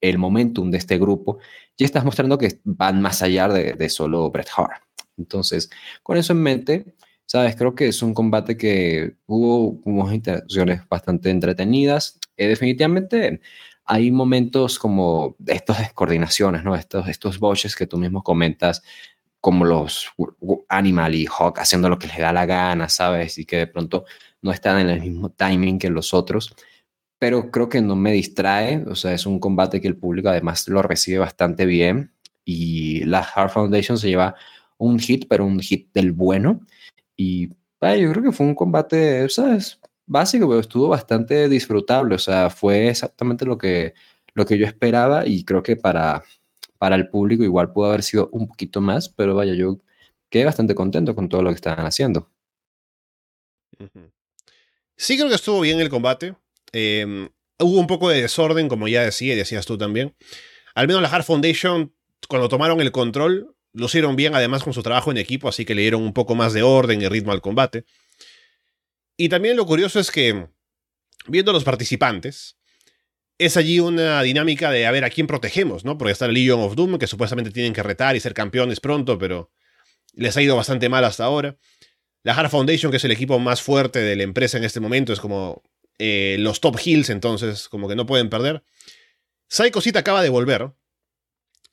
el 0.00 0.18
momentum 0.18 0.70
de 0.70 0.78
este 0.78 0.98
grupo 0.98 1.38
y 1.76 1.84
estás 1.84 2.04
mostrando 2.04 2.38
que 2.38 2.60
van 2.64 3.00
más 3.00 3.22
allá 3.22 3.48
de, 3.48 3.72
de 3.74 3.88
solo 3.88 4.30
Bret 4.30 4.48
Hart. 4.56 4.82
Entonces, 5.16 5.70
con 6.02 6.16
eso 6.16 6.32
en 6.32 6.42
mente, 6.42 6.96
¿Sabes? 7.26 7.56
Creo 7.56 7.74
que 7.74 7.88
es 7.88 8.02
un 8.02 8.14
combate 8.14 8.56
que 8.56 9.16
hubo 9.26 9.80
unas 9.84 10.14
interacciones 10.14 10.88
bastante 10.88 11.30
entretenidas. 11.30 12.20
Eh, 12.36 12.46
definitivamente 12.46 13.40
hay 13.86 14.10
momentos 14.10 14.78
como 14.78 15.36
estas 15.46 15.78
descoordinaciones, 15.78 16.64
¿no? 16.64 16.74
Estos, 16.74 17.08
estos 17.08 17.38
boches 17.38 17.76
que 17.76 17.86
tú 17.86 17.98
mismo 17.98 18.22
comentas, 18.22 18.82
como 19.40 19.64
los 19.64 20.08
Animal 20.68 21.14
y 21.14 21.26
Hawk 21.26 21.60
haciendo 21.60 21.88
lo 21.88 21.98
que 21.98 22.08
les 22.08 22.18
da 22.18 22.32
la 22.32 22.46
gana, 22.46 22.88
¿sabes? 22.88 23.38
Y 23.38 23.46
que 23.46 23.58
de 23.58 23.66
pronto 23.68 24.04
no 24.42 24.50
están 24.52 24.80
en 24.80 24.90
el 24.90 25.00
mismo 25.00 25.30
timing 25.30 25.78
que 25.78 25.90
los 25.90 26.14
otros. 26.14 26.54
pero 27.18 27.50
creo 27.50 27.68
que 27.68 27.80
no 27.80 27.96
me 27.96 28.12
distrae, 28.12 28.84
o 28.88 28.94
sea, 28.94 29.12
es 29.14 29.26
un 29.26 29.40
combate 29.40 29.80
que 29.80 29.88
el 29.88 29.96
público 29.96 30.28
además 30.28 30.68
lo 30.68 30.82
recibe 30.82 31.18
bastante 31.18 31.66
bien 31.66 32.12
y 32.44 33.04
la 33.04 33.20
Hard 33.20 33.50
Foundation 33.50 33.98
se 33.98 34.08
lleva 34.08 34.36
un 34.78 34.98
hit, 35.00 35.26
pero 35.28 35.46
un 35.46 35.60
hit 35.60 35.90
del 35.94 36.12
bueno 36.12 36.60
y 37.16 37.48
yo 37.48 38.10
creo 38.12 38.22
que 38.22 38.32
fue 38.32 38.46
un 38.46 38.54
combate, 38.54 39.28
¿sabes? 39.28 39.78
Básico, 40.06 40.48
pero 40.48 40.60
estuvo 40.60 40.88
bastante 40.88 41.48
disfrutable, 41.48 42.14
o 42.14 42.18
sea, 42.18 42.48
fue 42.48 42.88
exactamente 42.88 43.44
lo 43.44 43.58
que, 43.58 43.94
lo 44.34 44.46
que 44.46 44.56
yo 44.56 44.66
esperaba 44.66 45.26
y 45.26 45.44
creo 45.44 45.62
que 45.62 45.76
para, 45.76 46.22
para 46.78 46.94
el 46.96 47.08
público 47.08 47.42
igual 47.42 47.72
pudo 47.72 47.86
haber 47.86 48.02
sido 48.02 48.28
un 48.32 48.46
poquito 48.46 48.80
más, 48.80 49.08
pero 49.08 49.34
vaya, 49.34 49.54
yo 49.54 49.80
quedé 50.30 50.44
bastante 50.44 50.74
contento 50.74 51.14
con 51.14 51.28
todo 51.28 51.42
lo 51.42 51.50
que 51.50 51.56
estaban 51.56 51.86
haciendo. 51.86 52.30
Sí 54.96 55.16
creo 55.16 55.28
que 55.28 55.34
estuvo 55.34 55.60
bien 55.60 55.80
el 55.80 55.88
combate. 55.88 56.36
Em, 56.72 57.28
hubo 57.58 57.78
un 57.80 57.86
poco 57.86 58.08
de 58.08 58.22
desorden, 58.22 58.68
como 58.68 58.88
ya 58.88 59.02
decía 59.02 59.34
y 59.34 59.36
decías 59.36 59.66
tú 59.66 59.76
también. 59.76 60.14
Al 60.74 60.86
menos 60.86 61.02
la 61.02 61.08
Hard 61.08 61.24
Foundation, 61.24 61.92
cuando 62.28 62.48
tomaron 62.48 62.80
el 62.80 62.92
control, 62.92 63.54
lo 63.72 63.86
hicieron 63.86 64.16
bien 64.16 64.34
además 64.34 64.62
con 64.62 64.72
su 64.72 64.82
trabajo 64.82 65.10
en 65.10 65.18
equipo, 65.18 65.48
así 65.48 65.64
que 65.64 65.74
le 65.74 65.82
dieron 65.82 66.02
un 66.02 66.12
poco 66.12 66.34
más 66.34 66.52
de 66.52 66.62
orden 66.62 67.02
y 67.02 67.08
ritmo 67.08 67.32
al 67.32 67.42
combate. 67.42 67.84
Y 69.16 69.28
también 69.28 69.56
lo 69.56 69.66
curioso 69.66 69.98
es 69.98 70.10
que, 70.10 70.48
viendo 71.26 71.50
a 71.50 71.54
los 71.54 71.64
participantes, 71.64 72.56
es 73.38 73.56
allí 73.56 73.80
una 73.80 74.22
dinámica 74.22 74.70
de 74.70 74.86
a 74.86 74.90
ver 74.90 75.04
a 75.04 75.10
quién 75.10 75.26
protegemos, 75.26 75.84
¿no? 75.84 75.98
Porque 75.98 76.12
está 76.12 76.26
el 76.26 76.34
Legion 76.34 76.60
of 76.60 76.74
Doom, 76.74 76.98
que 76.98 77.06
supuestamente 77.06 77.50
tienen 77.50 77.72
que 77.72 77.82
retar 77.82 78.16
y 78.16 78.20
ser 78.20 78.34
campeones 78.34 78.80
pronto, 78.80 79.18
pero 79.18 79.50
les 80.14 80.36
ha 80.36 80.42
ido 80.42 80.56
bastante 80.56 80.88
mal 80.88 81.04
hasta 81.04 81.24
ahora. 81.24 81.56
La 82.22 82.34
Hard 82.34 82.50
Foundation, 82.50 82.90
que 82.90 82.96
es 82.96 83.04
el 83.04 83.12
equipo 83.12 83.38
más 83.38 83.62
fuerte 83.62 84.00
de 84.00 84.16
la 84.16 84.22
empresa 84.22 84.58
en 84.58 84.64
este 84.64 84.80
momento, 84.80 85.12
es 85.12 85.20
como 85.20 85.62
eh, 85.98 86.36
los 86.40 86.60
top 86.60 86.78
heels, 86.84 87.10
entonces 87.10 87.68
como 87.68 87.88
que 87.88 87.96
no 87.96 88.06
pueden 88.06 88.30
perder. 88.30 88.64
Psycho 89.48 89.80
City 89.80 89.98
acaba 89.98 90.22
de 90.22 90.28
volver 90.28 90.72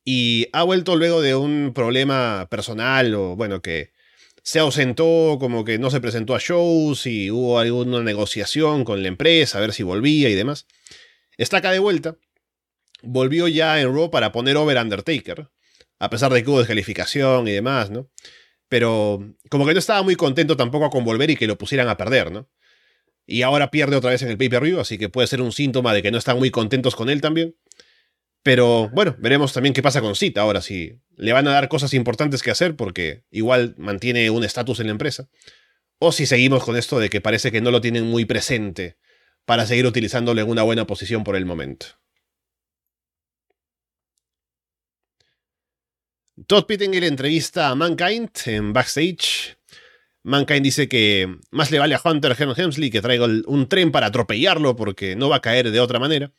y 0.06 0.47
ha 0.53 0.63
vuelto 0.63 0.95
luego 0.95 1.21
de 1.21 1.36
un 1.36 1.71
problema 1.73 2.47
personal 2.49 3.15
o 3.15 3.36
bueno 3.36 3.62
que 3.62 3.91
se 4.43 4.60
ausentó, 4.60 5.38
como 5.39 5.63
que 5.63 5.79
no 5.79 5.89
se 5.89 6.01
presentó 6.01 6.36
a 6.36 6.39
shows 6.39 7.08
y 7.08 7.32
hubo 7.32 7.60
alguna 7.60 8.01
negociación 8.03 8.84
con 8.84 9.01
la 9.01 9.08
empresa 9.08 9.58
a 9.58 9.62
ver 9.62 9.73
si 9.73 9.84
volvía 9.84 10.29
y 10.29 10.36
demás. 10.36 10.67
Está 11.38 11.58
acá 11.58 11.71
de 11.71 11.79
vuelta. 11.79 12.17
Volvió 13.01 13.47
ya 13.47 13.79
en 13.82 13.93
Raw 13.93 14.12
para 14.12 14.32
poner 14.32 14.58
over 14.58 14.77
Undertaker, 14.77 15.49
a 15.97 16.10
pesar 16.10 16.32
de 16.34 16.43
que 16.43 16.49
hubo 16.49 16.60
descalificación 16.60 17.47
y 17.47 17.51
demás, 17.51 17.89
¿no? 17.89 18.10
Pero 18.67 19.34
como 19.49 19.65
que 19.65 19.73
no 19.73 19.79
estaba 19.79 20.03
muy 20.03 20.15
contento 20.15 20.58
tampoco 20.58 20.89
con 20.89 21.06
volver 21.06 21.29
y 21.29 21.38
que 21.38 21.47
lo 21.47 21.58
pusieran 21.58 21.88
a 21.88 21.97
perder, 21.97 22.32
¿no? 22.32 22.49
Y 23.25 23.43
ahora 23.43 23.71
pierde 23.71 23.95
otra 23.95 24.12
vez 24.12 24.21
en 24.23 24.29
el 24.29 24.38
pay-per-view, 24.38 24.79
así 24.79 24.97
que 24.97 25.08
puede 25.08 25.27
ser 25.27 25.41
un 25.41 25.53
síntoma 25.53 25.93
de 25.93 26.01
que 26.01 26.12
no 26.12 26.17
están 26.17 26.38
muy 26.38 26.51
contentos 26.51 26.95
con 26.95 27.10
él 27.10 27.21
también. 27.21 27.56
Pero 28.43 28.89
bueno, 28.89 29.15
veremos 29.19 29.53
también 29.53 29.73
qué 29.73 29.82
pasa 29.82 30.01
con 30.01 30.15
Cita 30.15 30.41
ahora, 30.41 30.62
si 30.62 30.99
le 31.15 31.32
van 31.32 31.47
a 31.47 31.51
dar 31.51 31.69
cosas 31.69 31.93
importantes 31.93 32.43
que 32.43 32.51
hacer 32.51 32.75
porque 32.75 33.23
igual 33.32 33.73
mantiene 33.77 34.29
un 34.29 34.43
estatus 34.43 34.82
en 34.82 34.88
la 34.88 34.91
empresa. 34.91 35.29
O 35.97 36.12
si 36.12 36.25
seguimos 36.25 36.65
con 36.65 36.75
esto 36.75 36.99
de 36.99 37.10
que 37.10 37.21
parece 37.21 37.51
que 37.51 37.62
no 37.62 37.71
lo 37.71 37.79
tienen 37.79 38.06
muy 38.06 38.25
presente 38.25 38.97
para 39.45 39.65
seguir 39.65 39.86
utilizándolo 39.86 40.41
en 40.41 40.49
una 40.49 40.63
buena 40.63 40.86
posición 40.86 41.23
por 41.23 41.38
el 41.38 41.45
momento. 41.45 41.86
Todd 46.47 46.65
Pittengill 46.65 47.03
entrevista 47.03 47.69
a 47.69 47.75
Mankind 47.75 48.29
en 48.47 48.73
backstage. 48.73 49.56
Mankind 50.23 50.63
dice 50.63 50.89
que 50.89 51.38
más 51.51 51.71
le 51.71 51.79
vale 51.79 51.95
a 51.95 52.01
Hunter 52.03 52.36
Hemsley 52.38 52.89
que 52.89 53.01
traiga 53.01 53.25
un 53.25 53.69
tren 53.69 53.91
para 53.91 54.08
atropellarlo 54.08 54.75
porque 54.75 55.15
no 55.15 55.29
va 55.29 55.38
a 55.38 55.41
caer 55.41 55.71
de 55.71 55.79
otra 55.79 55.99
manera. 55.99 56.34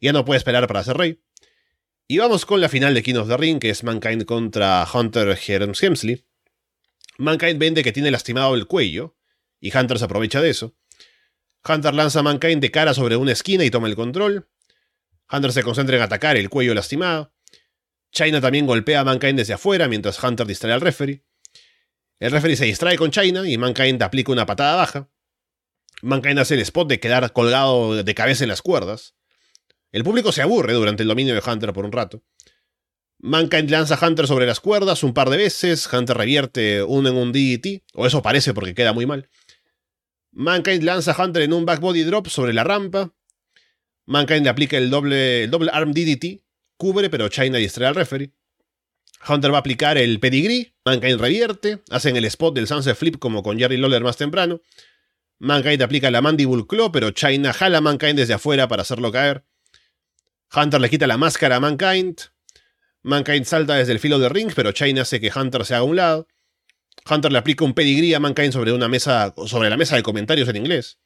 Ya 0.00 0.12
no 0.12 0.24
puede 0.24 0.38
esperar 0.38 0.66
para 0.66 0.82
ser 0.82 0.96
rey. 0.96 1.20
Y 2.10 2.16
vamos 2.16 2.46
con 2.46 2.62
la 2.62 2.70
final 2.70 2.94
de 2.94 3.02
King 3.02 3.16
of 3.16 3.28
the 3.28 3.36
Ring, 3.36 3.58
que 3.60 3.68
es 3.68 3.84
Mankind 3.84 4.24
contra 4.24 4.88
Hunter 4.90 5.36
Hearns 5.36 5.82
Hemsley. 5.82 6.24
Mankind 7.18 7.58
vende 7.58 7.84
que 7.84 7.92
tiene 7.92 8.10
lastimado 8.10 8.54
el 8.54 8.66
cuello, 8.66 9.18
y 9.60 9.76
Hunter 9.76 9.98
se 9.98 10.06
aprovecha 10.06 10.40
de 10.40 10.48
eso. 10.48 10.74
Hunter 11.68 11.92
lanza 11.92 12.20
a 12.20 12.22
Mankind 12.22 12.62
de 12.62 12.70
cara 12.70 12.94
sobre 12.94 13.16
una 13.16 13.32
esquina 13.32 13.62
y 13.62 13.70
toma 13.70 13.88
el 13.88 13.94
control. 13.94 14.48
Hunter 15.30 15.52
se 15.52 15.62
concentra 15.62 15.96
en 15.96 16.02
atacar 16.02 16.38
el 16.38 16.48
cuello 16.48 16.72
lastimado. 16.72 17.34
China 18.10 18.40
también 18.40 18.64
golpea 18.64 19.00
a 19.00 19.04
Mankind 19.04 19.36
desde 19.36 19.52
afuera 19.52 19.86
mientras 19.86 20.24
Hunter 20.24 20.46
distrae 20.46 20.72
al 20.72 20.80
referee. 20.80 21.26
El 22.20 22.30
referee 22.30 22.56
se 22.56 22.64
distrae 22.64 22.96
con 22.96 23.10
China 23.10 23.46
y 23.46 23.58
Mankind 23.58 24.02
aplica 24.02 24.32
una 24.32 24.46
patada 24.46 24.76
baja. 24.76 25.10
Mankind 26.00 26.38
hace 26.38 26.54
el 26.54 26.60
spot 26.60 26.88
de 26.88 27.00
quedar 27.00 27.30
colgado 27.34 28.02
de 28.02 28.14
cabeza 28.14 28.44
en 28.44 28.48
las 28.48 28.62
cuerdas. 28.62 29.17
El 29.90 30.04
público 30.04 30.32
se 30.32 30.42
aburre 30.42 30.74
durante 30.74 31.02
el 31.02 31.08
dominio 31.08 31.34
de 31.34 31.42
Hunter 31.44 31.72
por 31.72 31.84
un 31.84 31.92
rato. 31.92 32.22
Mankind 33.20 33.70
lanza 33.70 33.94
a 33.96 34.06
Hunter 34.06 34.26
sobre 34.26 34.46
las 34.46 34.60
cuerdas 34.60 35.02
un 35.02 35.12
par 35.12 35.28
de 35.30 35.36
veces, 35.36 35.92
Hunter 35.92 36.16
revierte 36.16 36.82
uno 36.84 37.08
en 37.08 37.16
un 37.16 37.32
DDT, 37.32 37.82
o 37.94 38.06
eso 38.06 38.22
parece 38.22 38.54
porque 38.54 38.74
queda 38.74 38.92
muy 38.92 39.06
mal. 39.06 39.28
Mankind 40.32 40.84
lanza 40.84 41.12
a 41.12 41.24
Hunter 41.24 41.42
en 41.42 41.52
un 41.52 41.64
back 41.64 41.80
body 41.80 42.04
drop 42.04 42.28
sobre 42.28 42.52
la 42.52 42.62
rampa. 42.62 43.12
Mankind 44.06 44.44
le 44.44 44.50
aplica 44.50 44.76
el 44.76 44.88
doble, 44.88 45.44
el 45.44 45.50
doble 45.50 45.70
arm 45.72 45.92
DDT, 45.92 46.44
cubre 46.76 47.10
pero 47.10 47.28
China 47.28 47.58
distrae 47.58 47.88
al 47.88 47.94
referee. 47.94 48.32
Hunter 49.26 49.52
va 49.52 49.56
a 49.56 49.60
aplicar 49.60 49.98
el 49.98 50.20
pedigree, 50.20 50.74
Mankind 50.84 51.20
revierte, 51.20 51.82
hacen 51.90 52.16
el 52.16 52.24
spot 52.26 52.54
del 52.54 52.68
sunset 52.68 52.96
flip 52.96 53.18
como 53.18 53.42
con 53.42 53.58
Jerry 53.58 53.78
Lawler 53.78 54.04
más 54.04 54.16
temprano. 54.16 54.60
Mankind 55.40 55.82
aplica 55.82 56.10
la 56.10 56.20
mandible 56.20 56.66
claw, 56.68 56.92
pero 56.92 57.10
China 57.10 57.52
jala 57.52 57.78
a 57.78 57.80
Mankind 57.80 58.16
desde 58.16 58.34
afuera 58.34 58.68
para 58.68 58.82
hacerlo 58.82 59.10
caer. 59.10 59.44
Hunter 60.54 60.80
le 60.80 60.88
quita 60.88 61.06
la 61.06 61.16
máscara 61.16 61.56
a 61.56 61.60
Mankind. 61.60 62.16
Mankind 63.02 63.44
salta 63.44 63.74
desde 63.74 63.92
el 63.92 64.00
filo 64.00 64.18
de 64.18 64.28
ring, 64.28 64.52
pero 64.54 64.72
China 64.72 65.02
hace 65.02 65.20
que 65.20 65.30
Hunter 65.34 65.64
se 65.64 65.74
haga 65.74 65.82
a 65.82 65.84
un 65.84 65.96
lado. 65.96 66.28
Hunter 67.08 67.32
le 67.32 67.38
aplica 67.38 67.64
un 67.64 67.74
pedigrí 67.74 68.14
a 68.14 68.20
Mankind 68.20 68.52
sobre, 68.52 68.72
una 68.72 68.88
mesa, 68.88 69.34
sobre 69.46 69.70
la 69.70 69.76
mesa 69.76 69.96
de 69.96 70.02
comentarios 70.02 70.48
en 70.48 70.56
inglés. 70.56 70.98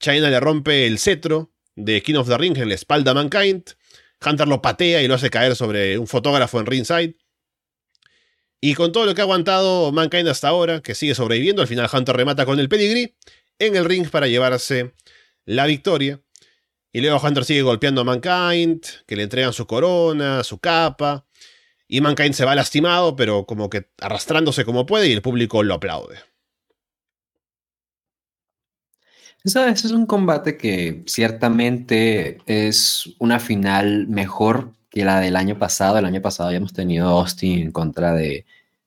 China 0.00 0.30
le 0.30 0.40
rompe 0.40 0.86
el 0.86 0.98
cetro 0.98 1.52
de 1.76 2.02
King 2.02 2.16
of 2.16 2.28
the 2.28 2.36
Ring 2.36 2.56
en 2.58 2.68
la 2.68 2.74
espalda 2.74 3.12
a 3.12 3.14
Mankind. 3.14 3.64
Hunter 4.24 4.48
lo 4.48 4.62
patea 4.62 5.02
y 5.02 5.08
lo 5.08 5.14
hace 5.14 5.30
caer 5.30 5.56
sobre 5.56 5.98
un 5.98 6.06
fotógrafo 6.06 6.60
en 6.60 6.66
ringside. 6.66 7.16
Y 8.60 8.74
con 8.74 8.92
todo 8.92 9.06
lo 9.06 9.14
que 9.14 9.20
ha 9.20 9.24
aguantado 9.24 9.90
Mankind 9.90 10.28
hasta 10.28 10.48
ahora, 10.48 10.82
que 10.82 10.94
sigue 10.94 11.14
sobreviviendo, 11.14 11.62
al 11.62 11.68
final 11.68 11.90
Hunter 11.92 12.16
remata 12.16 12.46
con 12.46 12.60
el 12.60 12.68
pedigree 12.68 13.16
en 13.58 13.76
el 13.76 13.84
ring 13.84 14.08
para 14.08 14.28
llevarse 14.28 14.94
la 15.44 15.66
victoria. 15.66 16.20
Y 16.92 17.00
luego 17.00 17.26
Hunter 17.26 17.44
sigue 17.44 17.62
golpeando 17.62 18.02
a 18.02 18.04
Mankind, 18.04 18.82
que 19.06 19.16
le 19.16 19.22
entregan 19.22 19.54
su 19.54 19.66
corona, 19.66 20.44
su 20.44 20.58
capa. 20.58 21.24
Y 21.88 22.02
Mankind 22.02 22.34
se 22.34 22.44
va 22.44 22.54
lastimado, 22.54 23.16
pero 23.16 23.46
como 23.46 23.70
que 23.70 23.88
arrastrándose 23.98 24.64
como 24.64 24.84
puede 24.86 25.08
y 25.08 25.12
el 25.12 25.22
público 25.22 25.62
lo 25.62 25.74
aplaude. 25.74 26.18
¿Sabes? 29.44 29.84
Es 29.84 29.90
un 29.92 30.06
combate 30.06 30.56
que 30.56 31.02
ciertamente 31.06 32.38
es 32.46 33.10
una 33.18 33.40
final 33.40 34.06
mejor 34.08 34.72
que 34.90 35.04
la 35.04 35.18
del 35.20 35.36
año 35.36 35.58
pasado. 35.58 35.98
El 35.98 36.04
año 36.04 36.22
pasado 36.22 36.48
habíamos 36.48 36.72
tenido 36.74 37.08
Austin 37.08 37.58
en 37.58 37.72
contra 37.72 38.12
de, 38.14 38.44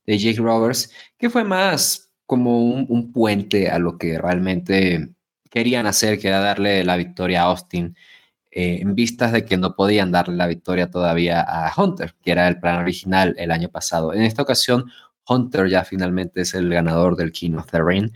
Jake 0.08 0.38
Roberts, 0.38 0.92
que 1.18 1.32
fue 1.32 1.44
más 1.44 2.12
como 2.28 2.60
un 2.60 3.12
puente 3.12 3.70
a 3.70 3.80
lo 3.80 3.98
que 3.98 4.20
realmente 4.20 5.15
querían 5.56 5.88
hacer, 5.88 6.20
que 6.20 6.28
era 6.28 6.42
darle 6.42 6.84
la 6.84 6.98
victoria 6.98 7.44
a 7.44 7.46
Austin, 7.46 7.96
eh, 8.52 8.80
en 8.82 8.94
vistas 8.94 9.32
de 9.32 9.46
que 9.46 9.56
no 9.56 9.74
podían 9.74 10.12
darle 10.12 10.36
la 10.36 10.48
victoria 10.48 10.92
todavía 10.92 11.40
a 11.42 11.72
Hunter, 11.78 12.14
que 12.22 12.32
era 12.32 12.50
el 12.50 12.60
plan 12.60 12.82
original 12.82 13.34
el 13.38 13.52
año 13.52 13.70
pasado. 13.70 14.14
En 14.14 14.24
esta 14.24 14.42
ocasión, 14.42 14.92
Hunter 15.26 15.70
ya 15.70 15.86
finalmente 15.86 16.42
es 16.42 16.54
el 16.56 16.70
ganador 16.70 17.16
del 17.16 17.32
King 17.32 17.54
of 17.54 17.72
the 17.72 17.82
Ring. 17.82 18.12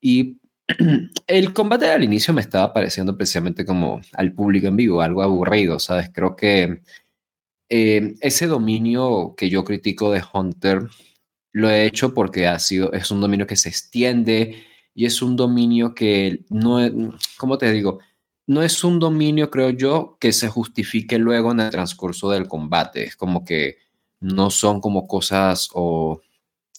Y 0.00 0.38
el 1.28 1.52
combate 1.52 1.88
al 1.92 2.02
inicio 2.02 2.34
me 2.34 2.40
estaba 2.40 2.72
pareciendo 2.72 3.16
precisamente 3.16 3.64
como 3.64 4.00
al 4.14 4.32
público 4.32 4.66
en 4.66 4.76
vivo, 4.76 5.00
algo 5.00 5.22
aburrido, 5.22 5.78
¿sabes? 5.78 6.10
Creo 6.12 6.34
que 6.34 6.82
eh, 7.68 8.14
ese 8.20 8.48
dominio 8.48 9.34
que 9.36 9.48
yo 9.48 9.62
critico 9.64 10.10
de 10.10 10.24
Hunter 10.32 10.88
lo 11.52 11.70
he 11.70 11.86
hecho 11.86 12.14
porque 12.14 12.48
ha 12.48 12.58
sido, 12.58 12.92
es 12.92 13.12
un 13.12 13.20
dominio 13.20 13.46
que 13.46 13.54
se 13.54 13.68
extiende, 13.68 14.64
y 14.94 15.06
es 15.06 15.22
un 15.22 15.36
dominio 15.36 15.94
que 15.94 16.44
no, 16.50 16.78
¿cómo 17.36 17.58
te 17.58 17.72
digo? 17.72 18.00
No 18.46 18.62
es 18.62 18.82
un 18.82 18.98
dominio, 18.98 19.50
creo 19.50 19.70
yo, 19.70 20.16
que 20.20 20.32
se 20.32 20.48
justifique 20.48 21.18
luego 21.18 21.52
en 21.52 21.60
el 21.60 21.70
transcurso 21.70 22.30
del 22.30 22.48
combate. 22.48 23.04
Es 23.04 23.16
como 23.16 23.44
que 23.44 23.78
no 24.20 24.50
son 24.50 24.80
como 24.80 25.06
cosas 25.06 25.68
o, 25.72 26.20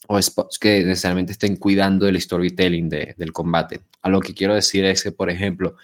o 0.07 0.21
spots 0.21 0.59
que 0.59 0.83
necesariamente 0.83 1.31
estén 1.31 1.55
cuidando 1.55 2.07
el 2.07 2.19
storytelling 2.19 2.89
del 2.89 3.31
combate. 3.31 3.81
A 4.01 4.09
lo 4.09 4.19
que 4.19 4.33
quiero 4.33 4.53
decir 4.53 4.83
es 4.85 5.03
que, 5.03 5.11
por 5.11 5.29
ejemplo, 5.29 5.75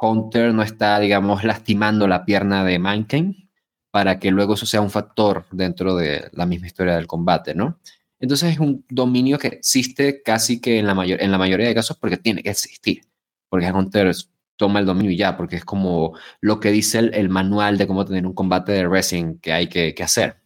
Hunter 0.00 0.52
no 0.52 0.62
está, 0.62 0.98
digamos, 0.98 1.44
lastimando 1.44 2.08
la 2.08 2.24
pierna 2.24 2.64
de 2.64 2.78
Mankind 2.78 3.48
para 3.90 4.18
que 4.18 4.30
luego 4.30 4.54
eso 4.54 4.66
sea 4.66 4.80
un 4.80 4.90
factor 4.90 5.46
dentro 5.52 5.96
de 5.96 6.28
la 6.32 6.44
misma 6.44 6.66
historia 6.66 6.96
del 6.96 7.06
combate, 7.06 7.54
¿no? 7.54 7.78
Entonces 8.26 8.54
es 8.54 8.58
un 8.58 8.84
dominio 8.88 9.38
que 9.38 9.46
existe 9.46 10.20
casi 10.20 10.60
que 10.60 10.80
en 10.80 10.86
la, 10.88 10.96
mayor, 10.96 11.22
en 11.22 11.30
la 11.30 11.38
mayoría 11.38 11.68
de 11.68 11.76
casos 11.76 11.96
porque 11.96 12.16
tiene 12.16 12.42
que 12.42 12.50
existir. 12.50 13.02
Porque 13.48 13.70
Hunter 13.70 14.12
toma 14.56 14.80
el 14.80 14.86
dominio 14.86 15.12
y 15.12 15.16
ya, 15.16 15.36
porque 15.36 15.54
es 15.54 15.64
como 15.64 16.18
lo 16.40 16.58
que 16.58 16.72
dice 16.72 16.98
el, 16.98 17.28
manual 17.28 17.78
de 17.78 17.86
cómo 17.86 18.04
tener 18.04 18.26
un 18.26 18.34
combate 18.34 18.72
de 18.72 18.88
wrestling 18.88 19.38
que 19.38 19.52
hay 19.52 19.68
que, 19.68 19.94
hacer. 20.02 20.40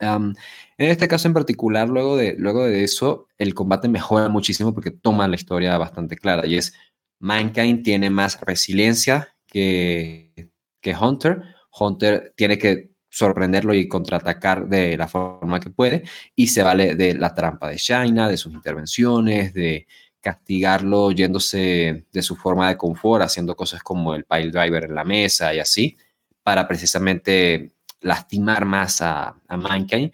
en 0.00 0.34
este 0.78 1.08
caso 1.08 1.28
en 1.28 1.34
particular, 1.34 1.90
luego 1.90 2.16
de, 2.16 2.36
luego 2.38 2.64
de 2.64 2.84
eso, 2.84 3.28
el 3.36 3.52
combate 3.52 3.86
mejora 3.88 4.30
muchísimo 4.30 4.72
porque 4.72 4.90
toma 4.90 5.28
la 5.28 5.36
historia 5.36 5.76
bastante 5.76 6.16
clara 6.16 6.46
y 6.46 6.56
es 6.56 6.72
Mankind 7.18 7.82
tiene 7.82 8.08
más 8.08 8.40
resiliencia 8.40 9.36
que, 9.46 10.48
que 10.80 10.96
Hunter. 10.96 11.42
Hunter 11.70 12.32
tiene 12.34 12.56
que 12.56 12.93
sorprenderlo 13.14 13.74
y 13.74 13.86
contraatacar 13.86 14.66
de 14.66 14.96
la 14.96 15.06
forma 15.06 15.60
que 15.60 15.70
puede 15.70 16.02
y 16.34 16.48
se 16.48 16.64
vale 16.64 16.96
de 16.96 17.14
la 17.14 17.32
trampa 17.32 17.68
de 17.68 17.76
Shaina, 17.76 18.28
de 18.28 18.36
sus 18.36 18.52
intervenciones, 18.52 19.54
de 19.54 19.86
castigarlo 20.20 21.12
yéndose 21.12 22.06
de 22.12 22.22
su 22.22 22.34
forma 22.34 22.68
de 22.68 22.76
confort, 22.76 23.22
haciendo 23.22 23.54
cosas 23.54 23.84
como 23.84 24.16
el 24.16 24.24
pile 24.24 24.50
driver 24.50 24.84
en 24.84 24.96
la 24.96 25.04
mesa 25.04 25.54
y 25.54 25.60
así, 25.60 25.96
para 26.42 26.66
precisamente 26.66 27.70
lastimar 28.00 28.64
más 28.64 29.00
a, 29.00 29.36
a 29.46 29.56
Mankind. 29.56 30.10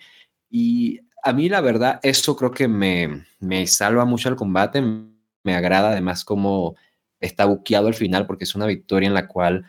Y 0.50 1.00
a 1.22 1.32
mí 1.32 1.48
la 1.48 1.62
verdad, 1.62 2.00
eso 2.02 2.36
creo 2.36 2.50
que 2.50 2.68
me, 2.68 3.24
me 3.38 3.66
salva 3.66 4.04
mucho 4.04 4.28
el 4.28 4.36
combate, 4.36 4.82
me 4.82 5.54
agrada 5.54 5.92
además 5.92 6.22
como 6.22 6.76
está 7.18 7.46
buqueado 7.46 7.86
al 7.86 7.94
final, 7.94 8.26
porque 8.26 8.44
es 8.44 8.54
una 8.54 8.66
victoria 8.66 9.06
en 9.06 9.14
la 9.14 9.26
cual 9.26 9.64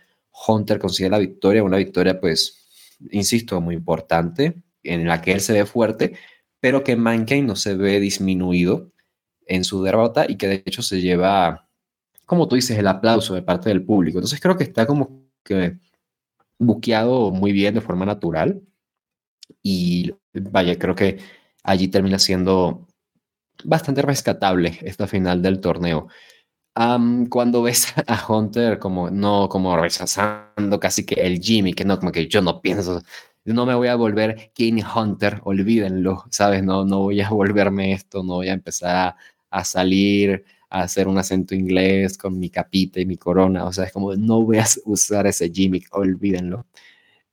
Hunter 0.48 0.80
consigue 0.80 1.10
la 1.10 1.18
victoria, 1.18 1.64
una 1.64 1.78
victoria 1.78 2.20
pues, 2.20 2.61
insisto, 3.12 3.62
muy 3.62 3.76
importante, 3.76 4.62
en 4.84 5.08
la 5.08 5.22
que 5.22 5.34
él 5.34 5.42
se 5.42 5.54
ve 5.54 5.66
fuerte, 5.66 6.14
pero 6.60 6.84
que 6.84 6.96
Mankind 6.96 7.48
no 7.48 7.56
se 7.56 7.76
ve 7.76 8.00
disminuido 8.00 8.92
en 9.46 9.64
su 9.64 9.84
derrota 9.84 10.26
y 10.28 10.38
que 10.38 10.48
de 10.48 10.64
hecho 10.66 10.82
se 10.82 11.02
lleva, 11.02 11.68
como 12.26 12.48
tú 12.48 12.56
dices, 12.56 12.78
el 12.78 12.88
aplauso 12.88 13.34
de 13.34 13.42
parte 13.42 13.70
del 13.70 13.84
público. 13.84 14.20
Entonces 14.20 14.40
creo 14.40 14.58
que 14.58 14.64
está 14.64 14.86
como 14.86 15.26
que 15.44 15.78
buqueado 16.60 17.32
muy 17.32 17.52
bien 17.52 17.74
de 17.74 17.82
forma 17.82 18.06
natural 18.06 18.62
y 19.64 20.12
vaya, 20.34 20.78
creo 20.78 20.96
que 20.96 21.20
allí 21.64 21.88
termina 21.88 22.20
siendo 22.20 22.88
bastante 23.64 24.02
rescatable 24.02 24.80
esta 24.82 25.08
final 25.08 25.42
del 25.42 25.60
torneo. 25.60 26.08
Cuando 26.74 27.62
ves 27.64 27.94
a 28.08 28.26
Hunter 28.28 28.80
como 28.80 29.10
no 29.10 29.50
como 29.50 29.76
rechazando 29.78 30.80
casi 30.80 31.06
que 31.06 31.16
el 31.16 31.40
Jimmy, 31.40 31.74
que 31.74 31.86
no, 31.86 32.00
como 32.00 32.12
que 32.12 32.28
yo 32.28 32.42
no 32.42 32.62
pienso, 32.62 33.02
no 33.46 33.66
me 33.66 33.76
voy 33.76 33.88
a 33.88 33.96
volver 33.96 34.52
King 34.54 34.82
Hunter, 34.96 35.42
olvídenlo, 35.44 36.26
¿sabes? 36.30 36.64
No, 36.64 36.86
no 36.86 37.00
voy 37.00 37.22
a 37.22 37.30
volverme 37.32 37.94
esto, 37.94 38.24
no 38.24 38.36
voy 38.36 38.50
a 38.50 38.54
empezar 38.54 39.16
a, 39.52 39.64
salir 39.64 40.46
a 40.70 40.84
hacer 40.84 41.08
un 41.08 41.18
acento 41.18 41.56
inglés 41.56 42.18
con 42.18 42.40
mi 42.40 42.50
capita 42.50 43.00
y 43.02 43.06
mi 43.06 43.18
corona. 43.18 43.66
O 43.66 43.74
sea, 43.74 43.86
es 43.86 43.92
como, 43.92 44.16
no 44.16 44.42
voy 44.44 44.60
a 44.60 44.66
usar 44.86 45.28
ese 45.28 45.50
gimmick, 45.50 45.88
olvídenlo. 45.92 46.66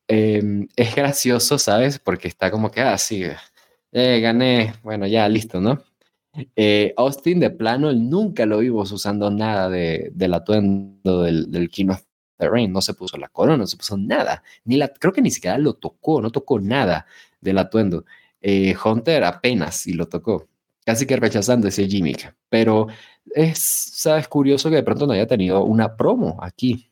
Em, 0.07 0.67
es 0.75 0.95
gracioso, 0.95 1.57
¿sabes? 1.59 1.99
Porque 1.99 2.27
está 2.27 2.51
como 2.51 2.71
que, 2.71 2.81
ah, 2.81 2.97
eh, 3.91 4.19
gané, 4.21 4.73
bueno, 4.83 5.07
ya, 5.07 5.27
listo, 5.29 5.61
¿no? 5.61 5.83
Eh, 6.55 6.93
Austin, 6.97 7.39
de 7.39 7.49
plano, 7.49 7.89
él 7.89 8.09
nunca 8.09 8.45
lo 8.45 8.59
vimos 8.59 8.91
usando 8.91 9.31
nada 9.31 9.69
de, 9.69 10.11
del 10.13 10.33
atuendo 10.33 11.23
del, 11.23 11.51
del 11.51 11.69
King 11.69 11.89
of 11.89 12.03
the 12.37 12.49
Rain. 12.49 12.71
No 12.71 12.81
se 12.81 12.93
puso 12.93 13.17
la 13.17 13.29
corona, 13.29 13.57
no 13.57 13.67
se 13.67 13.77
puso 13.77 13.97
nada. 13.97 14.43
Ni 14.65 14.77
la, 14.77 14.89
creo 14.89 15.13
que 15.13 15.21
ni 15.21 15.31
siquiera 15.31 15.57
lo 15.57 15.73
tocó, 15.73 16.21
no 16.21 16.31
tocó 16.31 16.59
nada 16.59 17.05
del 17.41 17.57
atuendo. 17.57 18.05
Eh, 18.41 18.75
Hunter 18.83 19.23
apenas 19.23 19.87
y 19.87 19.93
lo 19.93 20.07
tocó 20.07 20.47
casi 20.89 21.05
que 21.05 21.17
rechazando 21.17 21.67
ese 21.67 21.87
gimmick. 21.87 22.33
Pero 22.49 22.87
es, 23.35 23.59
sabes, 23.59 24.27
curioso 24.27 24.69
que 24.71 24.77
de 24.77 24.83
pronto 24.83 25.05
no 25.05 25.13
haya 25.13 25.27
tenido 25.27 25.63
una 25.63 25.95
promo 25.95 26.37
aquí. 26.41 26.89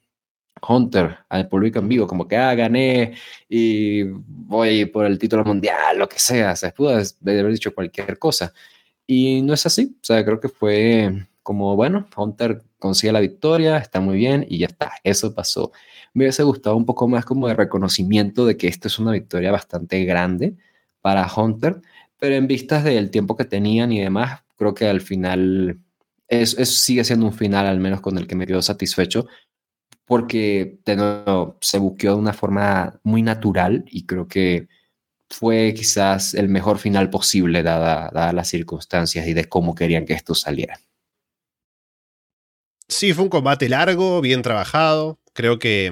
Hunter 0.67 1.17
al 1.29 1.47
público 1.47 1.79
en 1.79 1.87
vivo, 1.87 2.07
como 2.07 2.27
que 2.27 2.35
ah, 2.35 2.53
gané 2.55 3.13
y 3.47 4.03
voy 4.03 4.85
por 4.85 5.05
el 5.05 5.19
título 5.19 5.43
mundial, 5.43 5.97
lo 5.97 6.07
que 6.09 6.19
sea. 6.19 6.55
Se 6.55 6.71
pudo 6.71 6.91
haber 6.91 7.51
dicho 7.51 7.73
cualquier 7.73 8.19
cosa. 8.19 8.53
Y 9.07 9.41
no 9.41 9.53
es 9.53 9.65
así. 9.65 9.97
O 10.01 10.05
sea, 10.05 10.23
creo 10.23 10.39
que 10.39 10.49
fue 10.49 11.27
como, 11.41 11.75
bueno, 11.75 12.07
Hunter 12.15 12.61
consigue 12.77 13.13
la 13.13 13.21
victoria, 13.21 13.77
está 13.77 14.01
muy 14.01 14.17
bien 14.17 14.45
y 14.47 14.59
ya 14.59 14.67
está. 14.67 14.91
Eso 15.03 15.33
pasó. 15.33 15.71
Me 16.13 16.25
hubiese 16.25 16.43
gustado 16.43 16.75
un 16.75 16.85
poco 16.85 17.07
más 17.07 17.25
como 17.25 17.47
de 17.47 17.55
reconocimiento 17.55 18.45
de 18.45 18.57
que 18.57 18.67
esto 18.67 18.87
es 18.87 18.99
una 18.99 19.11
victoria 19.13 19.51
bastante 19.51 20.03
grande 20.05 20.55
para 21.01 21.27
Hunter 21.33 21.81
pero 22.19 22.35
en 22.35 22.47
vistas 22.47 22.83
del 22.83 23.11
tiempo 23.11 23.35
que 23.35 23.45
tenían 23.45 23.91
y 23.91 24.01
demás, 24.01 24.43
creo 24.57 24.73
que 24.73 24.87
al 24.87 25.01
final 25.01 25.79
eso, 26.27 26.65
sigue 26.65 27.03
siendo 27.03 27.25
un 27.25 27.33
final 27.33 27.65
al 27.65 27.79
menos 27.79 28.01
con 28.01 28.17
el 28.17 28.27
que 28.27 28.35
me 28.35 28.47
quedo 28.47 28.61
satisfecho 28.61 29.27
porque 30.05 30.79
se 31.61 31.79
buqueó 31.79 32.13
de 32.13 32.19
una 32.19 32.33
forma 32.33 32.99
muy 33.03 33.21
natural 33.21 33.85
y 33.89 34.05
creo 34.05 34.27
que 34.27 34.67
fue 35.29 35.73
quizás 35.75 36.33
el 36.33 36.49
mejor 36.49 36.79
final 36.79 37.09
posible 37.09 37.63
dadas 37.63 38.11
dada 38.13 38.33
las 38.33 38.47
circunstancias 38.47 39.27
y 39.27 39.33
de 39.33 39.45
cómo 39.45 39.75
querían 39.75 40.05
que 40.05 40.13
esto 40.13 40.35
saliera. 40.35 40.79
Sí, 42.87 43.13
fue 43.13 43.25
un 43.25 43.29
combate 43.29 43.67
largo, 43.67 44.21
bien 44.21 44.41
trabajado. 44.41 45.19
Creo 45.33 45.59
que 45.59 45.87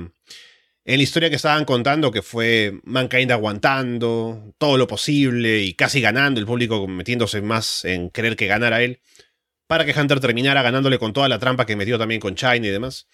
en 0.86 0.98
la 0.98 1.04
historia 1.04 1.30
que 1.30 1.36
estaban 1.36 1.66
contando, 1.66 2.12
que 2.12 2.22
fue 2.22 2.80
Mankind 2.84 3.32
aguantando 3.32 4.54
todo 4.58 4.78
lo 4.78 4.88
posible 4.88 5.62
y 5.64 5.74
casi 5.74 6.00
ganando, 6.00 6.40
el 6.40 6.46
público 6.46 6.88
metiéndose 6.88 7.42
más 7.42 7.84
en 7.86 8.12
querer 8.12 8.36
que 8.36 8.48
ganara 8.48 8.82
él, 8.84 9.02
para 9.68 9.86
que 9.86 10.00
Hunter 10.00 10.20
terminara 10.20 10.62
ganándole 10.62 11.00
con 11.00 11.12
toda 11.12 11.28
la 11.28 11.40
trampa 11.40 11.66
que 11.66 11.76
metió 11.76 11.98
también 11.98 12.22
con 12.22 12.36
China 12.36 12.68
y 12.68 12.70
demás. 12.70 13.08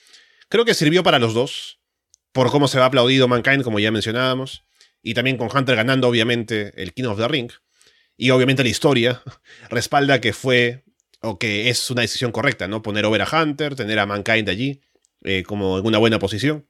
Creo 0.49 0.65
que 0.65 0.73
sirvió 0.73 1.01
para 1.01 1.17
los 1.17 1.33
dos, 1.33 1.79
por 2.33 2.51
cómo 2.51 2.67
se 2.67 2.77
va 2.77 2.85
aplaudido 2.85 3.27
Mankind, 3.27 3.63
como 3.63 3.79
ya 3.79 3.89
mencionábamos, 3.89 4.65
y 5.01 5.13
también 5.13 5.37
con 5.37 5.49
Hunter 5.55 5.75
ganando, 5.75 6.07
obviamente, 6.07 6.73
el 6.81 6.93
King 6.93 7.05
of 7.05 7.17
the 7.17 7.27
Ring. 7.27 7.51
Y 8.17 8.29
obviamente 8.29 8.63
la 8.63 8.69
historia 8.69 9.21
respalda 9.69 10.21
que 10.21 10.33
fue, 10.33 10.83
o 11.21 11.39
que 11.39 11.69
es 11.69 11.89
una 11.89 12.01
decisión 12.01 12.31
correcta, 12.31 12.67
¿no? 12.67 12.81
Poner 12.81 13.05
over 13.05 13.21
a 13.21 13.41
Hunter, 13.41 13.75
tener 13.75 13.99
a 13.99 14.05
Mankind 14.05 14.49
allí, 14.49 14.81
eh, 15.23 15.43
como 15.43 15.79
en 15.79 15.85
una 15.85 15.97
buena 15.97 16.19
posición. 16.19 16.67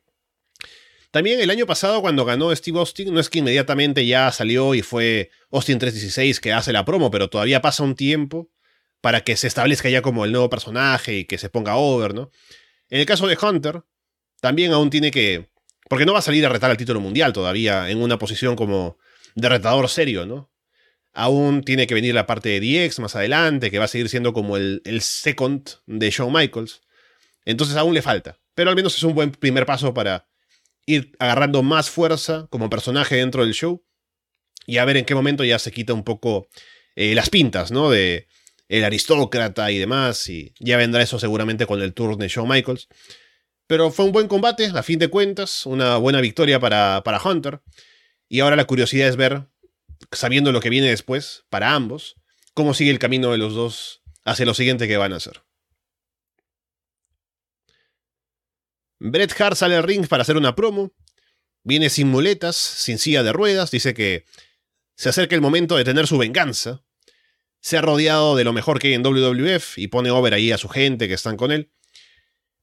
También 1.11 1.41
el 1.41 1.49
año 1.49 1.65
pasado 1.65 1.99
cuando 1.99 2.23
ganó 2.23 2.55
Steve 2.55 2.79
Austin, 2.79 3.13
no 3.13 3.19
es 3.19 3.29
que 3.29 3.39
inmediatamente 3.39 4.05
ya 4.05 4.32
salió 4.32 4.73
y 4.75 4.82
fue 4.82 5.29
Austin 5.51 5.77
316 5.77 6.39
que 6.39 6.53
hace 6.53 6.71
la 6.71 6.86
promo, 6.86 7.11
pero 7.11 7.29
todavía 7.29 7.61
pasa 7.61 7.84
un 7.84 7.95
tiempo 7.95 8.49
para 9.01 9.21
que 9.21 9.36
se 9.36 9.47
establezca 9.47 9.89
ya 9.89 10.01
como 10.01 10.23
el 10.23 10.32
nuevo 10.32 10.49
personaje 10.49 11.17
y 11.17 11.25
que 11.25 11.38
se 11.38 11.49
ponga 11.49 11.75
over, 11.75 12.13
¿no? 12.13 12.32
En 12.89 13.01
el 13.01 13.05
caso 13.05 13.27
de 13.27 13.38
Hunter, 13.41 13.84
también 14.39 14.71
aún 14.71 14.89
tiene 14.89 15.11
que... 15.11 15.49
Porque 15.91 16.05
no 16.05 16.13
va 16.13 16.19
a 16.19 16.21
salir 16.21 16.45
a 16.45 16.47
retar 16.47 16.71
al 16.71 16.77
título 16.77 17.01
mundial 17.01 17.33
todavía 17.33 17.89
en 17.89 18.01
una 18.01 18.17
posición 18.17 18.55
como 18.55 18.97
de 19.35 19.49
retador 19.49 19.89
serio, 19.89 20.25
¿no? 20.25 20.49
Aún 21.11 21.63
tiene 21.63 21.85
que 21.85 21.93
venir 21.93 22.15
la 22.15 22.25
parte 22.25 22.47
de 22.47 22.61
DX 22.87 22.99
más 22.99 23.17
adelante, 23.17 23.69
que 23.69 23.77
va 23.77 23.83
a 23.83 23.89
seguir 23.89 24.07
siendo 24.07 24.31
como 24.31 24.55
el, 24.55 24.81
second 25.01 25.69
de 25.87 26.09
Shawn 26.09 26.31
Michaels. 26.31 26.79
Entonces 27.43 27.75
aún 27.75 27.93
le 27.93 28.01
falta. 28.01 28.39
Pero 28.55 28.69
al 28.69 28.77
menos 28.77 28.95
es 28.95 29.03
un 29.03 29.13
buen 29.13 29.31
primer 29.31 29.65
paso 29.65 29.93
para 29.93 30.29
ir 30.85 31.11
agarrando 31.19 31.61
más 31.61 31.89
fuerza 31.89 32.47
como 32.49 32.69
personaje 32.69 33.17
dentro 33.17 33.43
del 33.43 33.53
show 33.53 33.83
y 34.65 34.77
a 34.77 34.85
ver 34.85 34.95
en 34.95 35.03
qué 35.03 35.13
momento 35.13 35.43
ya 35.43 35.59
se 35.59 35.73
quita 35.73 35.91
un 35.91 36.05
poco 36.05 36.47
eh, 36.95 37.15
las 37.15 37.29
pintas, 37.29 37.69
¿no? 37.69 37.89
De 37.89 38.29
el 38.69 38.85
aristócrata 38.85 39.69
y 39.71 39.77
demás, 39.77 40.29
y 40.29 40.53
ya 40.57 40.77
vendrá 40.77 41.01
eso 41.01 41.19
seguramente 41.19 41.65
con 41.65 41.81
el 41.81 41.93
tour 41.93 42.15
de 42.15 42.29
Shawn 42.29 42.47
Michaels. 42.47 42.87
Pero 43.72 43.89
fue 43.89 44.03
un 44.03 44.11
buen 44.11 44.28
combate, 44.28 44.65
a 44.65 44.84
fin 44.84 44.99
de 44.99 45.07
cuentas, 45.07 45.65
una 45.65 45.95
buena 45.95 46.19
victoria 46.19 46.59
para, 46.59 47.03
para 47.05 47.24
Hunter. 47.24 47.61
Y 48.28 48.41
ahora 48.41 48.57
la 48.57 48.65
curiosidad 48.65 49.07
es 49.07 49.15
ver, 49.15 49.47
sabiendo 50.11 50.51
lo 50.51 50.59
que 50.59 50.69
viene 50.69 50.89
después, 50.89 51.45
para 51.49 51.74
ambos, 51.74 52.17
cómo 52.53 52.74
sigue 52.74 52.91
el 52.91 52.99
camino 52.99 53.32
de 53.32 53.38
los 53.38 53.53
dos 53.53 54.01
hacia 54.26 54.45
lo 54.45 54.53
siguiente 54.53 54.89
que 54.89 54.97
van 54.97 55.13
a 55.13 55.15
hacer. 55.15 55.43
Bret 58.99 59.39
Hart 59.39 59.55
sale 59.55 59.78
al 59.78 59.84
ring 59.84 60.05
para 60.05 60.24
hacer 60.24 60.36
una 60.36 60.53
promo. 60.53 60.91
Viene 61.63 61.89
sin 61.89 62.09
muletas, 62.09 62.57
sin 62.57 62.97
silla 62.97 63.24
de 63.24 63.32
ruedas. 63.32 63.72
Dice 63.72 63.93
que 63.93 64.26
se 64.97 65.07
acerca 65.07 65.34
el 65.34 65.41
momento 65.41 65.78
de 65.78 65.86
tener 65.86 66.07
su 66.07 66.17
venganza. 66.17 66.84
Se 67.61 67.78
ha 67.78 67.82
rodeado 67.82 68.36
de 68.36 68.43
lo 68.43 68.51
mejor 68.51 68.80
que 68.80 68.89
hay 68.89 68.95
en 68.95 69.03
WWF 69.03 69.78
y 69.78 69.88
pone 69.88 70.11
over 70.11 70.34
ahí 70.34 70.51
a 70.51 70.57
su 70.57 70.67
gente 70.67 71.07
que 71.07 71.13
están 71.13 71.38
con 71.38 71.53
él. 71.53 71.72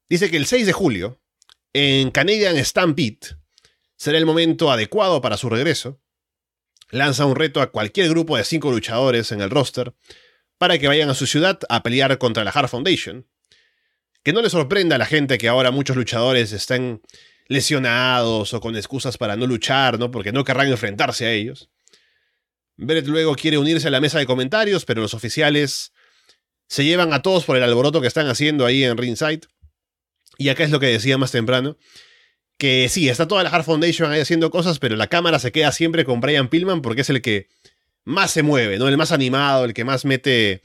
Dice 0.09 0.31
que 0.31 0.37
el 0.37 0.47
6 0.47 0.67
de 0.67 0.73
julio, 0.73 1.21
en 1.73 2.11
Canadian 2.11 2.63
Stampede, 2.65 3.37
será 3.97 4.19
el 4.19 4.27
momento 4.27 4.71
adecuado 4.71 5.21
para 5.21 5.37
su 5.37 5.49
regreso. 5.49 6.01
Lanza 6.91 7.27
un 7.27 7.37
reto 7.37 7.61
a 7.61 7.71
cualquier 7.71 8.09
grupo 8.09 8.37
de 8.37 8.45
cinco 8.45 8.71
luchadores 8.71 9.33
en 9.33 9.41
el 9.41 9.51
roster 9.51 9.95
para 10.57 10.79
que 10.79 10.89
vayan 10.89 11.11
a 11.11 11.15
su 11.15 11.27
ciudad 11.27 11.61
a 11.69 11.83
pelear 11.83 12.17
contra 12.19 12.45
la 12.45 12.51
Hart 12.51 12.71
Foundation 12.71 13.27
que 14.29 14.33
no 14.35 14.43
le 14.43 14.51
sorprenda 14.51 14.97
a 14.97 14.99
la 14.99 15.07
gente 15.07 15.39
que 15.39 15.49
ahora 15.49 15.71
muchos 15.71 15.97
luchadores 15.97 16.53
estén 16.53 17.01
lesionados 17.47 18.53
o 18.53 18.61
con 18.61 18.77
excusas 18.77 19.17
para 19.17 19.37
no 19.37 19.47
luchar, 19.47 19.99
¿no? 19.99 20.11
Porque 20.11 20.33
no 20.33 20.45
querrán 20.45 20.69
enfrentarse 20.69 21.25
a 21.25 21.33
ellos. 21.33 21.71
Bret 22.77 23.07
luego 23.07 23.35
quiere 23.37 23.57
unirse 23.57 23.89
a 23.89 23.91
la 23.91 24.03
mesa 24.03 24.19
de 24.19 24.27
comentarios, 24.27 24.85
pero 24.85 25.01
los 25.01 25.15
oficiales 25.15 25.93
se 26.67 26.85
llevan 26.85 27.15
a 27.15 27.23
todos 27.23 27.45
por 27.45 27.57
el 27.57 27.63
alboroto 27.63 28.03
que 28.03 28.07
están 28.07 28.29
haciendo 28.29 28.67
ahí 28.67 28.85
en 28.85 28.99
ringside. 28.99 29.47
Y 30.39 30.49
acá 30.49 30.64
es 30.64 30.70
lo 30.70 30.80
que 30.80 30.86
decía 30.86 31.18
más 31.18 31.32
temprano, 31.32 31.76
que 32.57 32.89
sí, 32.89 33.09
está 33.09 33.28
toda 33.28 33.43
la 33.43 33.51
Hard 33.51 33.64
Foundation 33.64 34.11
ahí 34.11 34.20
haciendo 34.20 34.51
cosas, 34.51 34.78
pero 34.78 34.97
la 34.97 35.09
cámara 35.09 35.39
se 35.39 35.53
queda 35.53 35.72
siempre 35.72 36.05
con 36.05 36.20
Brian 36.20 36.49
Pillman 36.49 36.80
porque 36.80 37.03
es 37.03 37.11
el 37.11 37.20
que 37.20 37.49
más 38.05 38.30
se 38.30 38.43
mueve, 38.43 38.78
¿no? 38.78 38.89
El 38.89 38.97
más 38.97 39.12
animado, 39.12 39.64
el 39.64 39.74
que 39.74 39.84
más 39.84 40.05
mete 40.05 40.62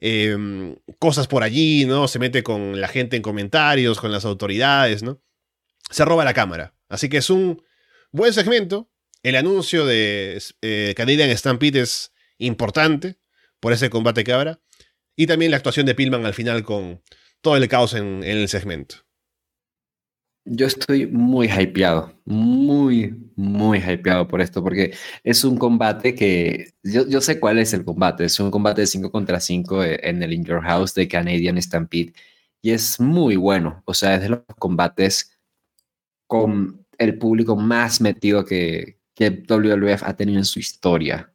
em, 0.00 0.74
cosas 0.98 1.28
por 1.28 1.42
allí, 1.42 1.84
¿no? 1.84 2.08
Se 2.08 2.18
mete 2.18 2.42
con 2.42 2.80
la 2.80 2.88
gente 2.88 3.16
en 3.16 3.22
comentarios, 3.22 4.00
con 4.00 4.10
las 4.10 4.24
autoridades, 4.24 5.02
¿no? 5.02 5.22
Se 5.90 6.04
roba 6.04 6.24
la 6.24 6.34
cámara. 6.34 6.74
Así 6.88 7.08
que 7.08 7.18
es 7.18 7.30
un 7.30 7.62
buen 8.10 8.32
segmento. 8.32 8.90
El 9.22 9.36
anuncio 9.36 9.86
de 9.86 10.42
eh, 10.62 10.94
Canadian 10.96 11.36
Stampede 11.36 11.80
es 11.80 12.12
importante 12.38 13.18
por 13.60 13.72
ese 13.72 13.90
combate 13.90 14.24
que 14.24 14.32
habrá. 14.32 14.60
Y 15.14 15.26
también 15.26 15.50
la 15.50 15.58
actuación 15.58 15.86
de 15.86 15.94
Pillman 15.94 16.24
al 16.24 16.34
final 16.34 16.64
con 16.64 17.02
todo 17.40 17.56
el 17.56 17.68
caos 17.68 17.94
en, 17.94 18.24
el 18.24 18.48
segmento. 18.48 18.96
Yo 20.44 20.66
estoy 20.66 21.06
muy 21.06 21.48
hypeado, 21.48 22.12
muy, 22.24 23.14
muy 23.36 23.78
hypeado 23.78 24.26
por 24.26 24.40
esto, 24.40 24.62
porque 24.62 24.94
es 25.22 25.44
un 25.44 25.56
combate 25.58 26.14
que 26.14 26.72
yo, 26.82 27.06
yo 27.06 27.20
sé 27.20 27.38
cuál 27.38 27.58
es 27.58 27.72
el 27.74 27.84
combate. 27.84 28.24
Es 28.24 28.40
un 28.40 28.50
combate 28.50 28.82
de 28.82 28.86
5 28.86 29.10
contra 29.12 29.38
5 29.40 29.84
en 29.84 30.22
el 30.22 30.32
In 30.32 30.44
Your 30.44 30.62
House 30.62 30.94
de 30.94 31.08
Canadian 31.08 31.60
Stampede 31.60 32.14
y 32.62 32.70
es 32.70 33.00
muy 33.00 33.36
bueno. 33.36 33.82
O 33.86 33.94
sea, 33.94 34.14
es 34.16 34.22
de 34.22 34.30
los 34.30 34.40
combates 34.58 35.38
con 36.26 36.86
el 36.98 37.18
público 37.18 37.56
más 37.56 38.00
metido 38.00 38.44
que, 38.44 38.98
que 39.14 39.30
WWF 39.30 40.02
ha 40.04 40.16
tenido 40.16 40.38
en 40.38 40.44
su 40.44 40.58
historia 40.58 41.30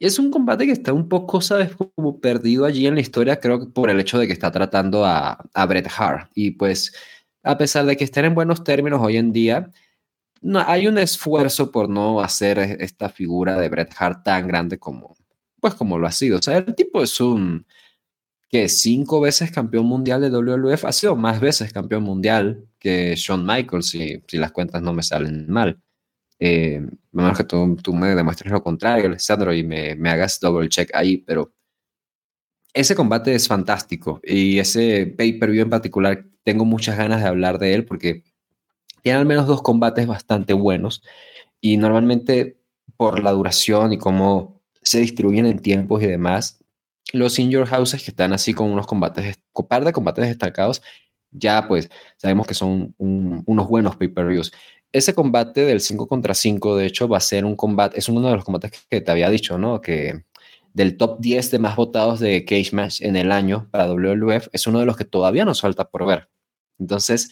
es 0.00 0.18
un 0.18 0.30
combate 0.30 0.66
que 0.66 0.72
está 0.72 0.92
un 0.92 1.08
poco, 1.08 1.40
¿sabes? 1.40 1.70
Como 1.94 2.20
perdido 2.20 2.64
allí 2.64 2.86
en 2.86 2.94
la 2.94 3.00
historia, 3.00 3.40
creo 3.40 3.60
que 3.60 3.66
por 3.66 3.90
el 3.90 4.00
hecho 4.00 4.18
de 4.18 4.26
que 4.26 4.32
está 4.32 4.50
tratando 4.50 5.04
a, 5.04 5.44
a 5.54 5.66
Bret 5.66 5.88
Hart. 5.96 6.30
Y 6.34 6.52
pues, 6.52 6.94
a 7.42 7.58
pesar 7.58 7.86
de 7.86 7.96
que 7.96 8.04
estén 8.04 8.24
en 8.26 8.34
buenos 8.34 8.64
términos 8.64 9.00
hoy 9.02 9.16
en 9.16 9.32
día, 9.32 9.70
no, 10.42 10.60
hay 10.60 10.88
un 10.88 10.98
esfuerzo 10.98 11.70
por 11.70 11.88
no 11.88 12.20
hacer 12.20 12.58
e, 12.58 12.76
esta 12.80 13.08
figura 13.08 13.58
de 13.58 13.68
Bret 13.68 13.94
Hart 13.96 14.24
tan 14.24 14.46
grande 14.48 14.78
como, 14.78 15.16
pues, 15.60 15.74
como 15.74 15.98
lo 15.98 16.06
ha 16.06 16.12
sido. 16.12 16.38
O 16.38 16.42
sea, 16.42 16.58
el 16.58 16.74
tipo 16.74 17.02
es 17.02 17.20
un, 17.20 17.66
que 18.48 18.68
cinco 18.68 19.20
veces 19.20 19.50
campeón 19.50 19.86
mundial 19.86 20.20
de 20.20 20.30
WWF, 20.30 20.84
ha 20.84 20.92
sido 20.92 21.16
más 21.16 21.40
veces 21.40 21.72
campeón 21.72 22.02
mundial 22.04 22.66
que 22.78 23.14
Shawn 23.16 23.46
Michaels, 23.46 23.86
si, 23.88 24.22
las 24.32 24.52
cuentas 24.52 24.82
no 24.82 24.92
me 24.92 25.02
salen 25.02 25.50
mal. 25.50 25.80
Eh, 26.38 26.84
menos 27.12 27.38
que 27.38 27.44
tú, 27.44 27.76
tú, 27.82 27.94
me 27.94 28.14
demuestres 28.14 28.52
lo 28.52 28.62
contrario, 28.62 29.06
Alessandro, 29.06 29.54
y 29.54 29.62
me, 29.62 29.94
me 29.94 30.10
hagas 30.10 30.40
double 30.40 30.68
check 30.68 30.90
ahí, 30.94 31.18
pero 31.18 31.52
ese 32.74 32.94
combate 32.94 33.34
es 33.34 33.48
fantástico 33.48 34.20
y 34.22 34.58
ese 34.58 35.06
pay-per-view 35.06 35.62
en 35.62 35.70
particular 35.70 36.24
tengo 36.44 36.64
muchas 36.64 36.96
ganas 36.96 37.22
de 37.22 37.28
hablar 37.28 37.58
de 37.58 37.74
él 37.74 37.84
porque 37.84 38.24
tiene 39.02 39.18
al 39.18 39.26
menos 39.26 39.46
dos 39.46 39.62
combates 39.62 40.06
bastante 40.06 40.52
buenos 40.52 41.02
y 41.60 41.76
normalmente 41.76 42.58
por 42.96 43.22
la 43.22 43.32
duración 43.32 43.92
y 43.92 43.98
cómo 43.98 44.60
se 44.82 45.00
distribuyen 45.00 45.46
en 45.46 45.58
tiempos 45.60 46.02
y 46.02 46.06
demás, 46.06 46.58
los 47.12 47.38
In 47.38 47.50
Your 47.50 47.66
Houses 47.66 48.02
que 48.02 48.10
están 48.10 48.32
así 48.32 48.54
con 48.54 48.70
unos 48.70 48.86
combates, 48.86 49.38
un 49.54 49.66
par 49.66 49.84
de 49.84 49.92
combates 49.92 50.26
destacados, 50.26 50.82
ya 51.30 51.66
pues 51.68 51.90
sabemos 52.16 52.46
que 52.46 52.54
son 52.54 52.94
unos 52.98 53.68
buenos 53.68 53.96
pay-per-views 53.96 54.52
ese 54.92 55.14
combate 55.14 55.64
del 55.64 55.80
5 55.80 56.06
contra 56.06 56.34
5, 56.34 56.76
de 56.76 56.86
hecho, 56.86 57.08
va 57.08 57.16
a 57.16 57.20
ser 57.20 57.44
un 57.44 57.56
combate, 57.56 57.98
es 57.98 58.08
uno 58.08 58.28
de 58.28 58.36
los 58.36 58.44
combates 58.44 58.72
que 58.88 59.00
te 59.00 59.10
había 59.10 59.30
dicho, 59.30 59.58
¿no? 59.58 59.80
Que 59.80 60.24
del 60.74 60.96
top 60.96 61.20
10 61.20 61.50
de 61.50 61.58
más 61.58 61.76
votados 61.76 62.20
de 62.20 62.44
Cage 62.44 62.70
Match 62.72 63.02
en 63.02 63.16
el 63.16 63.32
año 63.32 63.68
para 63.70 63.86
WWF, 63.86 64.48
es 64.52 64.66
uno 64.66 64.80
de 64.80 64.86
los 64.86 64.96
que 64.96 65.04
todavía 65.04 65.44
nos 65.44 65.60
falta 65.60 65.88
por 65.88 66.06
ver. 66.06 66.28
Entonces, 66.78 67.30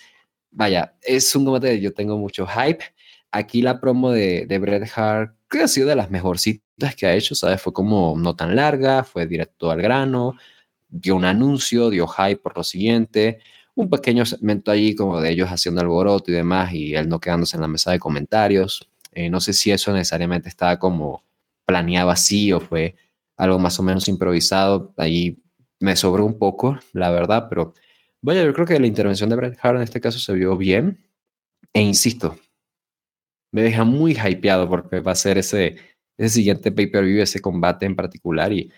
vaya, 0.50 0.96
es 1.02 1.34
un 1.34 1.44
combate 1.44 1.68
que 1.76 1.80
yo 1.80 1.94
tengo 1.94 2.18
mucho 2.18 2.46
hype. 2.46 2.84
Aquí 3.30 3.62
la 3.62 3.80
promo 3.80 4.10
de, 4.10 4.46
de 4.46 4.58
Bret 4.58 4.90
Hart, 4.96 5.36
que 5.48 5.62
ha 5.62 5.68
sido 5.68 5.88
de 5.88 5.96
las 5.96 6.10
mejorcitas 6.10 6.94
que 6.96 7.06
ha 7.06 7.14
hecho, 7.14 7.34
¿sabes? 7.34 7.62
Fue 7.62 7.72
como 7.72 8.14
no 8.18 8.36
tan 8.36 8.56
larga, 8.56 9.04
fue 9.04 9.26
directo 9.26 9.70
al 9.70 9.82
grano, 9.82 10.36
dio 10.88 11.16
un 11.16 11.24
anuncio, 11.24 11.90
dio 11.90 12.06
hype 12.08 12.36
por 12.36 12.56
lo 12.56 12.64
siguiente 12.64 13.40
un 13.74 13.88
pequeño 13.88 14.26
segmento 14.26 14.70
allí 14.70 14.94
como 14.94 15.20
de 15.20 15.30
ellos 15.30 15.48
haciendo 15.48 15.80
alboroto 15.80 16.30
y 16.30 16.34
demás 16.34 16.72
y 16.72 16.94
él 16.94 17.08
no 17.08 17.20
quedándose 17.20 17.56
en 17.56 17.62
la 17.62 17.68
mesa 17.68 17.90
de 17.90 17.98
comentarios. 17.98 18.88
Eh, 19.12 19.30
no 19.30 19.40
sé 19.40 19.52
si 19.52 19.70
eso 19.70 19.92
necesariamente 19.92 20.48
estaba 20.48 20.78
como 20.78 21.24
planeado 21.64 22.10
así 22.10 22.52
o 22.52 22.60
fue 22.60 22.96
algo 23.40 23.58
más 23.58 23.78
o 23.80 23.82
menos 23.82 24.06
improvisado. 24.08 24.92
Ahí 24.96 25.42
me 25.80 25.96
sobró 25.96 26.26
un 26.26 26.38
poco, 26.38 26.78
la 26.92 27.10
verdad, 27.10 27.46
pero 27.48 27.74
vaya, 28.22 28.44
yo 28.44 28.52
creo 28.52 28.66
que 28.66 28.78
la 28.78 28.86
intervención 28.86 29.30
de 29.30 29.36
Bret 29.36 29.58
Hart 29.62 29.76
en 29.76 29.82
este 29.82 30.00
caso 30.00 30.18
se 30.18 30.32
vio 30.34 30.56
bien. 30.56 31.04
E 31.72 31.80
insisto, 31.80 32.36
me 33.52 33.62
deja 33.62 33.84
muy 33.84 34.12
hypeado 34.12 34.68
porque 34.68 35.00
va 35.00 35.12
a 35.12 35.14
ser 35.14 35.38
ese, 35.38 35.76
ese 36.18 36.34
siguiente 36.36 36.72
pay-per-view, 36.72 37.22
ese 37.22 37.40
combate 37.40 37.86
en 37.86 37.96
particular 37.96 38.52
y 38.52 38.70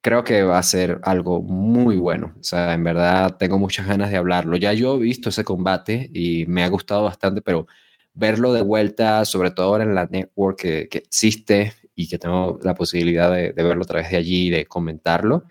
creo 0.00 0.24
que 0.24 0.42
va 0.42 0.58
a 0.58 0.62
ser 0.62 1.00
algo 1.02 1.42
muy 1.42 1.96
bueno. 1.96 2.34
O 2.40 2.42
sea, 2.42 2.74
en 2.74 2.84
verdad 2.84 3.36
tengo 3.38 3.58
muchas 3.58 3.86
ganas 3.86 4.10
de 4.10 4.16
hablarlo. 4.16 4.56
Ya 4.56 4.72
yo 4.72 4.96
he 4.96 5.00
visto 5.00 5.28
ese 5.28 5.44
combate 5.44 6.10
y 6.14 6.46
me 6.46 6.64
ha 6.64 6.68
gustado 6.68 7.04
bastante, 7.04 7.42
pero 7.42 7.66
verlo 8.14 8.52
de 8.52 8.62
vuelta, 8.62 9.24
sobre 9.24 9.50
todo 9.50 9.66
ahora 9.66 9.84
en 9.84 9.94
la 9.94 10.06
network 10.06 10.58
que, 10.58 10.88
existe 10.92 11.74
y 12.00 12.06
que 12.06 12.16
tengo 12.16 12.60
la 12.62 12.76
posibilidad 12.76 13.32
de, 13.32 13.50
verlo 13.50 13.82
a 13.82 13.86
través 13.86 14.08
de 14.08 14.18
allí 14.18 14.46
y 14.46 14.50
de 14.50 14.66
comentarlo, 14.66 15.46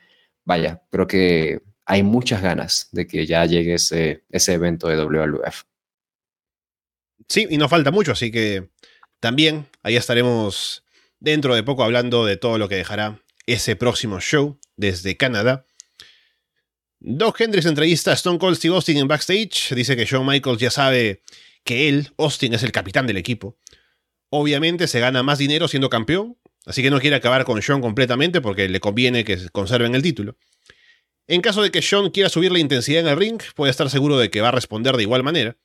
vaya, 0.45 0.81
creo 0.89 1.05
que 1.05 1.59
hay 1.85 2.03
muchas 2.03 2.41
ganas 2.41 2.87
de 2.93 3.05
que 3.05 3.25
ya 3.25 3.43
llegue 3.45 3.73
ese, 3.73 4.23
evento 4.31 4.87
de 4.87 4.95
WWF. 4.95 5.63
Sí, 7.27 7.47
y 7.49 7.57
no 7.57 7.67
falta 7.67 7.91
mucho, 7.91 8.13
así 8.13 8.31
que 8.31 8.69
también 9.19 9.67
ahí 9.83 9.97
estaremos 9.97 10.85
dentro 11.19 11.53
de 11.53 11.63
poco 11.63 11.83
hablando 11.83 12.25
de 12.25 12.37
todo 12.37 12.57
lo 12.57 12.69
que 12.69 12.75
dejará 12.75 13.21
ese 13.45 13.75
próximo 13.75 14.21
show 14.21 14.57
desde 14.77 15.17
Canadá. 15.17 15.65
Doc 17.01 17.41
Hendricks 17.41 17.65
entrevista 17.65 18.11
a 18.11 18.13
Stone 18.13 18.39
Cold 18.39 18.55
Steve 18.55 18.73
Austin 18.73 18.99
en 18.99 19.07
backstage. 19.09 19.75
Dice 19.75 19.97
que 19.97 20.05
Shawn 20.05 20.25
Michaels 20.25 20.61
ya 20.61 20.71
sabe 20.71 21.23
que 21.65 21.89
él, 21.89 22.09
Austin, 22.17 22.53
es 22.53 22.63
el 22.63 22.71
capitán 22.71 23.05
del 23.05 23.17
equipo. 23.17 23.57
Obviamente 24.29 24.87
se 24.87 24.99
gana 24.99 25.23
más 25.23 25.37
dinero 25.37 25.67
siendo 25.67 25.89
campeón, 25.89 26.37
así 26.65 26.81
que 26.81 26.89
no 26.89 26.99
quiere 26.99 27.15
acabar 27.15 27.45
con 27.45 27.59
Shawn 27.59 27.81
completamente 27.81 28.41
porque 28.41 28.67
le 28.67 28.79
conviene 28.79 29.23
que 29.23 29.37
conserven 29.51 29.95
el 29.95 30.01
título. 30.01 30.37
En 31.27 31.41
caso 31.41 31.61
de 31.61 31.71
que 31.71 31.81
Shawn 31.81 32.11
quiera 32.11 32.29
subir 32.29 32.51
la 32.51 32.59
intensidad 32.59 33.01
en 33.01 33.07
el 33.07 33.17
ring, 33.17 33.41
puede 33.55 33.71
estar 33.71 33.89
seguro 33.89 34.17
de 34.17 34.29
que 34.29 34.41
va 34.41 34.49
a 34.49 34.51
responder 34.51 34.95
de 34.95 35.03
igual 35.03 35.23
manera. 35.23 35.57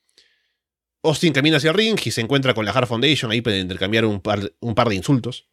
Austin 1.03 1.33
camina 1.33 1.57
hacia 1.57 1.71
el 1.71 1.77
ring 1.77 1.99
y 2.03 2.11
se 2.11 2.21
encuentra 2.21 2.53
con 2.53 2.65
la 2.65 2.71
Hard 2.71 2.87
Foundation 2.87 3.31
ahí 3.31 3.41
para 3.41 3.57
intercambiar 3.57 4.05
un 4.05 4.21
par, 4.21 4.53
un 4.59 4.75
par 4.75 4.89
de 4.89 4.95
insultos. 4.95 5.47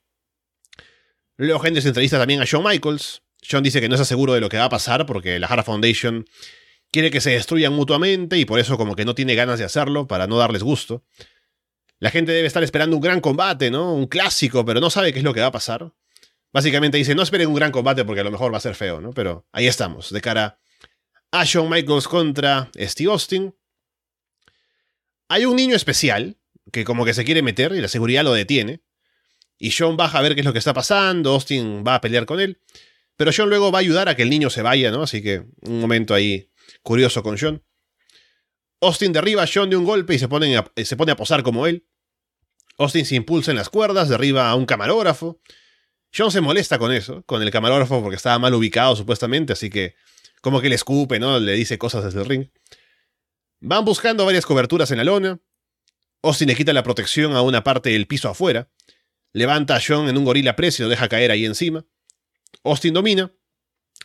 Luego 1.37 1.63
se 1.63 1.89
entrevista 1.89 2.19
también 2.19 2.41
a 2.41 2.45
Shawn 2.45 2.65
Michaels. 2.65 3.23
Shawn 3.43 3.63
dice 3.63 3.81
que 3.81 3.89
no 3.89 3.95
está 3.95 4.05
seguro 4.05 4.35
de 4.35 4.41
lo 4.41 4.49
que 4.49 4.59
va 4.59 4.65
a 4.65 4.69
pasar 4.69 5.07
porque 5.07 5.39
la 5.39 5.47
Hard 5.47 5.65
Foundation 5.65 6.27
quiere 6.93 7.11
que 7.11 7.21
se 7.21 7.31
destruyan 7.31 7.73
mutuamente 7.73 8.37
y 8.37 8.45
por 8.45 8.61
eso 8.61 8.77
como 8.77 8.95
que 8.95 9.05
no 9.05 9.15
tiene 9.15 9.35
ganas 9.35 9.59
de 9.59 9.65
hacerlo 9.65 10.07
para 10.07 10.27
no 10.27 10.37
darles 10.39 10.63
gusto. 10.63 11.05
La 12.01 12.11
gente 12.11 12.33
debe 12.33 12.47
estar 12.47 12.63
esperando 12.63 12.97
un 12.97 13.03
gran 13.03 13.21
combate, 13.21 13.71
¿no? 13.71 13.95
Un 13.95 14.07
clásico, 14.07 14.65
pero 14.65 14.81
no 14.81 14.91
sabe 14.91 15.13
qué 15.13 15.19
es 15.19 15.25
lo 15.25 15.35
que 15.35 15.41
va 15.41 15.47
a 15.47 15.53
pasar. 15.53 15.93
Básicamente 16.53 16.97
dice, 16.97 17.15
no 17.15 17.23
esperen 17.23 17.49
un 17.49 17.55
gran 17.55 17.71
combate 17.71 18.05
porque 18.05 18.23
a 18.23 18.25
lo 18.25 18.31
mejor 18.31 18.53
va 18.53 18.57
a 18.57 18.61
ser 18.61 18.75
feo, 18.75 19.01
¿no? 19.01 19.13
Pero 19.13 19.47
ahí 19.53 19.67
estamos, 19.67 20.11
de 20.11 20.21
cara 20.21 20.59
a 21.31 21.45
Shawn 21.45 21.71
Michaels 21.71 22.09
contra 22.09 22.71
Steve 22.75 23.11
Austin. 23.11 23.55
Hay 25.29 25.45
un 25.45 25.55
niño 25.55 25.77
especial 25.77 26.39
que 26.73 26.85
como 26.85 27.05
que 27.05 27.15
se 27.15 27.25
quiere 27.25 27.43
meter 27.43 27.73
y 27.73 27.81
la 27.81 27.89
seguridad 27.89 28.25
lo 28.25 28.33
detiene. 28.33 28.83
Y 29.59 29.71
John 29.71 29.97
baja 29.97 30.19
a 30.19 30.23
ver 30.23 30.35
qué 30.35 30.41
es 30.41 30.47
lo 30.47 30.55
que 30.55 30.59
está 30.59 30.73
pasando, 30.73 31.33
Austin 31.33 31.85
va 31.87 31.97
a 31.97 32.01
pelear 32.01 32.25
con 32.25 32.41
él. 32.41 32.61
Pero 33.17 33.31
John 33.37 33.51
luego 33.51 33.71
va 33.71 33.79
a 33.79 33.81
ayudar 33.81 34.09
a 34.09 34.17
que 34.17 34.23
el 34.23 34.31
niño 34.31 34.49
se 34.49 34.63
vaya, 34.63 34.91
¿no? 34.91 35.03
Así 35.03 35.23
que 35.23 35.45
un 35.63 35.81
momento 35.81 36.15
ahí 36.15 36.51
curioso 36.83 37.23
con 37.23 37.37
John. 37.39 37.63
Austin 38.81 39.13
derriba 39.13 39.43
a 39.43 39.49
John 39.53 39.69
de 39.69 39.77
un 39.77 39.85
golpe 39.85 40.15
y 40.15 40.19
se 40.19 40.29
pone 40.29 40.57
a, 40.57 40.73
se 40.83 40.97
pone 40.97 41.13
a 41.13 41.17
posar 41.17 41.43
como 41.43 41.67
él. 41.67 41.87
Austin 42.81 43.05
se 43.05 43.15
impulsa 43.15 43.51
en 43.51 43.59
las 43.59 43.69
cuerdas, 43.69 44.09
derriba 44.09 44.49
a 44.49 44.55
un 44.55 44.65
camarógrafo. 44.65 45.39
John 46.17 46.33
se 46.33 46.41
molesta 46.41 46.79
con 46.79 46.93
eso, 46.93 47.23
con 47.27 47.43
el 47.43 47.51
camarógrafo 47.51 48.01
porque 48.01 48.17
estaba 48.17 48.39
mal 48.39 48.55
ubicado 48.55 48.97
supuestamente, 48.97 49.53
así 49.53 49.69
que 49.69 49.97
como 50.41 50.63
que 50.63 50.71
le 50.71 50.77
escupe, 50.77 51.19
¿no? 51.21 51.39
Le 51.39 51.53
dice 51.53 51.77
cosas 51.77 52.05
desde 52.05 52.21
el 52.21 52.27
ring. 52.27 52.49
Van 53.61 53.85
buscando 53.85 54.25
varias 54.25 54.47
coberturas 54.47 54.91
en 54.93 54.97
la 54.97 55.05
lona. 55.05 55.39
Austin 56.23 56.49
le 56.49 56.57
quita 56.57 56.73
la 56.73 56.83
protección 56.83 57.37
a 57.37 57.43
una 57.43 57.63
parte 57.63 57.91
del 57.91 58.07
piso 58.07 58.31
afuera. 58.31 58.71
Levanta 59.35 59.77
a 59.77 59.81
John 59.87 60.09
en 60.09 60.17
un 60.17 60.25
gorila 60.25 60.57
press 60.57 60.81
y 60.81 60.83
lo 60.83 60.89
deja 60.89 61.07
caer 61.07 61.31
ahí 61.31 61.45
encima. 61.45 61.85
Austin 62.65 62.95
domina, 62.95 63.31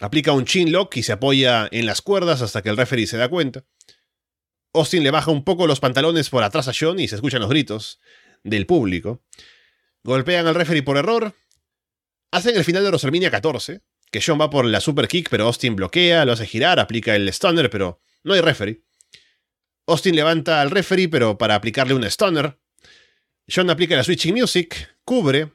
aplica 0.01 0.33
un 0.33 0.43
chin 0.43 0.73
lock 0.73 0.97
y 0.97 1.03
se 1.03 1.13
apoya 1.13 1.69
en 1.71 1.85
las 1.85 2.01
cuerdas 2.01 2.41
hasta 2.41 2.61
que 2.61 2.69
el 2.69 2.75
referee 2.75 3.07
se 3.07 3.15
da 3.15 3.29
cuenta. 3.29 3.63
Austin 4.73 5.01
le 5.01 5.11
baja 5.11 5.31
un 5.31 5.45
poco 5.45 5.65
los 5.65 5.79
pantalones 5.79 6.29
por 6.29 6.43
atrás 6.43 6.67
a 6.67 6.73
John 6.77 6.99
y 6.99 7.07
se 7.07 7.15
escuchan 7.15 7.39
los 7.39 7.49
gritos 7.49 8.01
del 8.45 8.65
público. 8.65 9.23
Golpean 10.03 10.47
al 10.47 10.55
referee 10.55 10.83
por 10.83 10.97
error. 10.97 11.33
Hacen 12.31 12.55
el 12.55 12.63
final 12.63 12.83
de 12.83 12.89
WrestleMania 12.89 13.31
14, 13.31 13.81
que 14.11 14.21
John 14.25 14.39
va 14.39 14.49
por 14.49 14.65
la 14.65 14.79
super 14.79 15.07
kick, 15.07 15.29
pero 15.29 15.45
Austin 15.45 15.75
bloquea, 15.75 16.25
lo 16.25 16.33
hace 16.33 16.45
girar, 16.45 16.79
aplica 16.79 17.15
el 17.15 17.31
stunner, 17.33 17.69
pero 17.69 17.99
no 18.23 18.33
hay 18.33 18.41
referee. 18.41 18.83
Austin 19.87 20.15
levanta 20.15 20.61
al 20.61 20.71
referee, 20.71 21.09
pero 21.09 21.37
para 21.37 21.55
aplicarle 21.55 21.93
un 21.93 22.09
stunner. 22.09 22.57
John 23.53 23.69
aplica 23.69 23.95
la 23.95 24.03
switching 24.03 24.33
music, 24.33 24.95
cubre. 25.03 25.51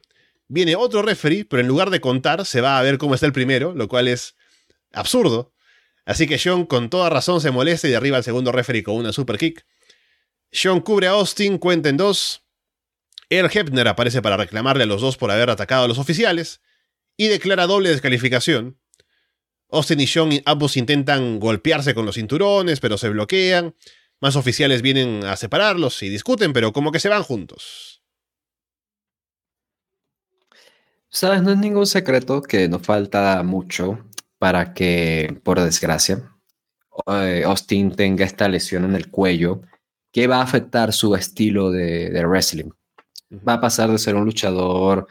Viene 0.47 0.75
otro 0.75 1.01
referee, 1.01 1.45
pero 1.45 1.61
en 1.61 1.67
lugar 1.67 1.89
de 1.89 2.01
contar, 2.01 2.45
se 2.45 2.61
va 2.61 2.77
a 2.77 2.81
ver 2.81 2.97
cómo 2.97 3.15
está 3.15 3.25
el 3.25 3.33
primero, 3.33 3.73
lo 3.73 3.87
cual 3.87 4.07
es 4.07 4.35
absurdo. 4.91 5.53
Así 6.05 6.27
que 6.27 6.39
John 6.43 6.65
con 6.65 6.89
toda 6.89 7.09
razón 7.09 7.39
se 7.39 7.51
molesta 7.51 7.87
y 7.87 7.91
derriba 7.91 8.17
al 8.17 8.23
segundo 8.23 8.51
referee 8.51 8.83
con 8.83 8.95
una 8.95 9.13
super 9.13 9.37
kick. 9.37 9.65
John 10.51 10.81
cubre 10.81 11.07
a 11.07 11.11
Austin, 11.11 11.57
cuenta 11.57 11.87
en 11.89 11.97
dos. 11.97 12.43
Earl 13.31 13.49
Hebner 13.51 13.87
aparece 13.87 14.21
para 14.21 14.35
reclamarle 14.35 14.83
a 14.83 14.87
los 14.87 15.01
dos 15.01 15.17
por 15.17 15.31
haber 15.31 15.49
atacado 15.49 15.85
a 15.85 15.87
los 15.87 15.97
oficiales 15.97 16.61
y 17.15 17.29
declara 17.29 17.65
doble 17.65 17.89
descalificación. 17.89 18.77
Austin 19.69 20.01
y 20.01 20.05
John 20.05 20.29
ambos 20.45 20.75
intentan 20.75 21.39
golpearse 21.39 21.95
con 21.95 22.05
los 22.05 22.15
cinturones, 22.15 22.81
pero 22.81 22.97
se 22.97 23.09
bloquean. 23.09 23.73
Más 24.19 24.35
oficiales 24.35 24.81
vienen 24.81 25.23
a 25.23 25.37
separarlos 25.37 26.03
y 26.03 26.09
discuten, 26.09 26.51
pero 26.51 26.73
como 26.73 26.91
que 26.91 26.99
se 26.99 27.07
van 27.07 27.23
juntos. 27.23 28.03
Sabes, 31.07 31.41
no 31.41 31.51
es 31.51 31.57
ningún 31.57 31.87
secreto 31.87 32.41
que 32.41 32.67
nos 32.67 32.81
falta 32.81 33.41
mucho 33.43 34.05
para 34.37 34.73
que, 34.73 35.39
por 35.43 35.59
desgracia, 35.61 36.35
eh, 37.07 37.43
Austin 37.45 37.95
tenga 37.95 38.25
esta 38.25 38.49
lesión 38.49 38.83
en 38.83 38.95
el 38.95 39.09
cuello 39.09 39.61
que 40.11 40.27
va 40.27 40.37
a 40.37 40.43
afectar 40.43 40.91
su 40.91 41.15
estilo 41.15 41.71
de, 41.71 42.25
wrestling. 42.25 42.71
Va 43.31 43.53
a 43.53 43.61
pasar 43.61 43.89
de 43.89 43.97
ser 43.97 44.15
un 44.15 44.25
luchador 44.25 45.07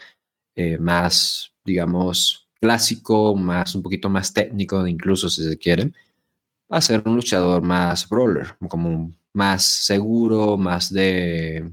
eh, 0.54 0.78
más, 0.78 1.52
digamos, 1.64 2.48
clásico, 2.60 3.34
más 3.34 3.74
un 3.74 3.82
poquito 3.82 4.10
más 4.10 4.32
técnico, 4.32 4.86
incluso 4.86 5.28
si 5.30 5.42
se 5.48 5.58
quiere, 5.58 5.92
a 6.68 6.80
ser 6.80 7.02
un 7.06 7.16
luchador 7.16 7.62
más 7.62 8.08
brawler, 8.08 8.56
como 8.68 9.12
más 9.32 9.64
seguro, 9.64 10.56
más 10.56 10.92
de... 10.92 11.72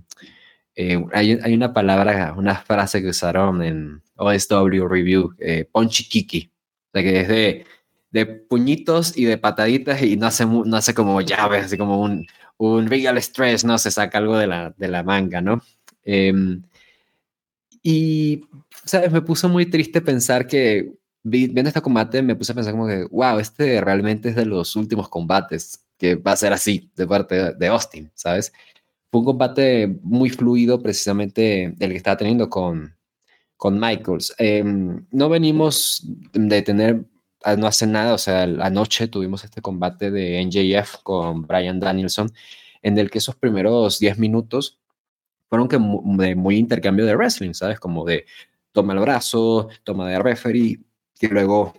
Eh, 0.76 1.04
hay, 1.14 1.39
hay, 1.41 1.54
una 1.54 1.74
palabra, 1.74 2.34
una 2.38 2.56
frase 2.56 3.02
que 3.02 3.10
usaron 3.10 3.64
en 3.64 4.02
OSW 4.16 4.88
Review, 4.88 5.36
eh, 5.39 5.68
punchy 5.72 6.08
kiki, 6.08 6.52
o 6.52 6.89
sea 6.93 7.02
que 7.02 7.22
es 7.22 7.28
de, 7.28 7.66
de, 8.12 8.26
puñitos 8.28 9.18
y 9.18 9.26
de 9.26 9.39
pataditas 9.39 10.02
y 10.04 10.18
no 10.18 10.28
hace, 10.28 10.45
no 10.45 10.78
hace 10.78 10.93
como 10.93 11.20
llaves, 11.22 11.66
así 11.66 11.78
como 11.78 12.00
un, 12.00 12.28
un 12.58 12.88
real 12.88 13.18
stress, 13.18 13.66
¿no? 13.66 13.78
Se 13.80 13.89
saca 13.89 14.20
algo 14.20 14.38
de 14.38 14.48
la, 14.48 14.74
de 14.78 14.88
la 14.88 15.02
manga, 15.04 15.41
¿no? 15.41 15.62
Em, 16.08 16.64
y, 17.84 18.41
¿sabes? 18.86 19.12
Me 19.12 19.22
puso 19.22 19.49
muy 19.49 19.66
triste 19.66 20.01
pensar 20.01 20.47
que, 20.47 20.93
viendo 21.24 21.68
este 21.68 21.82
combate, 21.82 22.22
me 22.22 22.36
puse 22.36 22.53
a 22.53 22.55
pensar 22.55 22.74
como 22.74 22.88
que, 22.88 23.03
wow, 23.12 23.39
este 23.39 23.82
realmente 23.82 24.30
es 24.30 24.36
de 24.36 24.45
los 24.45 24.76
últimos 24.76 25.10
combates 25.10 25.84
que 25.97 26.16
va 26.16 26.32
a 26.32 26.38
ser 26.38 26.53
así 26.53 26.89
de 26.95 27.08
parte 27.08 27.53
de 27.53 27.68
Austin, 27.68 28.10
¿sabes? 28.16 28.53
Fue 29.12 29.20
un 29.20 29.26
combate 29.26 29.88
muy 30.01 30.30
fluido, 30.30 30.82
precisamente 30.82 31.76
el 31.80 31.89
que 31.91 31.97
estaba 31.97 32.18
teniendo 32.18 32.49
con, 32.49 32.95
con 33.58 33.80
Michaels. 33.80 34.34
Em, 34.38 35.05
no 35.12 35.30
venimos 35.30 36.03
de 36.34 36.62
tener 36.62 37.05
no 37.58 37.68
hace 37.68 37.88
nada, 37.88 38.14
o 38.14 38.18
sea, 38.18 38.43
anoche 38.43 39.08
tuvimos 39.08 39.43
este 39.43 39.62
combate 39.62 40.12
de 40.12 40.43
NJF 40.43 40.97
con 41.03 41.43
Brian 41.43 41.80
Danielson, 41.80 42.32
en 42.82 42.97
el 42.97 43.10
que 43.10 43.20
esos 43.20 43.36
primeros 43.36 43.99
10 43.99 44.18
minutos 44.18 44.80
fueron 45.50 45.68
que 45.68 45.78
de 45.78 46.36
muy 46.36 46.58
intercambio 46.58 47.06
de 47.06 47.16
wrestling, 47.16 47.54
¿sabes? 47.54 47.80
Como 47.80 48.06
de 48.06 48.26
toma 48.72 48.93
el 48.93 49.00
brazo, 49.00 49.70
toma 49.84 50.10
de 50.10 50.20
referee, 50.20 50.80
y 51.20 51.28
luego 51.28 51.74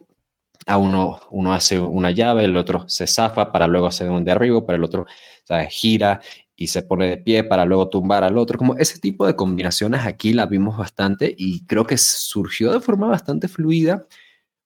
a 0.66 0.76
uno, 0.78 1.20
uno 1.30 1.52
hace 1.52 1.78
una 1.80 2.10
llave, 2.10 2.44
el 2.44 2.56
otro 2.56 2.88
se 2.88 3.06
zafa 3.06 3.52
para 3.52 3.66
luego 3.66 3.86
hacer 3.86 4.10
un 4.10 4.24
derribo, 4.24 4.66
para 4.66 4.76
el 4.76 4.84
otro 4.84 5.06
¿sabes? 5.44 5.68
gira 5.70 6.20
y 6.56 6.66
se 6.66 6.82
pone 6.82 7.08
de 7.08 7.18
pie 7.18 7.44
para 7.44 7.64
luego 7.64 7.88
tumbar 7.88 8.24
al 8.24 8.36
otro. 8.36 8.58
Como 8.58 8.76
ese 8.76 8.98
tipo 8.98 9.26
de 9.26 9.36
combinaciones 9.36 10.04
aquí 10.04 10.32
la 10.32 10.46
vimos 10.46 10.76
bastante 10.76 11.34
y 11.38 11.64
creo 11.66 11.86
que 11.86 11.96
surgió 11.96 12.72
de 12.72 12.80
forma 12.80 13.06
bastante 13.06 13.48
fluida 13.48 14.06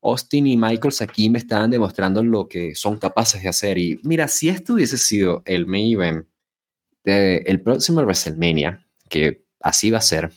Austin 0.03 0.46
y 0.48 0.57
Michaels 0.57 1.00
aquí 1.00 1.30
me 1.30 1.38
estaban 1.38 1.70
demostrando 1.70 2.22
lo 2.22 2.48
que 2.48 2.74
son 2.74 2.98
capaces 2.98 3.42
de 3.42 3.48
hacer. 3.48 3.78
Y 3.78 4.00
mira, 4.03 4.28
si 4.28 4.48
esto 4.48 4.74
hubiese 4.74 4.98
sido 4.98 5.42
el 5.46 5.66
main 5.66 5.92
event 5.92 6.26
del 7.05 7.61
próximo 7.62 8.00
WrestleMania, 8.03 8.82
que 9.12 9.44
así 9.60 9.90
va 9.90 9.98
a 9.98 10.00
ser, 10.00 10.32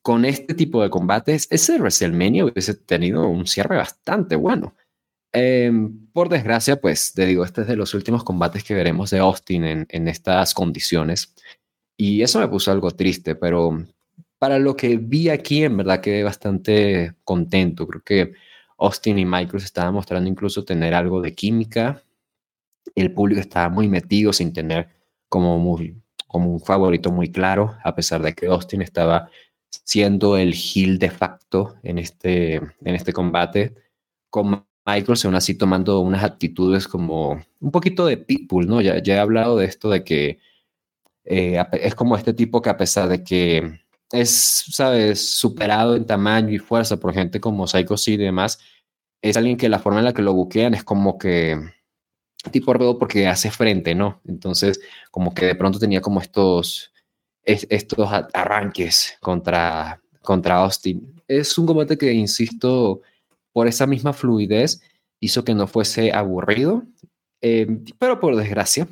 con 0.00 0.24
este 0.24 0.54
tipo 0.54 0.82
de 0.82 0.90
combates, 0.90 1.46
ese 1.50 1.78
WrestleMania 1.78 2.46
hubiese 2.46 2.74
tenido 2.74 3.28
un 3.28 3.46
cierre 3.46 3.76
bastante 3.76 4.34
bueno. 4.34 4.74
Em, 5.32 6.06
por 6.12 6.28
desgracia, 6.30 6.80
pues 6.80 7.12
te 7.12 7.26
digo, 7.26 7.44
este 7.44 7.62
es 7.62 7.66
de 7.68 7.76
los 7.76 7.94
últimos 7.94 8.24
combates 8.24 8.64
que 8.64 8.74
veremos 8.74 9.10
de 9.10 9.18
Austin 9.18 9.64
en, 9.88 10.08
estas 10.08 10.54
condiciones. 10.54 11.34
Y 11.96 12.22
eso 12.22 12.40
me 12.40 12.48
puso 12.48 12.72
algo 12.72 12.90
triste, 12.92 13.34
pero 13.36 13.86
para 14.38 14.58
lo 14.58 14.74
que 14.74 14.96
vi 14.96 15.28
aquí, 15.28 15.64
en 15.64 15.76
verdad 15.76 16.00
quedé 16.00 16.24
bastante 16.24 17.14
contento. 17.24 17.86
Creo 17.86 18.02
que 18.02 18.32
Austin 18.78 19.18
y 19.18 19.26
Michael 19.26 19.62
estaban 19.62 19.94
mostrando 19.94 20.28
incluso 20.30 20.64
tener 20.64 20.94
algo 20.94 21.20
de 21.20 21.34
química. 21.34 22.02
El 22.94 23.12
público 23.12 23.40
estaba 23.40 23.68
muy 23.68 23.88
metido 23.88 24.32
sin 24.32 24.52
tener 24.52 24.88
como, 25.28 25.58
muy, 25.58 26.01
como 26.32 26.50
un 26.50 26.60
favorito 26.60 27.12
muy 27.12 27.30
claro, 27.30 27.76
a 27.84 27.94
pesar 27.94 28.22
de 28.22 28.34
que 28.34 28.46
Austin 28.46 28.82
estaba 28.82 29.28
siendo 29.84 30.36
el 30.36 30.54
heel 30.54 30.98
de 30.98 31.10
facto 31.10 31.76
en 31.82 31.98
este, 31.98 32.56
en 32.56 32.94
este 32.94 33.12
combate, 33.12 33.74
con 34.30 34.66
Michael 34.86 35.18
aún 35.24 35.34
así 35.34 35.54
tomando 35.54 36.00
unas 36.00 36.24
actitudes 36.24 36.88
como 36.88 37.40
un 37.60 37.70
poquito 37.70 38.06
de 38.06 38.16
pitbull, 38.16 38.66
¿no? 38.66 38.80
Ya, 38.80 39.02
ya 39.02 39.16
he 39.16 39.18
hablado 39.18 39.56
de 39.58 39.66
esto 39.66 39.90
de 39.90 40.02
que 40.04 40.38
eh, 41.24 41.62
es 41.72 41.94
como 41.94 42.16
este 42.16 42.34
tipo 42.34 42.62
que 42.62 42.70
a 42.70 42.76
pesar 42.76 43.08
de 43.08 43.22
que 43.22 43.80
es, 44.10 44.64
sabes, 44.70 45.34
superado 45.36 45.96
en 45.96 46.06
tamaño 46.06 46.52
y 46.52 46.58
fuerza 46.58 46.98
por 46.98 47.14
gente 47.14 47.40
como 47.40 47.66
Psycho 47.66 47.96
C 47.96 48.12
y 48.12 48.16
demás, 48.16 48.58
es 49.22 49.36
alguien 49.36 49.56
que 49.56 49.68
la 49.68 49.78
forma 49.78 50.00
en 50.00 50.06
la 50.06 50.14
que 50.14 50.22
lo 50.22 50.34
buquean 50.34 50.74
es 50.74 50.84
como 50.84 51.18
que 51.18 51.58
tipo 52.50 52.72
ruedo 52.72 52.98
porque 52.98 53.26
hace 53.28 53.50
frente, 53.50 53.94
¿no? 53.94 54.20
Entonces, 54.26 54.80
como 55.10 55.34
que 55.34 55.46
de 55.46 55.54
pronto 55.54 55.78
tenía 55.78 56.00
como 56.00 56.20
estos, 56.20 56.92
estos 57.44 58.08
arranques 58.32 59.16
contra, 59.20 60.00
contra 60.22 60.56
Austin. 60.56 61.22
Es 61.28 61.56
un 61.58 61.66
combate 61.66 61.96
que, 61.96 62.12
insisto, 62.12 63.02
por 63.52 63.68
esa 63.68 63.86
misma 63.86 64.12
fluidez 64.12 64.80
hizo 65.20 65.44
que 65.44 65.54
no 65.54 65.66
fuese 65.66 66.12
aburrido, 66.12 66.84
eh, 67.40 67.66
pero 67.98 68.18
por 68.18 68.36
desgracia, 68.36 68.88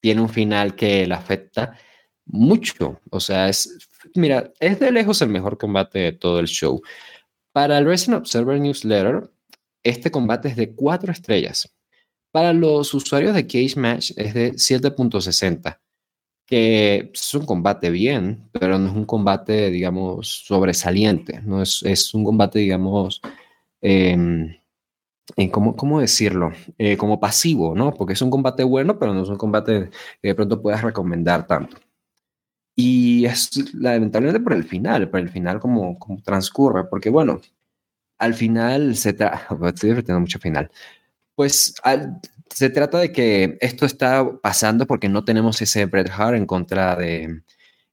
tiene 0.00 0.20
un 0.20 0.28
final 0.28 0.74
que 0.74 1.06
le 1.06 1.14
afecta 1.14 1.78
mucho. 2.26 3.00
O 3.10 3.20
sea, 3.20 3.48
es, 3.48 3.78
mira, 4.14 4.52
es 4.60 4.80
de 4.80 4.92
lejos 4.92 5.22
el 5.22 5.28
mejor 5.28 5.58
combate 5.58 5.98
de 5.98 6.12
todo 6.12 6.40
el 6.40 6.46
show. 6.46 6.82
Para 7.52 7.78
el 7.78 7.84
Wrestling 7.84 8.14
Observer 8.14 8.60
Newsletter, 8.60 9.30
este 9.82 10.10
combate 10.10 10.48
es 10.48 10.56
de 10.56 10.74
4 10.74 11.12
estrellas. 11.12 11.72
Para 12.32 12.52
los 12.52 12.94
usuarios 12.94 13.34
de 13.34 13.46
Cage 13.46 13.74
Match 13.76 14.12
es 14.16 14.34
de 14.34 14.52
7.60, 14.52 15.80
que 16.46 17.10
es 17.12 17.34
un 17.34 17.44
combate 17.44 17.90
bien, 17.90 18.48
pero 18.52 18.78
no 18.78 18.88
es 18.88 18.94
un 18.94 19.04
combate, 19.04 19.70
digamos, 19.70 20.44
sobresaliente. 20.46 21.40
No 21.42 21.62
es, 21.62 21.82
es 21.82 22.14
un 22.14 22.24
combate, 22.24 22.60
digamos, 22.60 23.20
eh, 23.82 24.16
¿cómo, 25.50 25.76
¿cómo, 25.76 26.00
decirlo? 26.00 26.52
Eh, 26.78 26.96
como 26.96 27.20
pasivo, 27.20 27.74
¿no? 27.74 27.94
Porque 27.94 28.14
es 28.14 28.22
un 28.22 28.30
combate 28.30 28.64
bueno, 28.64 28.98
pero 28.98 29.14
no 29.14 29.22
es 29.22 29.28
un 29.28 29.36
combate 29.36 29.90
que 30.22 30.28
de 30.28 30.34
pronto 30.34 30.62
puedas 30.62 30.82
recomendar 30.82 31.46
tanto. 31.46 31.78
Y 32.76 33.26
es 33.26 33.50
lamentablemente 33.74 34.40
por 34.40 34.52
el 34.54 34.64
final, 34.64 35.10
por 35.10 35.20
el 35.20 35.28
final 35.28 35.60
como, 35.60 35.98
como 35.98 36.22
transcurre, 36.22 36.84
porque 36.84 37.10
bueno, 37.10 37.40
al 38.18 38.34
final 38.34 38.96
se 38.96 39.12
trata, 39.12 39.48
estoy 39.68 39.90
divirtiendo 39.90 40.20
mucho 40.20 40.38
final, 40.38 40.70
pues 41.40 41.72
se 42.50 42.68
trata 42.68 42.98
de 42.98 43.12
que 43.12 43.56
esto 43.62 43.86
está 43.86 44.30
pasando 44.42 44.86
porque 44.86 45.08
no 45.08 45.24
tenemos 45.24 45.62
ese 45.62 45.86
Bret 45.86 46.10
Hart 46.10 46.36
en 46.36 46.44
contra 46.44 46.96
de, 46.96 47.44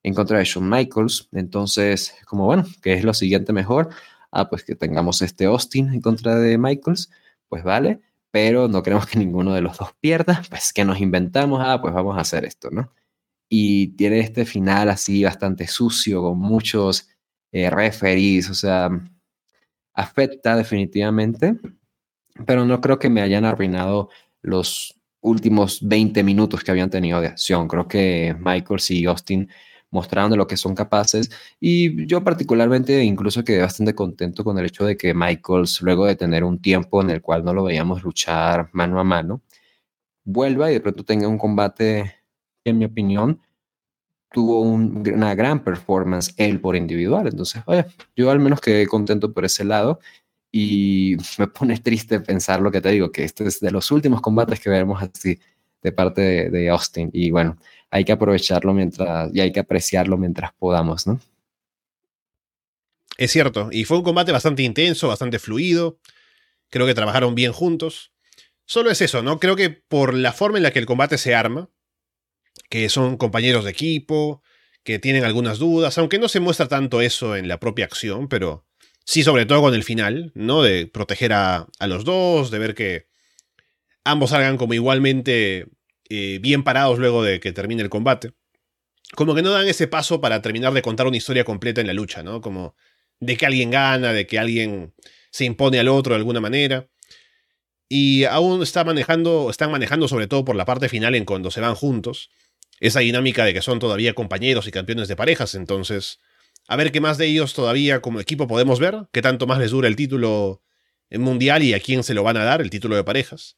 en 0.03 0.13
contra 0.13 0.37
de 0.37 0.43
Shawn 0.43 0.69
Michaels, 0.69 1.29
entonces, 1.31 2.13
como 2.25 2.43
bueno, 2.43 2.65
¿qué 2.81 2.95
es 2.95 3.05
lo 3.05 3.13
siguiente 3.13 3.53
mejor? 3.53 3.87
Ah, 4.33 4.49
pues 4.49 4.65
que 4.65 4.75
tengamos 4.75 5.21
este 5.21 5.45
Austin 5.45 5.93
en 5.93 6.01
contra 6.01 6.35
de 6.35 6.57
Michaels, 6.57 7.09
pues 7.47 7.63
vale, 7.63 8.01
pero 8.31 8.67
no 8.67 8.83
queremos 8.83 9.05
que 9.07 9.17
ninguno 9.17 9.53
de 9.53 9.61
los 9.61 9.77
dos 9.77 9.91
pierda, 10.01 10.41
pues 10.49 10.73
que 10.73 10.83
nos 10.83 10.99
inventamos, 10.99 11.61
ah, 11.63 11.79
pues 11.81 11.93
vamos 11.93 12.17
a 12.17 12.21
hacer 12.23 12.43
esto, 12.43 12.69
¿no? 12.69 12.91
Y 13.47 13.95
tiene 13.95 14.19
este 14.19 14.45
final 14.45 14.89
así 14.89 15.23
bastante 15.23 15.67
sucio, 15.67 16.21
con 16.21 16.37
muchos 16.37 17.07
eh, 17.53 17.69
o 17.69 18.53
sea, 18.53 18.89
afecta 19.93 20.57
definitivamente, 20.57 21.57
pero 22.45 22.65
no 22.65 22.81
creo 22.81 22.99
que 22.99 23.09
me 23.09 23.21
hayan 23.21 23.45
arruinado 23.45 24.09
los 24.41 24.99
últimos 25.21 25.79
20 25.87 26.23
minutos 26.23 26.63
que 26.63 26.71
habían 26.71 26.89
tenido 26.89 27.21
de 27.21 27.27
acción. 27.27 27.67
Creo 27.67 27.87
que 27.87 28.35
Michaels 28.39 28.91
y 28.91 29.05
Austin 29.05 29.49
mostraron 29.89 30.31
de 30.31 30.37
lo 30.37 30.47
que 30.47 30.57
son 30.57 30.75
capaces 30.75 31.31
y 31.59 32.05
yo 32.07 32.23
particularmente 32.23 33.03
incluso 33.03 33.43
quedé 33.43 33.61
bastante 33.61 33.95
contento 33.95 34.43
con 34.43 34.57
el 34.59 34.65
hecho 34.65 34.85
de 34.85 34.97
que 34.97 35.13
Michaels, 35.13 35.81
luego 35.81 36.05
de 36.05 36.15
tener 36.15 36.43
un 36.43 36.61
tiempo 36.61 37.01
en 37.01 37.09
el 37.09 37.21
cual 37.21 37.43
no 37.45 37.53
lo 37.53 37.63
veíamos 37.63 38.03
luchar 38.03 38.69
mano 38.73 38.99
a 38.99 39.03
mano, 39.03 39.41
vuelva 40.25 40.69
y 40.69 40.75
de 40.75 40.81
pronto 40.81 41.03
tenga 41.05 41.27
un 41.27 41.37
combate 41.37 42.15
en 42.65 42.77
mi 42.77 42.85
opinión, 42.85 43.41
tuvo 44.31 44.61
una 44.61 45.35
gran 45.35 45.63
performance 45.63 46.33
él 46.37 46.59
por 46.59 46.75
individual. 46.75 47.27
Entonces, 47.27 47.63
oye, 47.65 47.85
yo 48.15 48.29
al 48.29 48.39
menos 48.39 48.59
quedé 48.59 48.87
contento 48.87 49.33
por 49.33 49.45
ese 49.45 49.63
lado 49.63 49.99
y 50.59 51.17
me 51.37 51.45
pone 51.45 51.77
triste 51.77 52.19
pensar 52.19 52.61
lo 52.61 52.71
que 52.71 52.81
te 52.81 52.89
digo, 52.89 53.11
que 53.11 53.23
este 53.23 53.47
es 53.47 53.59
de 53.59 53.69
los 53.69 53.91
últimos 53.91 54.21
combates 54.21 54.59
que 54.59 54.71
veremos 54.71 54.99
así 55.03 55.39
de 55.83 55.91
parte 55.91 56.21
de, 56.21 56.49
de 56.49 56.69
Austin. 56.71 57.11
Y 57.13 57.29
bueno, 57.29 57.59
hay 57.91 58.03
que 58.03 58.11
aprovecharlo 58.11 58.73
mientras 58.73 59.29
y 59.35 59.39
hay 59.39 59.51
que 59.51 59.59
apreciarlo 59.59 60.17
mientras 60.17 60.53
podamos, 60.53 61.05
¿no? 61.05 61.19
Es 63.17 63.29
cierto, 63.31 63.69
y 63.71 63.83
fue 63.83 63.97
un 63.97 64.03
combate 64.03 64.31
bastante 64.31 64.63
intenso, 64.63 65.07
bastante 65.07 65.37
fluido. 65.37 65.99
Creo 66.71 66.87
que 66.87 66.95
trabajaron 66.95 67.35
bien 67.35 67.51
juntos. 67.51 68.11
Solo 68.65 68.89
es 68.89 68.99
eso, 69.01 69.21
¿no? 69.21 69.39
Creo 69.39 69.55
que 69.55 69.69
por 69.69 70.15
la 70.15 70.33
forma 70.33 70.57
en 70.57 70.63
la 70.63 70.71
que 70.71 70.79
el 70.79 70.87
combate 70.87 71.19
se 71.19 71.35
arma, 71.35 71.69
que 72.67 72.89
son 72.89 73.15
compañeros 73.17 73.63
de 73.63 73.69
equipo, 73.69 74.41
que 74.83 74.97
tienen 74.97 75.23
algunas 75.23 75.59
dudas, 75.59 75.99
aunque 75.99 76.17
no 76.17 76.27
se 76.29 76.39
muestra 76.39 76.67
tanto 76.67 76.99
eso 77.01 77.35
en 77.35 77.47
la 77.47 77.59
propia 77.59 77.85
acción, 77.85 78.27
pero 78.27 78.65
sí 79.07 79.23
sobre 79.23 79.45
todo 79.45 79.61
con 79.61 79.73
el 79.73 79.83
final, 79.83 80.31
¿no? 80.35 80.61
De 80.61 80.85
proteger 80.85 81.31
a, 81.33 81.67
los 81.87 82.03
dos, 82.03 82.51
de 82.51 82.59
ver 82.59 82.75
que 82.75 83.07
ambos 84.03 84.31
salgan 84.31 84.57
como 84.57 84.73
igualmente 84.73 85.67
eh, 86.09 86.39
bien 86.41 86.63
parados 86.63 86.99
luego 86.99 87.23
de 87.23 87.39
que 87.39 87.53
termine 87.53 87.81
el 87.81 87.89
combate. 87.89 88.33
Como 89.15 89.33
que 89.33 89.41
no 89.41 89.51
dan 89.51 89.67
ese 89.67 89.87
paso 89.87 90.19
para 90.19 90.41
terminar 90.41 90.73
de 90.73 90.81
contar 90.81 91.07
una 91.07 91.15
historia 91.15 91.45
completa 91.45 91.79
en 91.79 91.87
la 91.87 91.93
lucha, 91.93 92.21
¿no? 92.21 92.41
Como 92.41 92.75
de 93.21 93.37
que 93.37 93.45
alguien 93.45 93.71
gana, 93.71 94.11
de 94.11 94.27
que 94.27 94.39
alguien 94.39 94.93
se 95.31 95.45
impone 95.45 95.79
al 95.79 95.87
otro 95.87 96.13
de 96.13 96.17
alguna 96.17 96.41
manera. 96.41 96.89
Y 97.87 98.25
aún 98.25 98.61
está 98.61 98.83
manejando, 98.83 99.49
están 99.49 99.71
manejando 99.71 100.09
sobre 100.09 100.27
todo 100.27 100.43
por 100.43 100.57
la 100.57 100.65
parte 100.65 100.89
final 100.89 101.15
en 101.15 101.23
cuando 101.23 101.49
se 101.49 101.61
van 101.61 101.75
juntos, 101.75 102.29
esa 102.81 102.99
dinámica 102.99 103.45
de 103.45 103.53
que 103.53 103.61
son 103.61 103.79
todavía 103.79 104.13
compañeros 104.13 104.67
y 104.67 104.71
campeones 104.71 105.07
de 105.07 105.15
parejas, 105.15 105.55
entonces 105.55 106.19
a 106.67 106.75
ver 106.75 106.91
qué 106.91 107.01
más 107.01 107.17
de 107.17 107.25
ellos 107.27 107.53
todavía 107.53 108.01
como 108.01 108.19
equipo 108.19 108.47
podemos 108.47 108.79
ver, 108.79 109.07
qué 109.11 109.21
tanto 109.21 109.47
más 109.47 109.59
les 109.59 109.71
dura 109.71 109.87
el 109.87 109.95
título 109.95 110.61
mundial 111.11 111.63
y 111.63 111.73
a 111.73 111.79
quién 111.79 112.03
se 112.03 112.13
lo 112.13 112.23
van 112.23 112.37
a 112.37 112.43
dar, 112.43 112.61
el 112.61 112.69
título 112.69 112.95
de 112.95 113.03
parejas. 113.03 113.57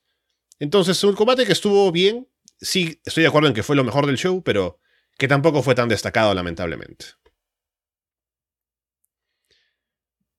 Entonces, 0.59 1.03
un 1.03 1.15
combate 1.15 1.45
que 1.45 1.53
estuvo 1.53 1.91
bien, 1.91 2.27
sí, 2.61 3.01
estoy 3.05 3.23
de 3.23 3.29
acuerdo 3.29 3.47
en 3.47 3.53
que 3.53 3.63
fue 3.63 3.75
lo 3.75 3.83
mejor 3.83 4.05
del 4.05 4.17
show, 4.17 4.43
pero 4.43 4.79
que 5.17 5.27
tampoco 5.27 5.63
fue 5.63 5.75
tan 5.75 5.89
destacado 5.89 6.33
lamentablemente. 6.33 7.05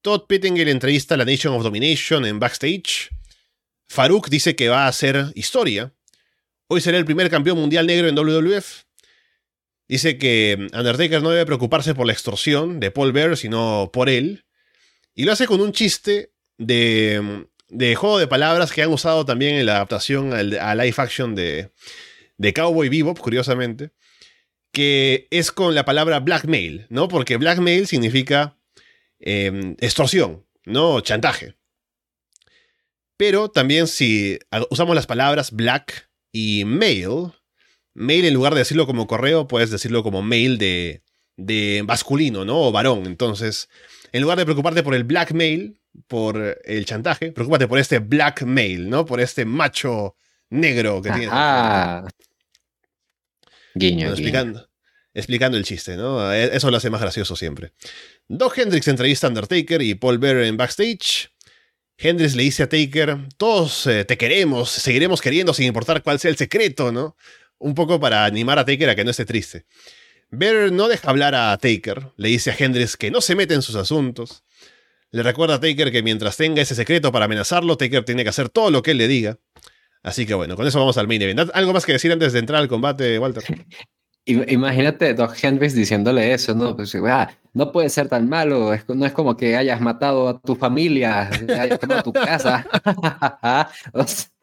Todd 0.03 0.27
Pittinger 0.27 0.69
entrevista 0.69 1.15
a 1.15 1.19
la 1.19 1.25
Nation 1.25 1.55
of 1.55 1.63
Domination 1.63 2.25
en 2.25 2.39
backstage. 2.39 3.11
Farouk 3.89 4.29
dice 4.29 4.57
que 4.57 4.69
va 4.69 4.85
a 4.85 4.89
hacer 4.89 5.33
historia. 5.35 5.93
Hoy 6.69 6.81
será 6.81 6.97
el 6.97 7.05
primer 7.05 7.29
campeón 7.29 7.59
mundial 7.59 7.87
negro 7.87 8.09
en 8.09 8.15
WWF. 8.15 8.85
Dice 9.91 10.19
que 10.19 10.69
Undertaker 10.73 11.23
no 11.23 11.31
debe 11.31 11.47
preocuparse 11.47 11.95
por 11.95 12.07
la 12.07 12.13
extorsión 12.13 12.81
de 12.81 12.91
Paul 12.91 13.13
Bear, 13.13 13.37
sino 13.37 13.91
por 13.93 14.09
él. 14.09 14.45
Y 15.15 15.25
lo 15.25 15.33
hace 15.33 15.47
con 15.47 15.61
un 15.61 15.73
chiste 15.73 16.33
de, 16.59 17.47
de 17.69 17.95
juego 17.95 18.19
de 18.19 18.29
palabras 18.29 18.73
que 18.73 18.83
han 18.83 18.93
usado 18.93 19.25
también 19.25 19.57
en 19.57 19.67
la 19.67 19.77
adaptación 19.77 20.33
a 20.33 20.75
live 20.75 20.95
action 20.97 21.35
de, 21.35 21.73
de 22.39 22.53
Cowboy 22.53 22.89
Bebop, 22.89 23.19
curiosamente. 23.19 23.91
Que 24.73 25.27
es 25.31 25.51
con 25.51 25.75
la 25.75 25.85
palabra 25.85 26.21
blackmail, 26.21 26.87
¿no? 26.89 27.09
Porque 27.09 27.37
blackmail 27.37 27.89
significa 27.89 28.57
Em, 29.21 29.77
extorsión, 29.81 30.47
¿no? 30.65 31.01
Chantaje. 31.03 31.55
Pero 33.19 33.51
también 33.51 33.87
si 33.87 34.39
usamos 34.71 34.97
las 34.97 35.07
palabras 35.07 35.53
black 35.53 36.11
y 36.33 36.65
mail, 36.65 37.33
mail 38.01 38.25
en 38.25 38.35
lugar 38.35 38.55
de 38.55 38.61
decirlo 38.61 38.87
como 38.87 39.07
correo, 39.07 39.47
puedes 39.47 39.71
decirlo 39.71 40.03
como 40.03 40.23
mail 40.23 40.59
de, 40.59 41.03
de 41.37 41.85
masculino, 41.87 42.45
¿no? 42.45 42.61
O 42.63 42.73
varón. 42.73 43.07
Entonces, 43.07 43.69
en 44.13 44.23
lugar 44.23 44.39
de 44.39 44.45
preocuparte 44.45 44.83
por 44.83 44.95
el 44.95 45.05
blackmail, 45.05 45.79
por 46.09 46.61
el 46.65 46.85
chantaje, 46.87 47.33
preocúpate 47.33 47.69
por 47.69 47.79
este 47.79 47.99
blackmail, 47.99 48.89
¿no? 48.89 49.05
Por 49.05 49.21
este 49.21 49.45
macho 49.45 50.17
negro 50.49 51.03
que 51.03 51.11
tiene. 51.11 51.29
Ah. 51.31 52.09
Guiño, 53.75 54.09
explicando, 54.09 54.69
explicando 55.15 55.59
el 55.59 55.65
chiste, 55.65 55.97
¿no? 55.97 56.33
E, 56.33 56.57
eso 56.57 56.71
lo 56.71 56.79
hace 56.79 56.91
más 56.91 57.01
gracioso 57.01 57.37
siempre. 57.37 57.73
Doc 58.29 58.57
Hendrix 58.59 58.89
entrevista 58.89 59.27
a 59.27 59.31
Undertaker 59.31 59.83
y 59.83 59.95
Paul 59.95 60.19
Bearer 60.19 60.45
en 60.45 60.57
backstage. 60.57 61.31
Hendrix 61.99 62.35
le 62.35 62.45
dice 62.45 62.63
a 62.63 62.69
Taker, 62.69 63.29
todos 63.37 63.87
eh, 63.87 64.07
te 64.07 64.17
queremos, 64.17 64.71
seguiremos 64.71 65.21
queriendo 65.21 65.53
sin 65.53 65.67
importar 65.67 66.03
cuál 66.03 66.19
sea 66.19 66.31
el 66.31 66.39
secreto, 66.39 66.93
¿no? 66.93 67.15
Un 67.61 67.75
poco 67.75 68.01
para 68.01 68.25
animar 68.25 68.59
a 68.59 68.65
Taker 68.65 68.89
a 68.89 68.97
que 68.97 69.05
no 69.05 69.13
esté 69.13 69.25
triste. 69.25 69.67
Bearer 70.31 70.73
no 70.73 70.89
deja 70.89 71.11
hablar 71.11 71.35
a 71.35 71.57
Taker, 71.59 72.13
le 72.17 72.29
dice 72.29 72.51
a 72.51 72.57
Hendrix 72.59 72.97
que 72.97 73.11
no 73.11 73.21
se 73.21 73.37
mete 73.37 73.55
en 73.55 73.63
sus 73.63 73.77
asuntos. 73.77 74.45
Le 75.11 75.23
recuerda 75.23 75.57
a 75.57 75.61
Taker 75.61 75.93
que 75.93 76.03
mientras 76.03 76.37
tenga 76.37 76.63
ese 76.63 76.75
secreto 76.75 77.13
para 77.13 77.27
amenazarlo, 77.27 77.77
Taker 77.77 78.05
tiene 78.05 78.23
que 78.23 78.31
hacer 78.31 78.49
todo 78.49 78.71
lo 78.71 78.83
que 78.83 78.93
él 78.93 78.99
le 78.99 79.09
diga. 79.09 79.39
Así 80.03 80.25
que 80.25 80.35
bueno, 80.35 80.57
con 80.57 80.67
eso 80.67 80.79
vamos 80.79 80.97
al 80.99 81.07
main 81.07 81.21
event. 81.21 81.51
¿Algo 81.53 81.73
más 81.73 81.85
que 81.85 81.93
decir 81.93 82.11
antes 82.11 82.33
de 82.33 82.39
entrar 82.39 82.61
al 82.61 82.69
combate, 82.69 83.19
Walter? 83.19 83.45
Imagínate 84.25 85.15
Doc 85.15 85.35
Hendrix 85.43 85.75
diciéndole 85.75 86.33
eso, 86.33 86.55
¿no? 86.55 86.77
Pues, 86.77 86.95
ah, 86.95 87.31
no 87.53 87.73
puede 87.73 87.89
ser 87.89 88.09
tan 88.09 88.29
malo, 88.29 88.71
no 88.89 89.07
es 89.07 89.13
como 89.13 89.37
que 89.37 89.57
hayas 89.57 89.81
matado 89.81 90.29
a 90.29 90.41
tu 90.41 90.55
familia, 90.55 91.29
hayas 91.59 91.79
quemado 91.79 92.03
tu 92.03 92.13
casa. 92.13 92.67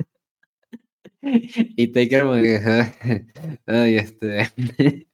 y 1.76 1.88
Taker 1.88 2.24
ay, 3.66 3.96
este... 3.96 4.52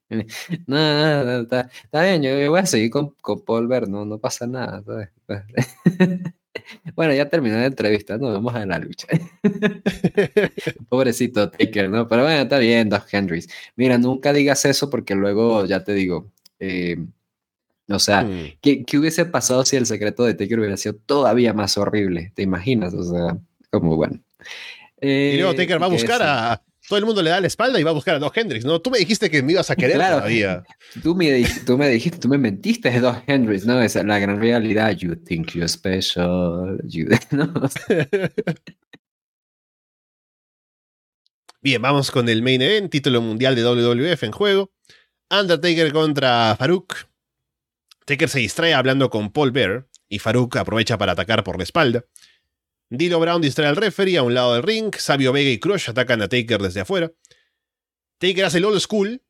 no, 0.68 0.78
no, 0.78 1.24
no, 1.24 1.42
está, 1.42 1.70
bien, 1.92 2.22
yo, 2.22 2.50
voy 2.50 2.60
a 2.60 2.66
seguir 2.66 2.92
con, 2.92 3.10
con 3.22 3.42
Paul 3.42 3.68
no, 3.90 4.06
no 4.06 4.18
pasa 4.20 4.48
nada. 4.48 4.84
Bueno, 6.96 7.16
ya 7.16 7.28
terminó 7.30 7.56
la 7.56 7.66
entrevista, 7.66 8.18
nos 8.20 8.32
vemos 8.32 8.56
en 8.56 8.70
la 8.70 8.78
lucha. 8.78 9.08
Pobrecito 10.88 11.50
Taker, 11.50 11.90
¿no? 11.90 12.08
Pero 12.08 12.22
bueno, 12.22 12.42
está 12.42 12.60
bien, 12.60 12.90
Doc 12.90 13.12
Hendrix. 13.12 13.48
Mira, 13.76 13.98
nunca 13.98 14.32
digas 14.32 14.64
eso 14.66 14.88
porque 14.90 15.16
luego, 15.16 15.66
ya 15.66 15.84
te 15.84 15.94
digo, 15.94 16.32
eh, 16.60 16.98
o 17.90 18.00
sea, 18.00 18.24
mm. 18.24 18.58
¿qué, 18.62 18.86
hubiese 18.98 19.26
pasado 19.26 19.66
si 19.66 19.76
el 19.76 19.86
secreto 19.86 20.24
de 20.24 20.34
Taker 20.34 20.60
hubiera 20.60 20.78
sido 20.78 20.96
todavía 20.96 21.54
más 21.54 21.78
horrible? 21.78 22.32
¿Te 22.36 22.44
imaginas? 22.44 22.94
O 22.94 23.04
sea, 23.04 23.38
como 23.70 23.96
bueno. 23.96 24.22
Y 25.04 25.38
luego 25.38 25.56
Taker 25.56 25.82
va 25.82 25.88
a 25.88 25.90
buscar 25.90 26.22
a, 26.24 26.64
todo 26.88 27.00
el 27.00 27.06
mundo 27.06 27.22
le 27.22 27.30
da 27.30 27.40
la 27.40 27.48
espalda 27.48 27.80
y 27.80 27.84
va 27.84 27.92
a 27.92 27.94
buscar 27.94 28.16
a 28.16 28.20
Doc 28.20 28.36
Hendrix, 28.36 28.66
¿no? 28.66 28.82
Tú 28.82 28.92
me 28.92 28.98
dijiste 28.98 29.30
que 29.30 29.42
me 29.42 29.54
ibas 29.54 29.70
a 29.70 29.76
querer 29.76 29.98
todavía. 29.98 30.64
Tú 31.02 31.16
me, 31.16 31.46
tú 31.66 31.78
me 31.78 31.88
dijiste, 31.88 32.20
tú 32.20 32.28
me 32.28 32.38
mentiste 32.38 32.92
de 32.92 33.00
Doc 33.00 33.24
Hendrix, 33.26 33.66
¿no? 33.66 33.82
Esa 33.82 34.02
es 34.02 34.06
la 34.06 34.20
gran 34.20 34.38
realidad. 34.40 34.92
You 34.92 35.16
think 35.16 35.54
you're 35.54 35.70
special. 35.70 36.78
Bien, 41.62 41.82
vamos 41.82 42.12
con 42.12 42.28
el 42.28 42.42
main 42.42 42.62
event, 42.62 42.92
título 42.92 43.22
mundial 43.22 43.56
de 43.56 43.64
WWF 43.64 44.24
en 44.24 44.34
juego. 44.34 44.74
Undertaker 45.32 45.94
contra 45.94 46.54
Farouk. 46.58 46.94
Taker 48.06 48.28
se 48.28 48.40
distrae 48.40 48.74
hablando 48.74 49.10
con 49.10 49.32
Paul 49.32 49.52
Bear 49.52 49.88
y 50.10 50.20
Farouk 50.20 50.58
aprovecha 50.58 50.98
para 50.98 51.14
atacar 51.14 51.46
por 51.46 51.58
la 51.58 51.64
espalda. 51.64 52.04
Dilo 52.90 53.20
Brown 53.20 53.42
distrae 53.42 53.68
al 53.68 53.76
referee 53.76 54.18
a 54.18 54.24
un 54.24 54.34
lado 54.34 54.54
del 54.54 54.64
ring, 54.64 54.94
Sabio 54.96 55.32
Vega 55.32 55.50
y 55.50 55.60
Crush 55.60 55.90
atacan 55.90 56.22
a 56.22 56.28
Taker 56.28 56.62
desde 56.62 56.82
afuera. 56.82 57.12
Taker 58.20 58.46
hace 58.46 58.60
el 58.60 58.66
old 58.66 58.80
school, 58.80 59.22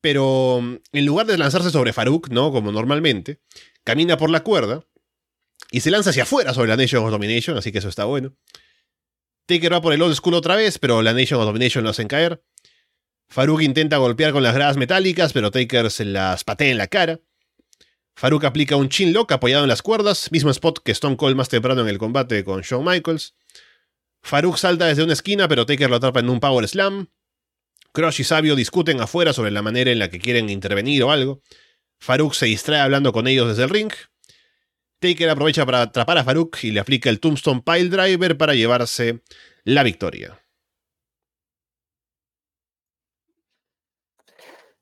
pero 0.00 0.60
mm, 0.62 0.76
en 0.92 1.06
lugar 1.06 1.26
de 1.26 1.38
lanzarse 1.38 1.70
sobre 1.70 1.92
Farouk, 1.92 2.28
¿no? 2.28 2.52
Como 2.52 2.72
normalmente, 2.72 3.40
camina 3.84 4.16
por 4.16 4.30
la 4.30 4.42
cuerda 4.42 4.86
y 5.70 5.80
se 5.80 5.90
lanza 5.90 6.10
hacia 6.10 6.22
afuera 6.22 6.54
sobre 6.54 6.68
la 6.68 6.76
Nation 6.76 7.04
of 7.04 7.10
Domination, 7.10 7.56
así 7.56 7.72
que 7.72 7.78
eso 7.78 7.88
está 7.88 8.04
bueno. 8.04 8.34
Taker 9.46 9.72
va 9.72 9.82
por 9.82 9.92
el 9.92 10.00
old 10.02 10.14
school 10.14 10.34
otra 10.34 10.56
vez, 10.56 10.78
pero 10.78 11.02
la 11.02 11.12
Nation 11.12 11.40
of 11.40 11.46
Domination 11.46 11.84
lo 11.84 11.90
hacen 11.90 12.08
caer. 12.08 12.42
Farouk 13.28 13.62
intenta 13.62 13.96
golpear 13.96 14.32
con 14.32 14.42
las 14.42 14.54
gradas 14.54 14.76
metálicas, 14.76 15.32
pero 15.32 15.50
Taker 15.50 15.90
se 15.90 16.04
las 16.04 16.44
patea 16.44 16.70
en 16.70 16.78
la 16.78 16.86
cara. 16.86 17.20
Farouk 18.16 18.44
aplica 18.44 18.76
un 18.76 18.88
chin 18.88 19.12
lock 19.12 19.32
apoyado 19.32 19.64
en 19.64 19.68
las 19.68 19.82
cuerdas, 19.82 20.30
mismo 20.30 20.50
spot 20.50 20.80
que 20.84 20.92
Stone 20.92 21.16
Cold 21.16 21.36
más 21.36 21.48
temprano 21.48 21.80
en 21.80 21.88
el 21.88 21.98
combate 21.98 22.44
con 22.44 22.62
Shawn 22.62 22.84
Michaels. 22.84 23.34
Farouk 24.22 24.56
salta 24.56 24.86
desde 24.86 25.02
una 25.02 25.12
esquina, 25.12 25.48
pero 25.48 25.66
Taker 25.66 25.90
lo 25.90 25.96
atrapa 25.96 26.20
en 26.20 26.30
un 26.30 26.40
Power 26.40 26.66
Slam. 26.66 27.08
Crush 27.92 28.20
y 28.20 28.24
Sabio 28.24 28.56
discuten 28.56 29.00
afuera 29.00 29.32
sobre 29.32 29.50
la 29.50 29.62
manera 29.62 29.90
en 29.90 29.98
la 29.98 30.10
que 30.10 30.20
quieren 30.20 30.48
intervenir 30.48 31.02
o 31.02 31.10
algo. 31.10 31.42
Farouk 31.98 32.34
se 32.34 32.46
distrae 32.46 32.80
hablando 32.80 33.12
con 33.12 33.26
ellos 33.26 33.48
desde 33.48 33.64
el 33.64 33.70
ring. 33.70 33.92
Taker 35.00 35.28
aprovecha 35.28 35.66
para 35.66 35.82
atrapar 35.82 36.18
a 36.18 36.24
Farouk 36.24 36.62
y 36.62 36.70
le 36.70 36.80
aplica 36.80 37.10
el 37.10 37.20
Tombstone 37.20 37.62
Pile 37.62 37.88
Driver 37.88 38.36
para 38.36 38.54
llevarse 38.54 39.22
la 39.64 39.82
victoria. 39.82 40.43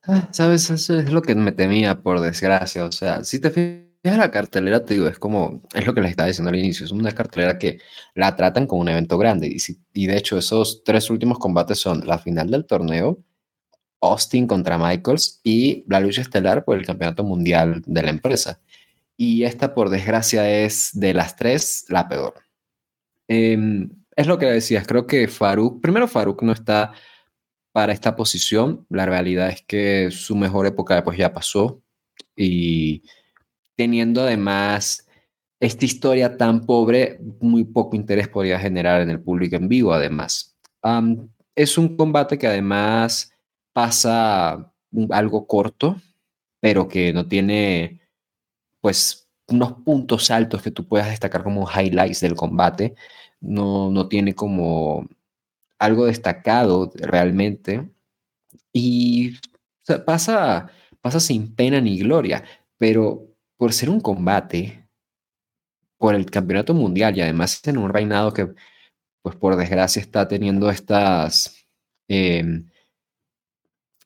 Ah, 0.05 0.29
¿Sabes? 0.33 0.69
Eso 0.71 0.99
es 0.99 1.13
lo 1.13 1.23
que 1.23 1.35
me 1.35 1.53
temía, 1.53 2.01
por 2.01 2.21
desgracia. 2.21 2.85
O 2.85 2.93
sea, 2.93 3.23
si 3.25 3.39
te 3.39 3.51
fijas 3.51 4.19
la 4.19 4.31
cartelera, 4.33 4.85
te 4.85 4.95
digo, 4.95 5.07
es 5.07 5.19
como, 5.19 5.63
es 5.75 5.87
lo 5.87 5.95
que 5.95 6.01
les 6.01 6.11
estaba 6.11 6.27
diciendo 6.27 6.51
al 6.51 6.57
inicio, 6.57 6.85
es 6.85 6.93
una 6.93 7.13
cartelera 7.13 7.59
que 7.59 7.79
la 8.15 8.35
tratan 8.35 8.67
como 8.67 8.83
un 8.83 8.89
evento 8.89 9.17
grande. 9.17 9.47
Y, 9.49 9.59
y 9.95 10.07
de 10.07 10.17
hecho, 10.17 10.39
esos 10.39 10.83
tres 10.85 11.09
últimos 11.09 11.39
combates 11.39 11.79
son 11.79 12.05
la 12.07 12.19
final 12.19 12.51
del 12.51 12.67
torneo, 12.67 13.23
Austin 14.01 14.49
contra 14.49 14.79
Michaels 14.79 15.41
y 15.45 15.85
la 15.89 16.01
lucha 16.01 16.23
estelar 16.23 16.65
por 16.65 16.77
el 16.77 16.87
campeonato 16.87 17.23
mundial 17.25 17.83
de 17.87 18.03
la 18.03 18.11
empresa. 18.11 18.61
Y 19.17 19.45
esta, 19.45 19.75
por 19.75 19.91
desgracia, 19.91 20.51
es 20.51 20.91
de 20.95 21.15
las 21.15 21.37
tres 21.37 21.85
la 21.89 22.09
peor. 22.09 22.35
Em, 23.29 23.89
es 24.17 24.27
lo 24.27 24.39
que 24.39 24.47
decías, 24.47 24.87
creo 24.87 25.07
que 25.07 25.29
Farouk, 25.29 25.81
primero 25.81 26.09
Farouk 26.09 26.43
no 26.43 26.53
está 26.53 26.93
para 27.73 27.93
esta 27.93 28.17
posición, 28.17 28.87
la 28.91 29.07
realidad 29.07 29.49
es 29.49 29.63
que 29.63 30.11
su 30.11 30.37
mejor 30.37 30.67
época 30.67 31.03
pues 31.03 31.19
ya 31.19 31.33
pasó 31.33 31.83
y 32.37 33.03
teniendo 33.77 34.23
además 34.23 35.09
esta 35.59 35.85
historia 35.85 36.37
tan 36.37 36.67
pobre, 36.67 37.19
muy 37.41 37.65
poco 37.65 37.97
interés 37.97 38.29
podría 38.29 38.59
generar 38.59 39.01
en 39.01 39.11
el 39.11 39.21
público 39.23 39.57
en 39.57 39.69
vivo 39.69 39.93
además. 39.93 40.57
es 41.55 41.79
un 41.79 41.97
combate 41.97 42.39
que 42.39 42.47
además 42.47 43.33
pasa 43.73 44.73
algo 45.11 45.47
corto, 45.47 45.97
pero 46.61 46.89
que 46.89 47.13
no 47.13 47.27
tiene 47.27 48.01
pues 48.81 49.29
unos 49.49 49.73
puntos 49.85 50.31
altos 50.31 50.63
que 50.63 50.71
tú 50.71 50.87
puedas 50.87 51.09
destacar 51.09 51.43
como 51.43 51.69
highlights 51.69 52.21
del 52.21 52.35
combate 52.35 52.95
no, 53.41 53.91
no 53.91 54.09
tiene 54.09 54.35
como 54.35 55.07
algo 55.83 56.07
destacado 56.07 56.93
realmente 56.95 57.91
y 58.73 59.37
pasa, 60.07 60.71
pasa 61.01 61.19
sin 61.19 61.55
pena 61.57 61.81
ni 61.81 61.99
gloria, 61.99 62.45
pero 62.79 63.27
por 63.57 63.73
ser 63.73 63.91
un 63.91 64.01
combate 64.01 64.89
por 65.99 66.15
el 66.15 66.31
campeonato 66.31 66.73
mundial 66.73 67.17
y 67.17 67.23
además 67.23 67.61
en 67.67 67.79
un 67.79 67.93
reinado 67.93 68.33
que, 68.33 68.55
pues 69.23 69.35
por 69.35 69.57
desgracia, 69.57 70.01
está 70.01 70.29
teniendo 70.29 70.71
estas, 70.71 71.67
em, 72.07 72.69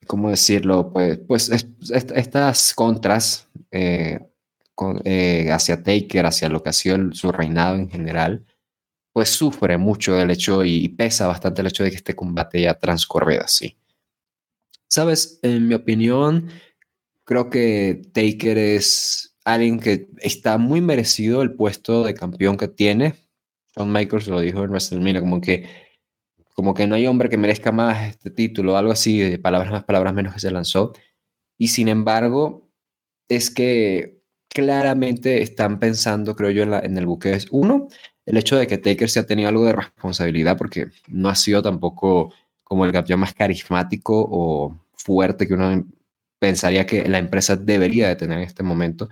¿cómo 0.07 0.31
decirlo? 0.31 0.93
Pues, 0.93 1.19
pues 1.29 1.51
estas 1.91 2.75
contras 2.75 3.51
eh, 3.71 4.21
eh, 5.05 5.51
hacia 5.53 5.83
Taker, 5.83 6.25
hacia 6.25 6.49
lo 6.49 6.63
que 6.63 6.71
ha 6.71 6.73
sido 6.73 7.13
su 7.13 7.33
reinado 7.33 7.77
en 7.77 7.91
general, 7.91 8.47
pues 9.17 9.31
sufre 9.31 9.79
mucho 9.79 10.21
el 10.21 10.31
hecho 10.31 10.63
y 10.63 10.91
pesa 10.91 11.27
bastante 11.27 11.63
el 11.63 11.69
hecho 11.69 11.83
de 11.83 11.89
que 11.89 11.97
este 11.97 12.15
combate 12.15 12.61
ya 12.61 12.75
transcurrido 12.75 13.45
así. 13.45 13.79
Sabes, 14.89 15.39
en 15.41 15.67
mi 15.67 15.73
opinión, 15.73 16.51
creo 17.25 17.49
que 17.49 18.03
Taker 18.13 18.59
es 18.59 19.35
alguien 19.43 19.81
que 19.81 20.11
está 20.19 20.59
muy 20.59 20.83
merecido 20.83 21.41
el 21.41 21.55
puesto 21.55 22.05
de 22.05 22.13
campeón 22.13 22.59
que 22.59 22.69
tiene. 22.69 23.15
Shawn 23.75 23.91
Michaels 23.91 24.29
lo 24.29 24.39
dijo 24.39 24.63
en 24.63 24.69
WrestleMania, 24.69 25.23
como 25.23 25.41
que, 25.41 25.67
como 26.53 26.75
que 26.75 26.87
no 26.87 26.95
hay 26.95 27.07
hombre 27.07 27.31
que 27.31 27.39
merezca 27.39 27.73
más 27.73 28.09
este 28.09 28.31
título, 28.31 28.77
algo 28.77 28.93
así, 28.93 29.19
de 29.19 29.39
palabras 29.39 29.73
más, 29.73 29.85
palabras 29.85 30.13
menos 30.13 30.35
que 30.35 30.41
se 30.41 30.51
lanzó. 30.51 30.93
Y 31.57 31.69
sin 31.69 31.89
embargo, 31.89 32.69
es 33.31 33.51
que 33.51 34.21
claramente 34.51 35.41
están 35.41 35.79
pensando, 35.79 36.37
creo 36.37 36.51
yo, 36.51 36.65
en, 36.65 36.75
en 36.75 36.99
el 36.99 37.07
buque. 37.07 37.39
Uno, 37.51 37.89
el 38.27 38.37
hecho 38.37 38.57
de 38.57 38.67
que 38.67 38.79
Taker 38.79 39.09
se 39.09 39.21
ha 39.21 39.27
tenido 39.27 39.49
algo 39.49 39.65
de 39.65 39.73
responsabilidad, 39.73 40.59
porque 40.59 40.89
no 41.09 41.29
ha 41.29 41.35
sido 41.35 41.63
tampoco 41.63 42.33
como 42.65 42.85
el 42.85 42.93
campeón 42.93 43.21
más 43.21 43.33
carismático 43.33 44.27
o 44.29 44.77
fuerte 44.93 45.47
que 45.47 45.55
uno 45.55 45.87
pensaría 46.39 46.87
que 46.87 47.09
la 47.09 47.19
empresa 47.19 47.57
debería 47.57 48.09
de 48.09 48.17
tener 48.17 48.39
en 48.39 48.45
este 48.45 48.63
momento 48.63 49.09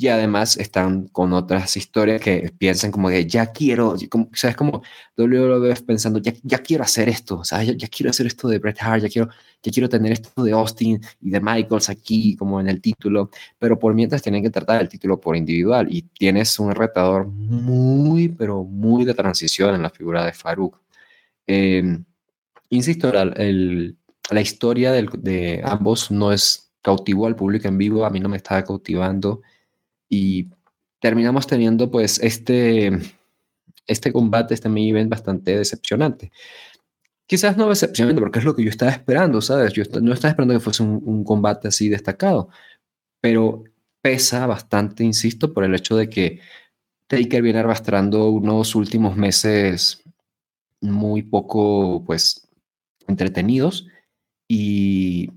y 0.00 0.06
además 0.06 0.56
están 0.58 1.08
con 1.08 1.32
otras 1.32 1.76
historias 1.76 2.20
que 2.20 2.52
piensan 2.56 2.92
como 2.92 3.10
de 3.10 3.26
ya 3.26 3.50
quiero, 3.50 3.96
como, 4.08 4.30
¿sabes? 4.32 4.54
Como 4.54 4.82
WWE 5.16 5.74
pensando 5.84 6.20
ya, 6.20 6.32
ya 6.44 6.58
quiero 6.58 6.84
hacer 6.84 7.08
esto, 7.08 7.42
¿sabes? 7.42 7.76
Ya, 7.76 7.88
quiero 7.88 8.10
hacer 8.10 8.26
esto 8.28 8.46
de 8.46 8.60
Bret 8.60 8.80
Hart, 8.80 9.02
ya 9.02 9.08
quiero, 9.08 9.28
ya 9.60 9.72
quiero 9.72 9.88
tener 9.88 10.12
esto 10.12 10.44
de 10.44 10.52
Austin 10.52 11.00
y 11.20 11.30
de 11.30 11.40
Michaels 11.40 11.88
aquí 11.88 12.36
como 12.36 12.60
en 12.60 12.68
el 12.68 12.80
título, 12.80 13.30
pero 13.58 13.76
por 13.76 13.92
mientras 13.92 14.22
tienen 14.22 14.40
que 14.40 14.50
tratar 14.50 14.80
el 14.80 14.88
título 14.88 15.20
por 15.20 15.36
individual 15.36 15.88
y 15.90 16.02
tienes 16.02 16.56
un 16.60 16.72
retador 16.72 17.26
muy, 17.26 18.28
pero 18.28 18.62
muy 18.62 19.04
de 19.04 19.14
transición 19.14 19.74
en 19.74 19.82
la 19.82 19.90
figura 19.90 20.24
de 20.24 20.32
Farouk. 20.32 20.80
Em, 21.44 22.04
insisto, 22.70 23.12
la, 23.12 23.24
la 23.24 24.40
historia 24.40 24.92
de 24.92 25.60
ambos 25.64 26.12
no 26.12 26.32
es 26.32 26.70
cautivo 26.82 27.26
al 27.26 27.34
público 27.34 27.66
en 27.66 27.78
vivo, 27.78 28.04
a 28.04 28.10
mí 28.10 28.20
no 28.20 28.28
me 28.28 28.36
estaba 28.36 28.62
cautivando 28.62 29.42
y 30.08 30.48
terminamos 31.00 31.46
teniendo 31.46 31.90
pues 31.90 32.18
este, 32.20 32.90
este 33.86 34.12
combate, 34.12 34.54
este 34.54 34.68
main 34.68 34.88
event 34.88 35.10
bastante 35.10 35.56
decepcionante. 35.56 36.30
Quizás 37.26 37.56
no 37.56 37.68
decepcionante 37.68 38.20
porque 38.20 38.38
es 38.38 38.44
lo 38.44 38.56
que 38.56 38.64
yo 38.64 38.70
estaba 38.70 38.90
esperando, 38.90 39.42
¿sabes? 39.42 39.72
Yo 39.74 39.82
no 40.00 40.14
estaba 40.14 40.30
esperando 40.30 40.54
que 40.54 40.60
fuese 40.60 40.82
un, 40.82 41.24
combate 41.24 41.68
así 41.68 41.88
destacado, 41.88 42.48
pero 43.20 43.64
pesa 44.00 44.46
bastante, 44.46 45.04
insisto, 45.04 45.52
por 45.52 45.64
el 45.64 45.74
hecho 45.74 45.96
de 45.96 46.08
que 46.08 46.40
Taker 47.06 47.42
viene 47.42 47.58
arrastrando 47.58 48.30
unos 48.30 48.74
últimos 48.74 49.16
meses 49.16 50.02
muy 50.80 51.22
poco, 51.22 52.02
pues, 52.06 52.48
entretenidos 53.06 53.86
y 54.48 55.30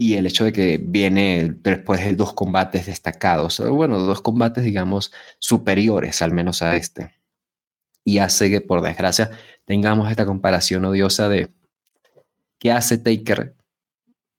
y 0.00 0.14
el 0.14 0.24
hecho 0.24 0.44
de 0.44 0.52
que 0.54 0.80
viene 0.82 1.56
después 1.62 2.02
de 2.02 2.14
dos 2.14 2.32
combates 2.32 2.86
destacados, 2.86 3.60
bueno, 3.68 3.98
dos 3.98 4.22
combates, 4.22 4.64
digamos, 4.64 5.12
superiores 5.38 6.22
al 6.22 6.32
menos 6.32 6.62
a 6.62 6.74
este. 6.74 7.12
Y 8.02 8.16
hace 8.16 8.48
que, 8.48 8.62
por 8.62 8.80
desgracia, 8.80 9.30
tengamos 9.66 10.10
esta 10.10 10.24
comparación 10.24 10.86
odiosa 10.86 11.28
de 11.28 11.52
qué 12.58 12.72
hace 12.72 12.96
Taker 12.96 13.54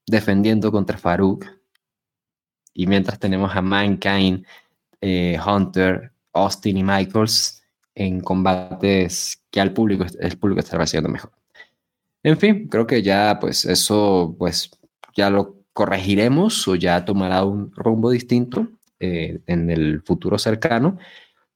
defendiendo 0.07 0.71
contra 0.71 0.97
Farouk. 0.97 1.45
Y 2.73 2.87
mientras 2.87 3.19
tenemos 3.19 3.55
a 3.55 3.61
Mankind, 3.61 4.43
eh, 4.99 5.37
Hunter, 5.45 6.11
Austin 6.33 6.77
y 6.77 6.83
Michaels 6.83 7.61
en 7.93 8.21
combates 8.21 9.43
que 9.51 9.61
al 9.61 9.73
público, 9.73 10.07
el 10.19 10.39
público 10.39 10.61
está 10.61 10.79
recibiendo 10.79 11.09
mejor. 11.09 11.31
En 12.23 12.39
fin, 12.39 12.67
creo 12.67 12.87
que 12.87 13.03
ya 13.03 13.37
pues 13.39 13.63
eso 13.65 14.35
pues 14.39 14.71
ya 15.15 15.29
lo 15.29 15.55
corregiremos 15.73 16.67
o 16.67 16.75
ya 16.75 17.05
tomará 17.05 17.43
un 17.43 17.71
rumbo 17.73 18.11
distinto 18.11 18.67
eh, 18.99 19.39
en 19.47 19.69
el 19.69 20.01
futuro 20.01 20.37
cercano. 20.37 20.97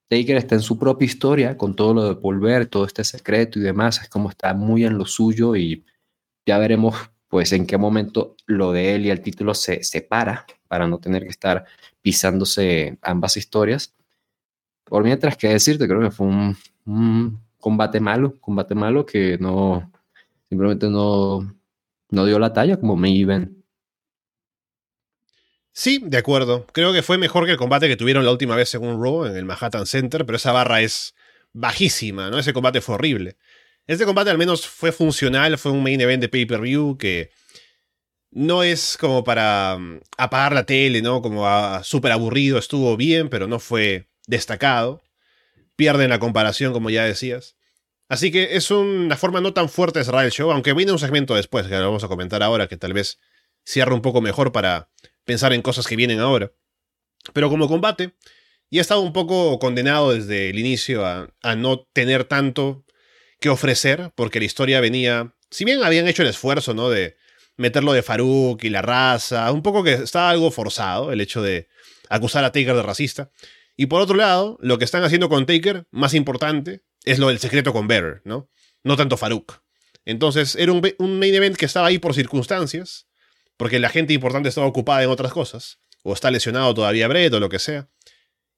Taker 0.07 0.37
está 0.37 0.55
en 0.55 0.61
su 0.61 0.77
propia 0.77 1.05
historia 1.05 1.57
con 1.57 1.75
todo 1.75 1.93
lo 1.93 2.03
de 2.03 2.13
volver, 2.13 2.67
todo 2.67 2.85
este 2.85 3.03
secreto 3.03 3.59
y 3.59 3.63
demás, 3.63 4.01
es 4.01 4.09
como 4.09 4.29
está 4.29 4.53
muy 4.53 4.85
en 4.85 4.97
lo 4.97 5.05
suyo 5.05 5.55
y 5.55 5.83
ya 6.45 6.57
veremos 6.57 6.95
pues 7.27 7.51
en 7.51 7.65
qué 7.65 7.77
momento 7.77 8.35
lo 8.45 8.71
de 8.71 8.95
él 8.95 9.05
y 9.05 9.09
el 9.09 9.21
título 9.21 9.53
se 9.53 9.83
separa 9.83 10.45
para 10.67 10.87
no 10.87 10.99
tener 10.99 11.23
que 11.23 11.29
estar 11.29 11.65
pisándose 12.01 12.97
ambas 13.01 13.35
historias. 13.35 13.93
Por 14.83 15.03
mientras 15.03 15.35
que 15.35 15.49
decirte, 15.49 15.87
creo 15.87 16.01
que 16.01 16.11
fue 16.11 16.27
un, 16.27 16.55
un 16.85 17.39
combate 17.59 17.99
malo, 17.99 18.39
combate 18.39 18.75
malo 18.75 19.05
que 19.05 19.37
no, 19.39 19.91
simplemente 20.47 20.87
no, 20.87 21.51
no 22.15 22.25
dio 22.25 22.39
la 22.39 22.53
talla 22.53 22.77
como 22.77 22.95
me 22.95 23.11
iban. 23.11 23.63
Sí, 25.71 25.99
de 26.01 26.17
acuerdo. 26.17 26.65
Creo 26.71 26.93
que 26.93 27.03
fue 27.03 27.17
mejor 27.17 27.45
que 27.45 27.51
el 27.51 27.57
combate 27.57 27.87
que 27.87 27.97
tuvieron 27.97 28.23
la 28.23 28.31
última 28.31 28.55
vez 28.55 28.69
según 28.69 29.03
Raw 29.03 29.25
en 29.25 29.35
el 29.35 29.45
Manhattan 29.45 29.85
Center, 29.85 30.25
pero 30.25 30.37
esa 30.37 30.53
barra 30.53 30.81
es 30.81 31.13
bajísima, 31.51 32.29
¿no? 32.29 32.39
Ese 32.39 32.53
combate 32.53 32.79
fue 32.81 32.95
horrible. 32.95 33.35
Este 33.85 34.05
combate 34.05 34.29
al 34.31 34.37
menos 34.37 34.65
fue 34.65 34.91
funcional, 34.91 35.57
fue 35.57 35.71
un 35.73 35.83
main 35.83 35.99
event 35.99 36.21
de 36.21 36.29
pay-per-view 36.29 36.97
que 36.97 37.29
no 38.31 38.63
es 38.63 38.97
como 38.97 39.23
para 39.23 39.77
mm, 39.77 39.99
apagar 40.17 40.53
la 40.53 40.65
tele, 40.65 41.01
¿no? 41.01 41.21
Como 41.21 41.45
súper 41.83 42.13
aburrido, 42.13 42.57
estuvo 42.57 42.95
bien, 42.97 43.29
pero 43.29 43.47
no 43.47 43.59
fue 43.59 44.07
destacado. 44.27 45.03
Pierden 45.75 46.09
la 46.09 46.19
comparación, 46.19 46.71
como 46.71 46.89
ya 46.89 47.03
decías. 47.03 47.57
Así 48.07 48.31
que 48.31 48.55
es 48.55 48.69
una 48.71 49.17
forma 49.17 49.41
no 49.41 49.53
tan 49.53 49.67
fuerte 49.67 49.99
de 49.99 50.05
cerrar 50.05 50.25
el 50.25 50.31
show, 50.31 50.51
aunque 50.51 50.73
viene 50.73 50.91
un 50.91 50.99
segmento 50.99 51.35
después, 51.35 51.67
que 51.67 51.75
lo 51.75 51.85
vamos 51.85 52.03
a 52.03 52.07
comentar 52.07 52.43
ahora, 52.43 52.67
que 52.67 52.77
tal 52.77 52.93
vez 52.93 53.19
cierre 53.65 53.93
un 53.93 54.01
poco 54.01 54.21
mejor 54.21 54.51
para 54.51 54.89
pensar 55.23 55.53
en 55.53 55.61
cosas 55.61 55.87
que 55.87 55.95
vienen 55.95 56.19
ahora. 56.19 56.51
Pero 57.33 57.49
como 57.49 57.67
combate, 57.67 58.13
y 58.69 58.77
ha 58.77 58.81
estado 58.81 59.01
un 59.01 59.13
poco 59.13 59.57
condenado 59.57 60.11
desde 60.13 60.49
el 60.49 60.59
inicio 60.59 61.05
a, 61.05 61.55
no 61.55 61.87
tener 61.93 62.25
tanto 62.25 62.85
que 63.39 63.49
ofrecer, 63.49 64.11
porque 64.15 64.39
la 64.39 64.45
historia 64.45 64.79
venía, 64.81 65.35
si 65.49 65.65
bien 65.65 65.83
habían 65.83 66.07
hecho 66.07 66.21
el 66.21 66.29
esfuerzo, 66.29 66.73
¿no? 66.73 66.89
De 66.89 67.17
meterlo 67.57 67.93
de 67.93 68.03
Farouk 68.03 68.63
y 68.63 68.69
la 68.69 68.81
raza, 68.81 69.51
un 69.51 69.63
poco 69.63 69.83
que 69.83 69.93
estaba 69.93 70.29
algo 70.29 70.51
forzado 70.51 71.11
el 71.11 71.21
hecho 71.21 71.41
de 71.41 71.67
acusar 72.09 72.43
a 72.43 72.51
Taker 72.51 72.75
de 72.75 72.83
racista. 72.83 73.31
Y 73.77 73.87
por 73.87 74.01
otro 74.01 74.15
lado, 74.15 74.57
lo 74.61 74.77
que 74.77 74.85
están 74.85 75.03
haciendo 75.03 75.29
con 75.29 75.45
Taker, 75.45 75.87
más 75.91 76.13
importante, 76.13 76.83
es 77.05 77.19
lo 77.19 77.27
del 77.27 77.39
secreto 77.39 77.71
con 77.71 77.87
Bearer, 77.87 78.21
¿no? 78.25 78.49
No 78.83 78.97
tanto 78.97 79.17
Farouk. 79.17 79.61
Entonces, 80.05 80.55
era 80.55 80.71
un, 80.71 80.81
main 81.19 81.33
event 81.33 81.55
que 81.55 81.65
estaba 81.65 81.87
ahí 81.87 81.97
por 81.97 82.13
circunstancias, 82.13 83.07
porque 83.57 83.79
la 83.79 83.89
gente 83.89 84.13
importante 84.13 84.49
estaba 84.49 84.67
ocupada 84.67 85.03
en 85.03 85.09
otras 85.09 85.31
cosas, 85.31 85.79
o 86.03 86.13
está 86.13 86.29
lesionado 86.29 86.73
todavía 86.73 87.07
Brett 87.07 87.33
o 87.33 87.39
lo 87.39 87.49
que 87.49 87.59
sea. 87.59 87.89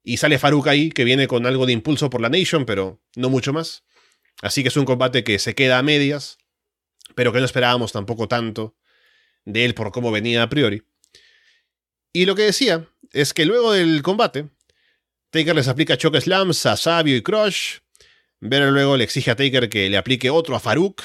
Y 0.02 0.18
sale 0.18 0.38
Farouk 0.38 0.68
ahí, 0.68 0.90
que 0.90 1.04
viene 1.04 1.28
con 1.28 1.46
algo 1.46 1.66
de 1.66 1.72
impulso 1.72 2.10
por 2.10 2.20
la 2.20 2.28
Nation, 2.28 2.66
pero 2.66 3.00
no 3.16 3.30
mucho 3.30 3.52
más. 3.52 3.84
Así 4.42 4.62
que 4.62 4.68
es 4.68 4.76
un 4.76 4.84
combate 4.84 5.24
que 5.24 5.38
se 5.38 5.54
queda 5.54 5.78
a 5.78 5.82
medias, 5.82 6.38
pero 7.14 7.32
que 7.32 7.38
no 7.38 7.44
esperábamos 7.44 7.92
tampoco 7.92 8.28
tanto, 8.28 8.76
de 9.44 9.64
él 9.64 9.74
por 9.74 9.90
cómo 9.90 10.10
venía 10.10 10.42
a 10.42 10.48
priori. 10.48 10.84
Y 12.12 12.26
lo 12.26 12.34
que 12.34 12.42
decía 12.42 12.88
es 13.12 13.32
que 13.34 13.44
luego 13.44 13.72
del 13.72 14.02
combate, 14.02 14.48
Taker 15.30 15.54
les 15.54 15.68
aplica 15.68 15.96
choke 15.96 16.20
slams 16.20 16.64
a 16.66 16.76
Sabio 16.76 17.16
y 17.16 17.22
Crush. 17.22 17.78
Bearer 18.40 18.72
luego 18.72 18.96
le 18.96 19.04
exige 19.04 19.30
a 19.30 19.36
Taker 19.36 19.68
que 19.68 19.88
le 19.90 19.96
aplique 19.96 20.30
otro 20.30 20.56
a 20.56 20.60
Farouk. 20.60 21.02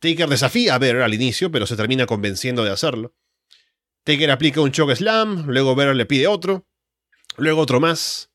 Taker 0.00 0.28
desafía 0.28 0.74
a 0.74 0.78
Bearer 0.78 1.02
al 1.02 1.14
inicio, 1.14 1.50
pero 1.50 1.66
se 1.66 1.76
termina 1.76 2.06
convenciendo 2.06 2.64
de 2.64 2.70
hacerlo. 2.70 3.14
Taker 4.04 4.30
aplica 4.30 4.60
un 4.60 4.72
choke 4.72 4.96
slam, 4.96 5.46
luego 5.46 5.74
Bearer 5.74 5.94
le 5.94 6.06
pide 6.06 6.26
otro, 6.26 6.66
luego 7.36 7.60
otro 7.60 7.80
más. 7.80 8.30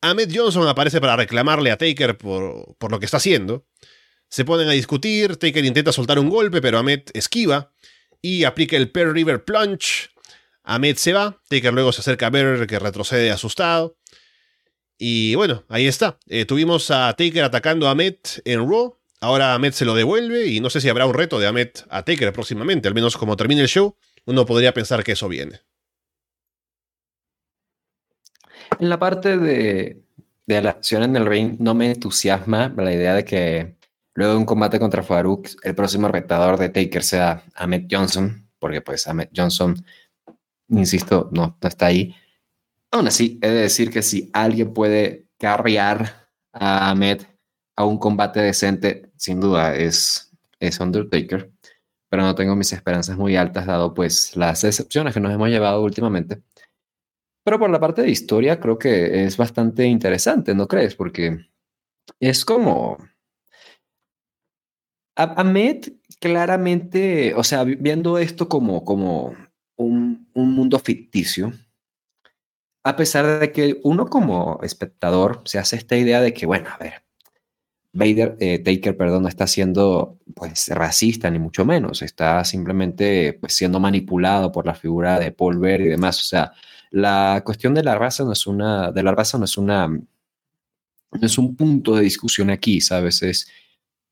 Ahmed 0.00 0.30
Johnson 0.34 0.66
aparece 0.68 1.00
para 1.00 1.16
reclamarle 1.16 1.70
a 1.70 1.78
Taker 1.78 2.16
por, 2.16 2.76
por 2.78 2.90
lo 2.90 2.98
que 2.98 3.04
está 3.04 3.18
haciendo. 3.18 3.66
Se 4.28 4.44
ponen 4.44 4.68
a 4.68 4.72
discutir, 4.72 5.36
Taker 5.36 5.64
intenta 5.64 5.92
soltar 5.92 6.18
un 6.18 6.30
golpe, 6.30 6.60
pero 6.60 6.78
Ahmed 6.78 7.02
esquiva 7.12 7.72
y 8.22 8.44
aplica 8.44 8.76
el 8.76 8.90
Pearl 8.90 9.12
River 9.12 9.44
Plunge. 9.44 10.10
Ahmed 10.62 10.96
se 10.96 11.12
va, 11.12 11.42
Taker 11.48 11.74
luego 11.74 11.92
se 11.92 12.00
acerca 12.00 12.28
a 12.28 12.30
Bearer 12.30 12.66
que 12.66 12.78
retrocede 12.78 13.30
asustado. 13.30 13.98
Y 14.98 15.34
bueno, 15.34 15.64
ahí 15.68 15.86
está. 15.86 16.18
Eh, 16.26 16.44
tuvimos 16.44 16.90
a 16.90 17.12
Taker 17.16 17.44
atacando 17.44 17.88
a 17.88 17.92
Ahmed 17.92 18.16
en 18.44 18.68
Raw. 18.68 18.96
Ahora 19.20 19.54
Ahmed 19.54 19.72
se 19.72 19.84
lo 19.84 19.94
devuelve 19.94 20.46
y 20.46 20.60
no 20.60 20.70
sé 20.70 20.80
si 20.80 20.88
habrá 20.88 21.06
un 21.06 21.14
reto 21.14 21.38
de 21.38 21.46
Ahmed 21.46 21.70
a 21.88 22.02
Taker 22.02 22.32
próximamente. 22.32 22.88
Al 22.88 22.94
menos 22.94 23.16
como 23.16 23.36
termine 23.36 23.62
el 23.62 23.68
show, 23.68 23.96
uno 24.26 24.46
podría 24.46 24.74
pensar 24.74 25.02
que 25.02 25.12
eso 25.12 25.28
viene. 25.28 25.60
En 28.78 28.88
la 28.88 28.98
parte 28.98 29.38
de, 29.38 30.02
de 30.46 30.62
la 30.62 30.70
acción 30.70 31.02
en 31.02 31.16
el 31.16 31.26
ring 31.26 31.56
no 31.58 31.74
me 31.74 31.90
entusiasma 31.90 32.72
la 32.76 32.92
idea 32.92 33.14
de 33.14 33.24
que 33.24 33.76
luego 34.14 34.34
de 34.34 34.38
un 34.38 34.44
combate 34.44 34.78
contra 34.78 35.02
Farouk, 35.02 35.48
el 35.62 35.74
próximo 35.74 36.08
retador 36.08 36.58
de 36.58 36.68
Taker 36.68 37.02
sea 37.02 37.44
Ahmed 37.54 37.86
Johnson, 37.90 38.48
porque 38.58 38.80
pues 38.80 39.06
Ahmed 39.06 39.28
Johnson, 39.34 39.84
insisto, 40.68 41.28
no, 41.32 41.56
no 41.60 41.68
está 41.68 41.86
ahí. 41.86 42.14
Aún 42.94 43.08
así, 43.08 43.40
he 43.42 43.48
de 43.48 43.62
decir 43.62 43.90
que 43.90 44.02
si 44.02 44.30
alguien 44.32 44.72
puede 44.72 45.26
carrear 45.36 46.28
a 46.52 46.90
Ahmed 46.90 47.22
a 47.74 47.84
un 47.84 47.98
combate 47.98 48.38
decente, 48.38 49.10
sin 49.16 49.40
duda 49.40 49.74
es, 49.74 50.32
es 50.60 50.78
Undertaker, 50.78 51.50
pero 52.08 52.22
no 52.22 52.36
tengo 52.36 52.54
mis 52.54 52.72
esperanzas 52.72 53.16
muy 53.16 53.34
altas 53.34 53.66
dado 53.66 53.94
pues 53.94 54.36
las 54.36 54.62
decepciones 54.62 55.12
que 55.12 55.18
nos 55.18 55.32
hemos 55.32 55.48
llevado 55.48 55.82
últimamente. 55.82 56.44
Pero 57.42 57.58
por 57.58 57.68
la 57.68 57.80
parte 57.80 58.02
de 58.02 58.10
historia 58.10 58.60
creo 58.60 58.78
que 58.78 59.24
es 59.24 59.36
bastante 59.36 59.86
interesante, 59.86 60.54
¿no 60.54 60.68
crees? 60.68 60.94
Porque 60.94 61.48
es 62.20 62.44
como... 62.44 62.98
Ahmed 65.16 65.94
claramente, 66.20 67.34
o 67.34 67.42
sea, 67.42 67.64
viendo 67.64 68.18
esto 68.18 68.48
como, 68.48 68.84
como 68.84 69.34
un, 69.74 70.30
un 70.32 70.52
mundo 70.54 70.78
ficticio, 70.78 71.52
a 72.84 72.96
pesar 72.96 73.40
de 73.40 73.50
que 73.50 73.80
uno 73.82 74.06
como 74.06 74.60
espectador 74.62 75.42
se 75.46 75.58
hace 75.58 75.76
esta 75.76 75.96
idea 75.96 76.20
de 76.20 76.34
que, 76.34 76.46
bueno, 76.46 76.68
a 76.70 76.76
ver, 76.76 77.02
Vader, 77.94 78.36
eh, 78.40 78.58
Taker, 78.58 78.96
perdón, 78.96 79.22
no 79.22 79.28
está 79.28 79.46
siendo 79.46 80.18
pues 80.34 80.68
racista 80.68 81.30
ni 81.30 81.38
mucho 81.38 81.64
menos, 81.64 82.02
está 82.02 82.44
simplemente 82.44 83.34
pues 83.40 83.54
siendo 83.54 83.80
manipulado 83.80 84.52
por 84.52 84.66
la 84.66 84.74
figura 84.74 85.18
de 85.18 85.32
Paul 85.32 85.58
Bear 85.58 85.80
y 85.80 85.88
demás, 85.88 86.20
o 86.20 86.24
sea, 86.24 86.52
la 86.90 87.42
cuestión 87.44 87.72
de 87.74 87.84
la 87.84 87.96
raza 87.96 88.24
no 88.24 88.32
es 88.32 88.46
una, 88.46 88.92
de 88.92 89.02
la 89.02 89.12
raza 89.12 89.38
no 89.38 89.44
es 89.46 89.56
una, 89.56 89.88
no 89.88 90.02
es 91.22 91.38
un 91.38 91.56
punto 91.56 91.94
de 91.96 92.02
discusión 92.02 92.50
aquí, 92.50 92.80
¿sabes? 92.80 93.22
Es, 93.22 93.48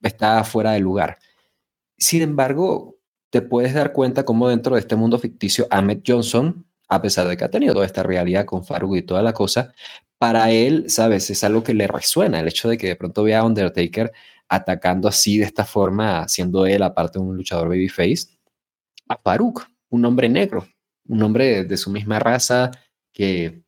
está 0.00 0.42
fuera 0.44 0.72
de 0.72 0.80
lugar. 0.80 1.18
Sin 1.98 2.22
embargo, 2.22 2.96
te 3.30 3.42
puedes 3.42 3.74
dar 3.74 3.92
cuenta 3.92 4.24
cómo 4.24 4.48
dentro 4.48 4.76
de 4.76 4.80
este 4.80 4.96
mundo 4.96 5.18
ficticio, 5.18 5.66
Ahmed 5.70 6.00
Johnson, 6.06 6.64
a 6.94 7.00
pesar 7.00 7.26
de 7.26 7.36
que 7.38 7.44
ha 7.44 7.50
tenido 7.50 7.72
toda 7.72 7.86
esta 7.86 8.02
realidad 8.02 8.44
con 8.44 8.64
Farug 8.64 8.96
y 8.96 9.02
toda 9.02 9.22
la 9.22 9.32
cosa, 9.32 9.72
para 10.18 10.50
él, 10.50 10.84
¿sabes? 10.88 11.30
Es 11.30 11.42
algo 11.42 11.62
que 11.62 11.72
le 11.72 11.86
resuena, 11.86 12.38
el 12.38 12.48
hecho 12.48 12.68
de 12.68 12.76
que 12.76 12.88
de 12.88 12.96
pronto 12.96 13.22
vea 13.22 13.40
a 13.40 13.44
Undertaker 13.44 14.12
atacando 14.46 15.08
así 15.08 15.38
de 15.38 15.46
esta 15.46 15.64
forma, 15.64 16.28
siendo 16.28 16.66
él 16.66 16.82
aparte 16.82 17.18
un 17.18 17.34
luchador 17.34 17.68
babyface, 17.68 18.28
a 19.08 19.16
Farouk, 19.16 19.66
un 19.88 20.04
hombre 20.04 20.28
negro, 20.28 20.68
un 21.08 21.22
hombre 21.22 21.64
de, 21.64 21.76
su 21.78 21.90
misma 21.90 22.18
raza 22.18 22.70
que, 23.10 23.62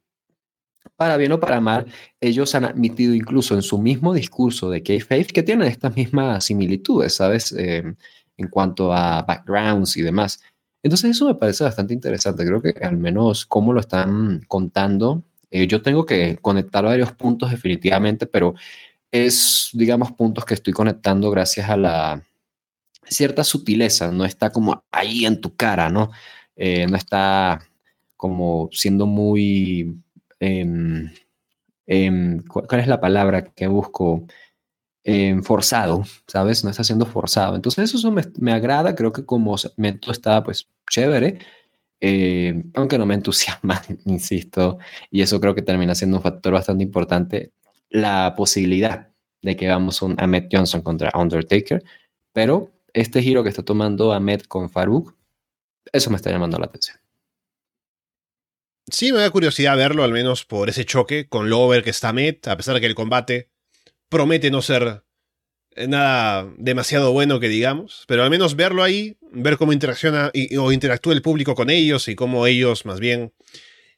para 0.95 1.17
bien 1.17 1.33
o 1.33 1.41
para 1.41 1.63
mal, 1.63 1.87
ellos 2.21 2.55
han 2.55 2.67
admitido 2.67 3.15
incluso 3.15 3.55
en 3.55 3.63
su 3.63 3.79
mismo 3.79 4.13
discurso 4.13 4.69
de 4.69 4.83
K-Faith 4.83 5.33
que 5.33 5.43
tienen 5.43 5.69
estas 5.69 5.97
mismas 5.97 6.45
similitudes, 6.45 7.15
¿sabes? 7.15 7.53
Eh, 7.53 7.95
en 8.37 8.49
cuanto 8.49 8.93
a 8.93 9.23
backgrounds 9.23 9.97
y 9.97 10.03
demás. 10.03 10.41
Entonces 10.85 11.13
eso 11.13 11.27
me 11.27 11.35
parece 11.35 11.65
bastante 11.65 11.95
interesante. 11.95 12.45
Creo 12.45 12.61
que 12.61 12.75
al 12.83 12.99
menos 12.99 13.47
cómo 13.47 13.73
lo 13.73 13.81
están 13.81 14.43
contando. 14.47 15.25
Eh, 15.51 15.67
yo 15.67 15.81
tengo 15.81 16.05
que 16.05 16.37
conectar 16.43 16.85
varios 16.85 17.11
puntos 17.13 17.51
definitivamente, 17.51 18.27
pero 18.27 18.55
es, 19.11 19.71
digamos, 19.73 20.13
puntos 20.13 20.45
que 20.45 20.53
estoy 20.53 20.75
conectando 20.75 21.31
gracias 21.31 21.71
a 21.71 21.79
la 21.79 22.23
cierta 23.07 23.45
sutileza. 23.45 24.13
No 24.13 24.27
está 24.27 24.51
como 24.51 24.85
ahí 24.93 25.25
en 25.25 25.41
tu 25.41 25.57
cara, 25.57 25.89
¿no? 25.89 26.11
Eh, 26.55 26.87
no 26.87 26.97
está 26.97 27.61
como 28.17 28.69
siendo 28.71 29.07
muy... 29.07 29.97
Em, 30.39 31.11
em, 31.87 32.43
¿Cuál 32.43 32.81
es 32.83 32.89
la 32.89 33.01
palabra 33.01 33.45
que 33.55 33.69
busco? 33.69 34.27
Forzado, 35.43 36.05
¿sabes? 36.27 36.65
No 36.65 36.71
está 36.71 36.83
siendo 36.83 37.05
forzado. 37.07 37.57
Entonces 37.57 37.93
eso 37.95 38.11
me, 38.11 38.23
me, 38.39 38.53
agrada, 38.53 38.95
creo 38.95 39.13
que 39.13 39.25
como 39.25 39.59
segmento 39.59 40.11
está 40.11 40.43
pues 40.43 40.69
chévere, 40.89 41.39
eh, 42.01 42.65
aunque 42.75 42.99
no 42.99 43.07
me 43.07 43.15
entusiasma, 43.15 43.83
insisto, 44.05 44.79
y 45.11 45.23
eso 45.23 45.41
creo 45.41 45.55
que 45.55 45.63
termina 45.63 45.95
siendo 45.95 46.19
un 46.19 46.23
factor 46.23 46.53
bastante 46.53 46.85
importante, 46.85 47.53
la 47.89 48.35
posibilidad 48.37 49.11
de 49.43 49.57
que 49.57 49.69
vamos 49.69 50.03
un 50.03 50.15
Ahmed 50.19 50.49
Johnson 50.51 50.83
contra 50.83 51.11
Undertaker, 51.15 51.83
pero 52.33 52.73
este 52.93 53.23
giro 53.23 53.43
que 53.43 53.49
está 53.49 53.63
tomando 53.63 54.13
Ahmed 54.13 54.43
con 54.43 54.71
Farouk, 54.71 55.15
eso 55.93 56.11
me 56.11 56.17
está 56.17 56.31
llamando 56.31 56.59
la 56.59 56.67
atención. 56.67 56.99
Sí, 58.91 59.13
me 59.13 59.21
da 59.21 59.31
curiosidad 59.31 59.77
verlo, 59.77 60.05
al 60.05 60.13
menos 60.13 60.45
por 60.45 60.69
ese 60.69 60.85
choque 60.85 61.27
con 61.27 61.49
lo 61.49 61.61
over 61.61 61.83
que 61.83 61.91
está 61.91 62.11
Ahmed, 62.11 62.37
a 62.49 62.57
pesar 62.57 62.75
de 62.75 62.81
que 62.83 62.87
el 62.87 62.95
combate 62.95 63.49
promete 64.09 64.51
no 64.51 64.63
ser 64.63 65.03
eh, 65.77 65.87
nada 65.87 66.53
demasiado 66.57 67.13
bueno 67.13 67.41
que 67.41 67.49
digamos, 67.49 68.05
pero 68.07 68.23
al 68.23 68.31
menos 68.31 68.57
verlo 68.57 68.83
ahí, 68.83 69.17
ver 69.33 69.57
cómo 69.57 69.73
interacciona 69.73 70.31
o 70.59 70.73
interactúa 70.73 71.13
el 71.13 71.23
público 71.23 71.55
con 71.55 71.71
ellos 71.71 72.09
y 72.09 72.15
cómo 72.15 72.47
ellos 72.47 72.87
más 72.87 73.01
bien 73.01 73.33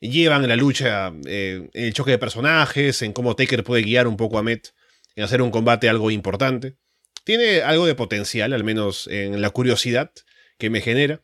llevan 0.00 0.46
la 0.48 0.56
lucha, 0.56 1.12
eh, 1.26 1.68
el 1.72 1.92
choque 1.92 2.12
de 2.12 2.18
personajes, 2.18 3.02
en 3.02 3.12
cómo 3.12 3.36
Taker 3.36 3.64
puede 3.64 3.82
guiar 3.82 4.06
un 4.06 4.16
poco 4.16 4.38
a 4.38 4.42
Met 4.42 4.74
en 5.14 5.24
hacer 5.24 5.42
un 5.42 5.50
combate 5.50 5.88
algo 5.88 6.10
importante. 6.10 6.76
Tiene 7.24 7.62
algo 7.62 7.86
de 7.86 7.94
potencial, 7.94 8.52
al 8.52 8.64
menos 8.64 9.08
en 9.08 9.40
la 9.40 9.50
curiosidad 9.50 10.12
que 10.58 10.70
me 10.70 10.80
genera. 10.80 11.22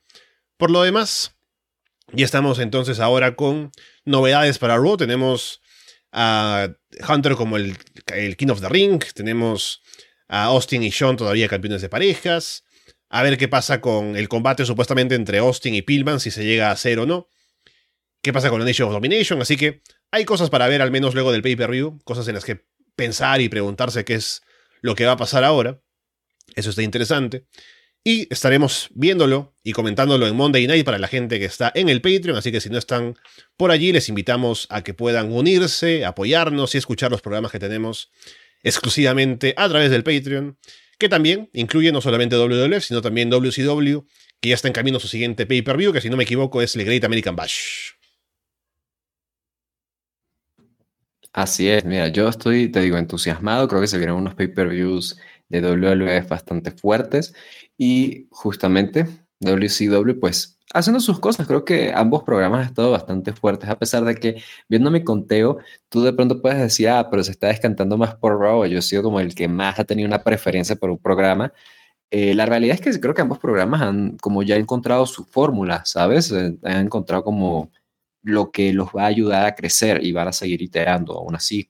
Por 0.57 0.71
lo 0.71 0.83
demás, 0.83 1.37
ya 2.13 2.25
estamos 2.25 2.59
entonces 2.59 3.01
ahora 3.01 3.37
con 3.37 3.71
novedades 4.05 4.59
para 4.59 4.77
Raw. 4.77 4.97
Tenemos 4.97 5.62
a 6.13 6.69
Hunter 7.09 7.35
como 7.35 7.57
el, 7.57 7.77
el 8.15 8.37
King 8.37 8.49
of 8.49 8.61
the 8.61 8.69
Ring, 8.69 9.03
tenemos 9.15 9.83
a 10.29 10.45
Austin 10.45 10.83
y 10.83 10.93
Sean 10.93 11.17
todavía 11.17 11.49
campeones 11.49 11.83
de 11.83 11.89
parejas, 11.89 12.65
a 13.09 13.23
ver 13.23 13.37
qué 13.37 13.49
pasa 13.49 13.81
con 13.81 14.17
el 14.17 14.29
combate 14.29 14.65
supuestamente 14.65 15.15
entre 15.15 15.39
Austin 15.39 15.75
y 15.75 15.83
Pillman, 15.83 16.21
si 16.21 16.31
se 16.31 16.45
llega 16.45 16.69
a 16.69 16.73
hacer 16.73 16.99
o 16.99 17.07
no, 17.07 17.29
qué 18.23 18.33
pasa 18.33 18.51
con 18.51 18.61
la 18.61 18.67
Nation 18.67 18.89
of 18.89 18.95
Domination, 18.95 19.41
así 19.43 19.57
que 19.57 19.83
hay 20.11 20.25
cosas 20.25 20.51
para 20.51 20.69
ver 20.69 20.83
al 20.83 20.91
menos 20.91 21.15
luego 21.15 21.33
del 21.33 21.43
pay-per-view, 21.43 22.01
cosas 22.05 22.29
en 22.29 22.35
las 22.35 22.45
que 22.45 22.65
pensar 22.95 23.41
y 23.41 23.49
preguntarse 23.49 24.05
qué 24.05 24.15
es 24.15 24.43
lo 24.81 24.95
que 24.95 25.07
va 25.07 25.13
a 25.13 25.17
pasar 25.17 25.45
ahora, 25.45 25.81
eso 26.55 26.71
está 26.71 26.83
interesante. 26.83 27.47
Y 28.05 28.27
estaremos 28.33 28.89
viéndolo 28.95 29.55
y 29.63 29.73
comentándolo 29.73 30.27
en 30.27 30.35
Monday 30.35 30.67
Night 30.67 30.85
para 30.85 30.99
la 30.99 31.07
gente 31.07 31.39
que 31.39 31.45
está 31.45 31.71
en 31.75 31.89
el 31.89 32.01
Patreon. 32.01 32.37
Así 32.37 32.51
que 32.51 32.61
si 32.61 32.69
no 32.69 32.79
están 32.79 33.15
por 33.57 33.71
allí, 33.71 33.93
les 33.93 34.09
invitamos 34.09 34.67
a 34.71 34.83
que 34.83 34.93
puedan 34.93 35.31
unirse, 35.31 36.05
apoyarnos 36.05 36.75
y 36.75 36.79
escuchar 36.79 37.13
los 37.13 37.23
programas 37.23 37.53
que 37.53 37.61
tenemos 37.61 38.11
exclusivamente 38.65 39.55
a 39.57 39.69
través 39.69 39.91
del 39.91 40.03
Patreon. 40.03 40.59
Que 40.99 41.09
también 41.09 41.49
incluye 41.53 41.93
no 41.93 42.01
solamente 42.01 42.37
WWF, 42.37 42.83
sino 42.83 43.03
también 43.03 43.31
WCW, 43.31 44.01
que 44.41 44.49
ya 44.49 44.57
está 44.57 44.67
en 44.67 44.75
camino 44.75 44.97
a 44.97 45.01
su 45.01 45.09
siguiente 45.09 45.47
pay-per-view, 45.47 45.93
que 45.93 46.01
si 46.01 46.11
no 46.11 46.17
me 46.17 46.25
equivoco 46.25 46.61
es 46.61 46.75
el 46.75 46.85
Great 46.85 47.05
American 47.05 47.37
Bash. 47.37 47.93
Así 51.33 51.69
es, 51.69 51.85
mira, 51.85 52.09
yo 52.09 52.29
estoy, 52.29 52.69
te 52.69 52.81
digo, 52.81 52.99
entusiasmado. 52.99 53.69
Creo 53.69 53.81
que 53.81 53.87
se 53.87 53.97
vienen 53.97 54.17
unos 54.17 54.35
pay-per-views 54.35 55.19
de 55.49 55.61
WWF 55.61 56.29
bastante 56.29 56.73
fuertes 56.73 57.35
y 57.83 58.29
justamente 58.31 59.09
WCW 59.41 60.21
pues 60.21 60.57
haciendo 60.73 61.01
sus 61.01 61.19
cosas. 61.19 61.49
Creo 61.49 61.65
que 61.65 61.93
ambos 61.93 62.23
programas 62.23 62.61
han 62.61 62.67
estado 62.69 62.93
bastante 62.93 63.33
fuertes, 63.33 63.69
a 63.69 63.77
pesar 63.77 64.05
de 64.05 64.15
que 64.15 64.41
viendo 64.69 64.89
mi 64.93 65.03
conteo, 65.03 65.59
tú 65.89 66.03
de 66.03 66.13
pronto 66.13 66.41
puedes 66.41 66.61
decir, 66.61 66.89
ah, 66.91 67.09
pero 67.11 67.25
se 67.25 67.33
está 67.33 67.49
descantando 67.49 67.97
más 67.99 68.15
por 68.15 68.39
Raw. 68.39 68.67
Yo 68.67 68.79
he 68.79 68.83
sido 68.83 69.03
como 69.03 69.19
el 69.19 69.35
que 69.35 69.49
más 69.49 69.81
ha 69.81 69.85
tenido 69.85 70.07
una 70.07 70.23
preferencia 70.23 70.77
por 70.77 70.91
un 70.91 70.99
programa. 70.99 71.53
Eh, 72.13 72.35
la 72.35 72.47
realidad 72.47 72.77
es 72.77 72.81
que 72.81 73.01
creo 73.01 73.15
que 73.15 73.23
ambos 73.23 73.41
programas 73.41 73.83
han 73.83 74.17
como 74.19 74.45
ya 74.45 74.55
encontrado 74.57 75.05
su 75.07 75.25
fórmula, 75.25 75.83
¿sabes? 75.85 76.31
Eh, 76.31 76.57
han 76.63 76.87
encontrado 76.87 77.25
como 77.25 77.73
lo 78.23 78.53
que 78.53 78.73
los 78.73 78.91
va 78.91 79.05
a 79.05 79.07
ayudar 79.07 79.47
a 79.47 79.57
crecer 79.57 80.05
y 80.05 80.13
van 80.13 80.29
a 80.29 80.33
seguir 80.33 80.63
iterando 80.63 81.15
aún 81.15 81.35
así. 81.35 81.69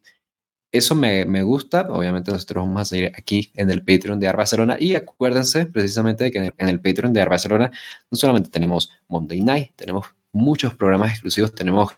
Eso 0.73 0.95
me, 0.95 1.27
me 1.27 1.43
gusta. 1.43 1.87
Obviamente 1.91 2.33
nosotros 2.33 2.65
vamos 2.65 2.81
a 2.81 2.85
seguir 2.87 3.13
aquí 3.15 3.53
en 3.55 3.71
el 3.71 3.85
Patreon 3.85 4.19
de 4.19 4.27
Ar 4.27 4.37
Barcelona. 4.39 4.77
Y 4.81 4.95
acuérdense 4.95 5.67
precisamente 5.67 6.25
de 6.25 6.31
que 6.33 6.39
en 6.39 6.45
el, 6.45 6.55
en 6.57 6.79
Patreon 6.79 7.13
de 7.13 7.21
Ar 7.21 7.29
Barcelona 7.29 7.71
no 8.11 8.17
solamente 8.17 8.49
tenemos 8.49 8.91
Monday 9.09 9.43
Night, 9.43 9.73
tenemos 9.77 10.07
muchos 10.33 10.75
programas 10.75 11.11
exclusivos, 11.11 11.55
tenemos 11.55 11.93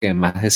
que 0.00 0.14
más 0.14 0.40
de 0.40 0.50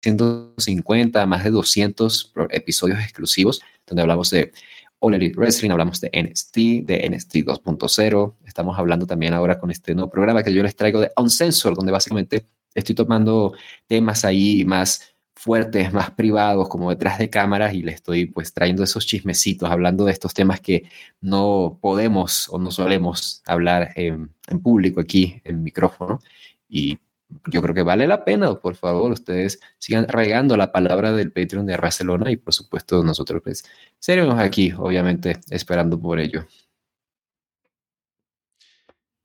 150, 0.00 1.26
más 1.26 1.42
de 1.42 1.50
200 1.50 2.32
episodios 2.50 3.00
exclusivos 3.00 3.60
donde 3.84 4.02
hablamos 4.02 4.30
de 4.30 4.52
All 5.00 5.14
Elite 5.14 5.36
Wrestling, 5.36 5.70
hablamos 5.70 6.00
de 6.00 6.10
NXT, 6.12 6.56
de 6.86 7.08
NXT 7.10 7.34
2.0. 7.36 8.34
Estamos 8.46 8.78
hablando 8.78 9.06
también 9.06 9.34
ahora 9.34 9.58
con 9.58 9.70
este 9.70 9.94
nuevo 9.94 10.10
programa 10.10 10.42
que 10.42 10.52
yo 10.52 10.62
les 10.62 10.76
traigo 10.76 11.00
de 11.00 11.10
Uncensored, 11.16 11.76
donde 11.76 11.92
básicamente 11.92 12.46
estoy 12.74 12.94
tomando 12.94 13.54
temas 13.86 14.24
ahí 14.24 14.64
más 14.64 15.14
fuertes, 15.38 15.92
más 15.92 16.10
privados, 16.10 16.68
como 16.68 16.90
detrás 16.90 17.18
de 17.18 17.30
cámaras 17.30 17.72
y 17.72 17.82
le 17.82 17.92
estoy 17.92 18.26
pues 18.26 18.52
trayendo 18.52 18.82
esos 18.82 19.06
chismecitos, 19.06 19.70
hablando 19.70 20.04
de 20.04 20.12
estos 20.12 20.34
temas 20.34 20.60
que 20.60 20.90
no 21.20 21.78
podemos 21.80 22.48
o 22.48 22.58
no 22.58 22.70
solemos 22.72 23.42
hablar 23.46 23.92
en, 23.94 24.30
en 24.48 24.60
público 24.60 25.00
aquí 25.00 25.40
en 25.44 25.62
micrófono. 25.62 26.20
Y 26.68 26.98
yo 27.46 27.62
creo 27.62 27.74
que 27.74 27.82
vale 27.82 28.06
la 28.08 28.24
pena, 28.24 28.52
por 28.54 28.74
favor, 28.74 29.12
ustedes 29.12 29.60
sigan 29.78 30.08
regando 30.08 30.56
la 30.56 30.72
palabra 30.72 31.12
del 31.12 31.30
Patreon 31.30 31.66
de 31.66 31.76
Barcelona 31.76 32.30
y 32.32 32.36
por 32.36 32.52
supuesto 32.52 33.04
nosotros 33.04 33.40
pues 33.42 33.64
seremos 33.98 34.38
aquí, 34.40 34.72
obviamente, 34.76 35.38
esperando 35.50 36.00
por 36.00 36.18
ello. 36.18 36.46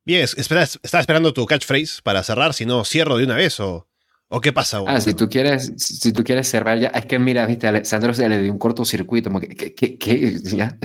Bien, 0.06 0.22
espera, 0.22 0.64
estaba 0.64 1.02
esperando 1.02 1.34
tu 1.34 1.46
catchphrase 1.46 2.02
para 2.04 2.24
cerrar, 2.24 2.54
si 2.54 2.66
no 2.66 2.84
cierro 2.84 3.18
de 3.18 3.24
una 3.24 3.36
vez 3.36 3.60
o, 3.62 3.88
o 4.36 4.42
qué 4.42 4.52
pasa. 4.52 4.82
Ah, 4.88 5.00
si 5.00 5.14
tú 5.14 5.30
quieres, 5.30 5.74
si 5.78 6.12
tú 6.12 6.24
quieres 6.24 6.50
cerrar 6.50 6.80
ya, 6.80 6.88
es 6.88 7.06
que 7.06 7.20
mira, 7.20 7.46
viste, 7.46 7.68
Alessandro 7.68 8.16
se 8.16 8.28
le 8.28 8.42
dio 8.42 8.52
un 8.52 8.58
cortocircuito, 8.58 9.30
como 9.30 9.40
que, 9.40 9.50
que, 9.50 9.76
que, 9.76 9.96
que 9.96 10.40
ya, 10.42 10.76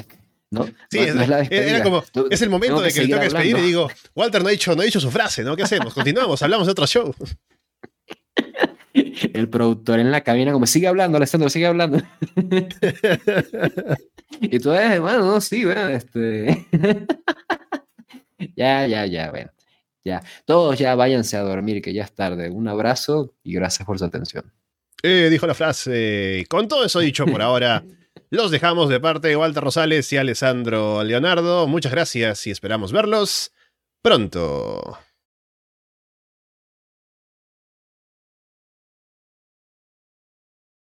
¿no? 0.51 0.67
Sí, 0.91 0.99
no, 1.15 1.23
es, 1.23 1.51
es, 1.51 1.51
era 1.51 1.83
como, 1.83 2.05
es 2.29 2.43
el 2.43 2.51
momento 2.51 2.83
de 2.83 2.93
que, 2.93 3.01
le 3.01 3.07
tengo 3.07 3.21
que 3.21 3.25
despedir 3.25 3.57
y 3.57 3.63
digo, 3.63 3.89
Walter 4.15 4.43
no 4.43 4.49
ha, 4.49 4.51
dicho, 4.51 4.77
no 4.77 4.83
ha 4.83 4.85
dicho 4.85 5.01
su 5.01 5.11
frase, 5.11 5.45
¿no? 5.45 5.57
¿Qué 5.57 5.63
hacemos? 5.63 5.95
Continuamos, 5.95 6.43
hablamos 6.43 6.67
de 6.67 6.73
otro 6.73 6.87
show. 6.87 7.15
El 9.33 9.49
productor 9.49 9.99
en 9.99 10.11
la 10.11 10.21
cabina 10.21 10.53
como, 10.53 10.67
sigue 10.67 10.87
hablando, 10.87 11.17
Alessandro, 11.17 11.49
sigue 11.49 11.69
hablando. 11.69 12.03
y 14.43 14.59
tú, 14.59 14.75
eh, 14.75 14.99
bueno, 14.99 15.25
no, 15.25 15.41
sí, 15.41 15.65
bueno, 15.65 15.89
este... 15.89 16.67
ya, 18.57 18.87
ya, 18.87 19.07
ya, 19.07 19.31
bueno. 19.31 19.51
Ya, 20.09 20.23
todos 20.47 20.79
ya 20.79 20.95
váyanse 20.95 21.37
a 21.37 21.43
dormir, 21.43 21.83
que 21.83 21.93
ya 21.93 22.05
es 22.05 22.13
tarde. 22.13 22.51
Un 22.51 22.67
abrazo 22.67 23.35
y 23.43 23.53
gracias 23.55 23.87
por 23.87 23.99
su 23.99 24.07
atención. 24.07 24.51
Eh, 25.03 25.29
dijo 25.31 25.47
la 25.47 25.55
frase. 25.55 26.47
Con 26.49 26.67
todo 26.67 26.85
eso 26.85 27.01
dicho 27.01 27.27
por 27.27 27.43
ahora, 27.43 27.85
los 28.31 28.51
dejamos 28.51 28.89
de 28.89 29.01
parte 29.01 29.29
de 29.29 29.37
Walter 29.37 29.63
Rosales 29.63 30.13
y 30.13 30.17
Alessandro 30.17 31.05
Leonardo. 31.05 31.67
Muchas 31.67 31.93
gracias 31.93 32.47
y 32.47 32.51
esperamos 32.51 32.91
verlos 32.91 33.53
pronto. 34.03 34.99